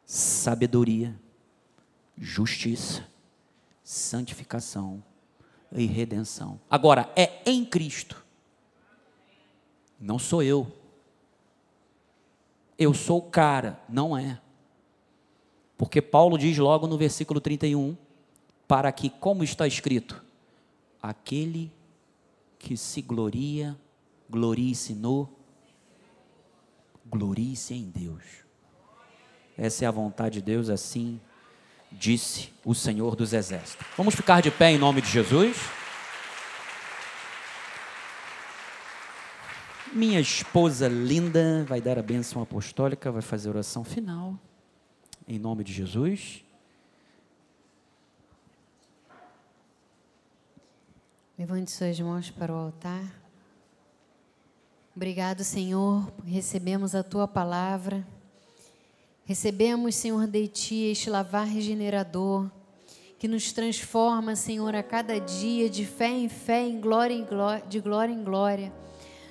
sabedoria, 0.05 1.19
justiça, 2.15 3.03
santificação 3.83 5.03
e 5.71 5.87
redenção. 5.87 6.59
Agora, 6.69 7.11
é 7.15 7.41
em 7.47 7.65
Cristo. 7.65 8.28
Não 9.99 10.17
sou 10.17 10.41
eu. 10.41 10.71
Eu 12.77 12.93
sou 12.93 13.19
o 13.19 13.29
cara, 13.29 13.79
não 13.89 14.17
é. 14.17 14.39
Porque 15.77 16.01
Paulo 16.01 16.37
diz 16.37 16.57
logo 16.57 16.87
no 16.87 16.97
versículo 16.97 17.41
31, 17.41 17.97
para 18.67 18.91
que, 18.91 19.09
como 19.09 19.43
está 19.43 19.67
escrito, 19.67 20.23
aquele 21.01 21.71
que 22.57 22.77
se 22.77 23.01
gloria, 23.01 23.77
glorie-se 24.29 24.93
no, 24.93 25.27
glorie-se 27.05 27.73
em 27.73 27.89
Deus. 27.89 28.23
Essa 29.57 29.85
é 29.85 29.87
a 29.87 29.91
vontade 29.91 30.35
de 30.35 30.41
Deus, 30.41 30.69
assim 30.69 31.19
disse 31.91 32.51
o 32.63 32.75
Senhor 32.75 33.15
dos 33.15 33.33
Exércitos. 33.33 33.85
Vamos 33.97 34.15
ficar 34.15 34.41
de 34.41 34.51
pé 34.51 34.71
em 34.71 34.77
nome 34.77 35.01
de 35.01 35.09
Jesus. 35.09 35.57
Minha 39.91 40.19
esposa 40.19 40.87
linda 40.87 41.65
vai 41.67 41.81
dar 41.81 41.97
a 41.97 42.03
bênção 42.03 42.43
apostólica, 42.43 43.11
vai 43.11 43.23
fazer 43.23 43.47
a 43.47 43.53
oração 43.53 43.83
final, 43.83 44.37
em 45.27 45.39
nome 45.39 45.63
de 45.63 45.73
Jesus. 45.73 46.43
Levante 51.37 51.71
suas 51.71 51.99
mãos 51.99 52.29
para 52.29 52.53
o 52.53 52.55
altar. 52.55 53.03
Obrigado, 54.95 55.43
Senhor, 55.43 56.11
recebemos 56.23 56.93
a 56.93 57.01
tua 57.01 57.27
palavra. 57.27 58.05
Recebemos, 59.25 59.95
Senhor, 59.95 60.27
de 60.27 60.47
Ti 60.47 60.91
este 60.91 61.09
lavar 61.09 61.47
regenerador 61.47 62.47
que 63.17 63.27
nos 63.27 63.51
transforma, 63.51 64.35
Senhor, 64.35 64.75
a 64.75 64.83
cada 64.83 65.19
dia, 65.19 65.67
de 65.67 65.83
fé 65.83 66.09
em 66.09 66.29
fé, 66.29 66.67
em 66.67 66.79
glória 66.79 67.13
em 67.13 67.25
glória, 67.25 67.65
de 67.67 67.79
glória 67.79 68.13
em 68.13 68.23
glória, 68.23 68.71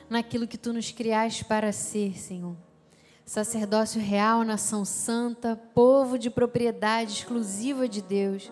naquilo 0.08 0.46
que 0.46 0.58
tu 0.58 0.72
nos 0.72 0.90
criaste 0.90 1.44
para 1.44 1.72
ser, 1.72 2.18
Senhor. 2.18 2.56
Sacerdócio 3.24 4.00
real, 4.00 4.42
nação 4.42 4.84
santa, 4.84 5.54
povo 5.74 6.18
de 6.18 6.30
propriedade 6.30 7.12
exclusiva 7.12 7.86
de 7.86 8.00
Deus. 8.00 8.50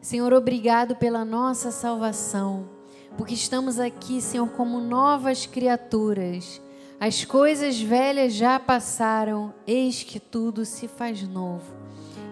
Senhor, 0.00 0.32
obrigado 0.32 0.96
pela 0.96 1.24
nossa 1.24 1.70
salvação, 1.70 2.68
porque 3.16 3.34
estamos 3.34 3.78
aqui, 3.78 4.20
Senhor, 4.20 4.48
como 4.50 4.80
novas 4.80 5.46
criaturas. 5.46 6.60
As 7.00 7.24
coisas 7.24 7.80
velhas 7.80 8.32
já 8.32 8.60
passaram, 8.60 9.52
eis 9.66 10.04
que 10.04 10.20
tudo 10.20 10.64
se 10.64 10.86
faz 10.86 11.22
novo. 11.26 11.74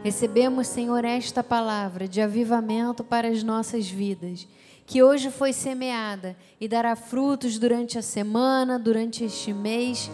Recebemos, 0.03 0.69
Senhor, 0.69 1.05
esta 1.05 1.43
palavra 1.43 2.09
de 2.09 2.21
avivamento 2.21 3.05
para 3.05 3.29
as 3.29 3.43
nossas 3.43 3.91
vidas, 3.91 4.47
que 4.91 5.05
hoje 5.05 5.31
foi 5.31 5.53
semeada 5.53 6.37
e 6.61 6.67
dará 6.67 6.97
frutos 6.97 7.61
durante 7.61 7.97
a 7.97 8.03
semana, 8.03 8.77
durante 8.77 9.23
este 9.23 9.53
mês, 9.53 10.11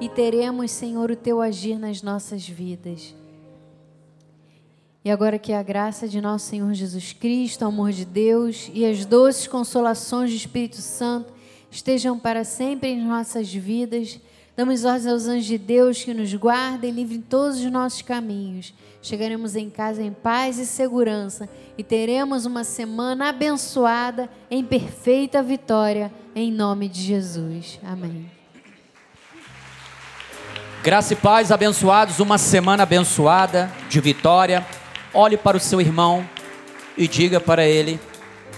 e 0.00 0.08
teremos, 0.08 0.72
Senhor, 0.72 1.12
o 1.12 1.14
teu 1.14 1.40
agir 1.40 1.78
nas 1.78 2.02
nossas 2.02 2.44
vidas. 2.44 3.14
E 5.04 5.12
agora 5.12 5.38
que 5.38 5.52
a 5.52 5.62
graça 5.62 6.08
de 6.08 6.20
nosso 6.20 6.46
Senhor 6.46 6.74
Jesus 6.74 7.12
Cristo, 7.12 7.62
o 7.62 7.68
amor 7.68 7.92
de 7.92 8.04
Deus 8.04 8.68
e 8.74 8.84
as 8.84 9.06
doces 9.06 9.46
consolações 9.46 10.30
do 10.30 10.36
Espírito 10.36 10.78
Santo 10.78 11.32
estejam 11.70 12.18
para 12.18 12.42
sempre 12.42 12.88
em 12.88 13.06
nossas 13.06 13.54
vidas. 13.54 14.18
Damos 14.56 14.84
ordens 14.84 15.06
aos 15.06 15.26
anjos 15.26 15.44
de 15.44 15.58
Deus 15.58 16.02
que 16.02 16.14
nos 16.14 16.32
guardem 16.34 16.90
e 16.90 16.94
livrem 16.94 17.20
todos 17.20 17.58
os 17.58 17.70
nossos 17.70 18.02
caminhos 18.02 18.72
chegaremos 19.06 19.54
em 19.54 19.70
casa 19.70 20.02
em 20.02 20.12
paz 20.12 20.58
e 20.58 20.66
segurança 20.66 21.48
e 21.78 21.84
teremos 21.84 22.44
uma 22.44 22.64
semana 22.64 23.28
abençoada 23.28 24.28
em 24.50 24.64
perfeita 24.64 25.42
vitória, 25.44 26.12
em 26.34 26.50
nome 26.50 26.88
de 26.88 27.02
Jesus. 27.02 27.78
Amém. 27.84 28.28
Graça 30.82 31.12
e 31.12 31.16
paz, 31.16 31.52
abençoados, 31.52 32.18
uma 32.18 32.36
semana 32.36 32.82
abençoada 32.82 33.70
de 33.88 34.00
vitória. 34.00 34.66
Olhe 35.14 35.36
para 35.36 35.56
o 35.56 35.60
seu 35.60 35.80
irmão 35.80 36.28
e 36.96 37.06
diga 37.06 37.38
para 37.40 37.64
ele 37.64 38.00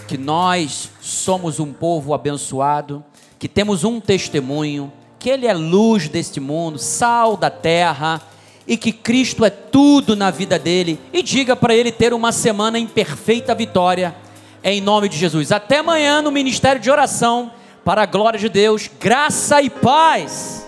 que 0.07 0.17
nós 0.17 0.91
somos 0.99 1.61
um 1.61 1.75
povo 1.75 2.15
abençoado, 2.15 3.05
que 3.39 3.49
temos 3.49 3.85
um 3.85 4.01
testemunho, 4.01 4.91
que 5.19 5.29
ele 5.29 5.47
é 5.47 5.55
luz 5.55 6.09
deste 6.09 6.39
mundo, 6.39 6.79
sal 6.79 7.37
da 7.37 7.51
terra 7.51 8.21
e 8.67 8.77
que 8.77 8.93
Cristo 8.93 9.45
é 9.45 9.51
tudo 9.51 10.15
na 10.15 10.31
vida 10.31 10.59
dele 10.59 11.01
e 11.13 11.23
diga 11.23 11.57
para 11.57 11.75
ele 11.75 11.91
ter 11.91 12.13
uma 12.13 12.33
semana 12.33 12.79
em 12.79 12.87
perfeita 12.87 13.55
vitória, 13.55 14.15
em 14.63 14.81
nome 14.81 15.09
de 15.09 15.17
Jesus. 15.17 15.51
Até 15.51 15.79
amanhã 15.79 16.21
no 16.21 16.31
ministério 16.31 16.81
de 16.81 16.91
oração, 16.91 17.51
para 17.85 18.03
a 18.03 18.07
glória 18.07 18.39
de 18.39 18.51
Deus, 18.51 18.91
graça 19.01 19.63
e 19.63 19.71
paz. 19.71 20.68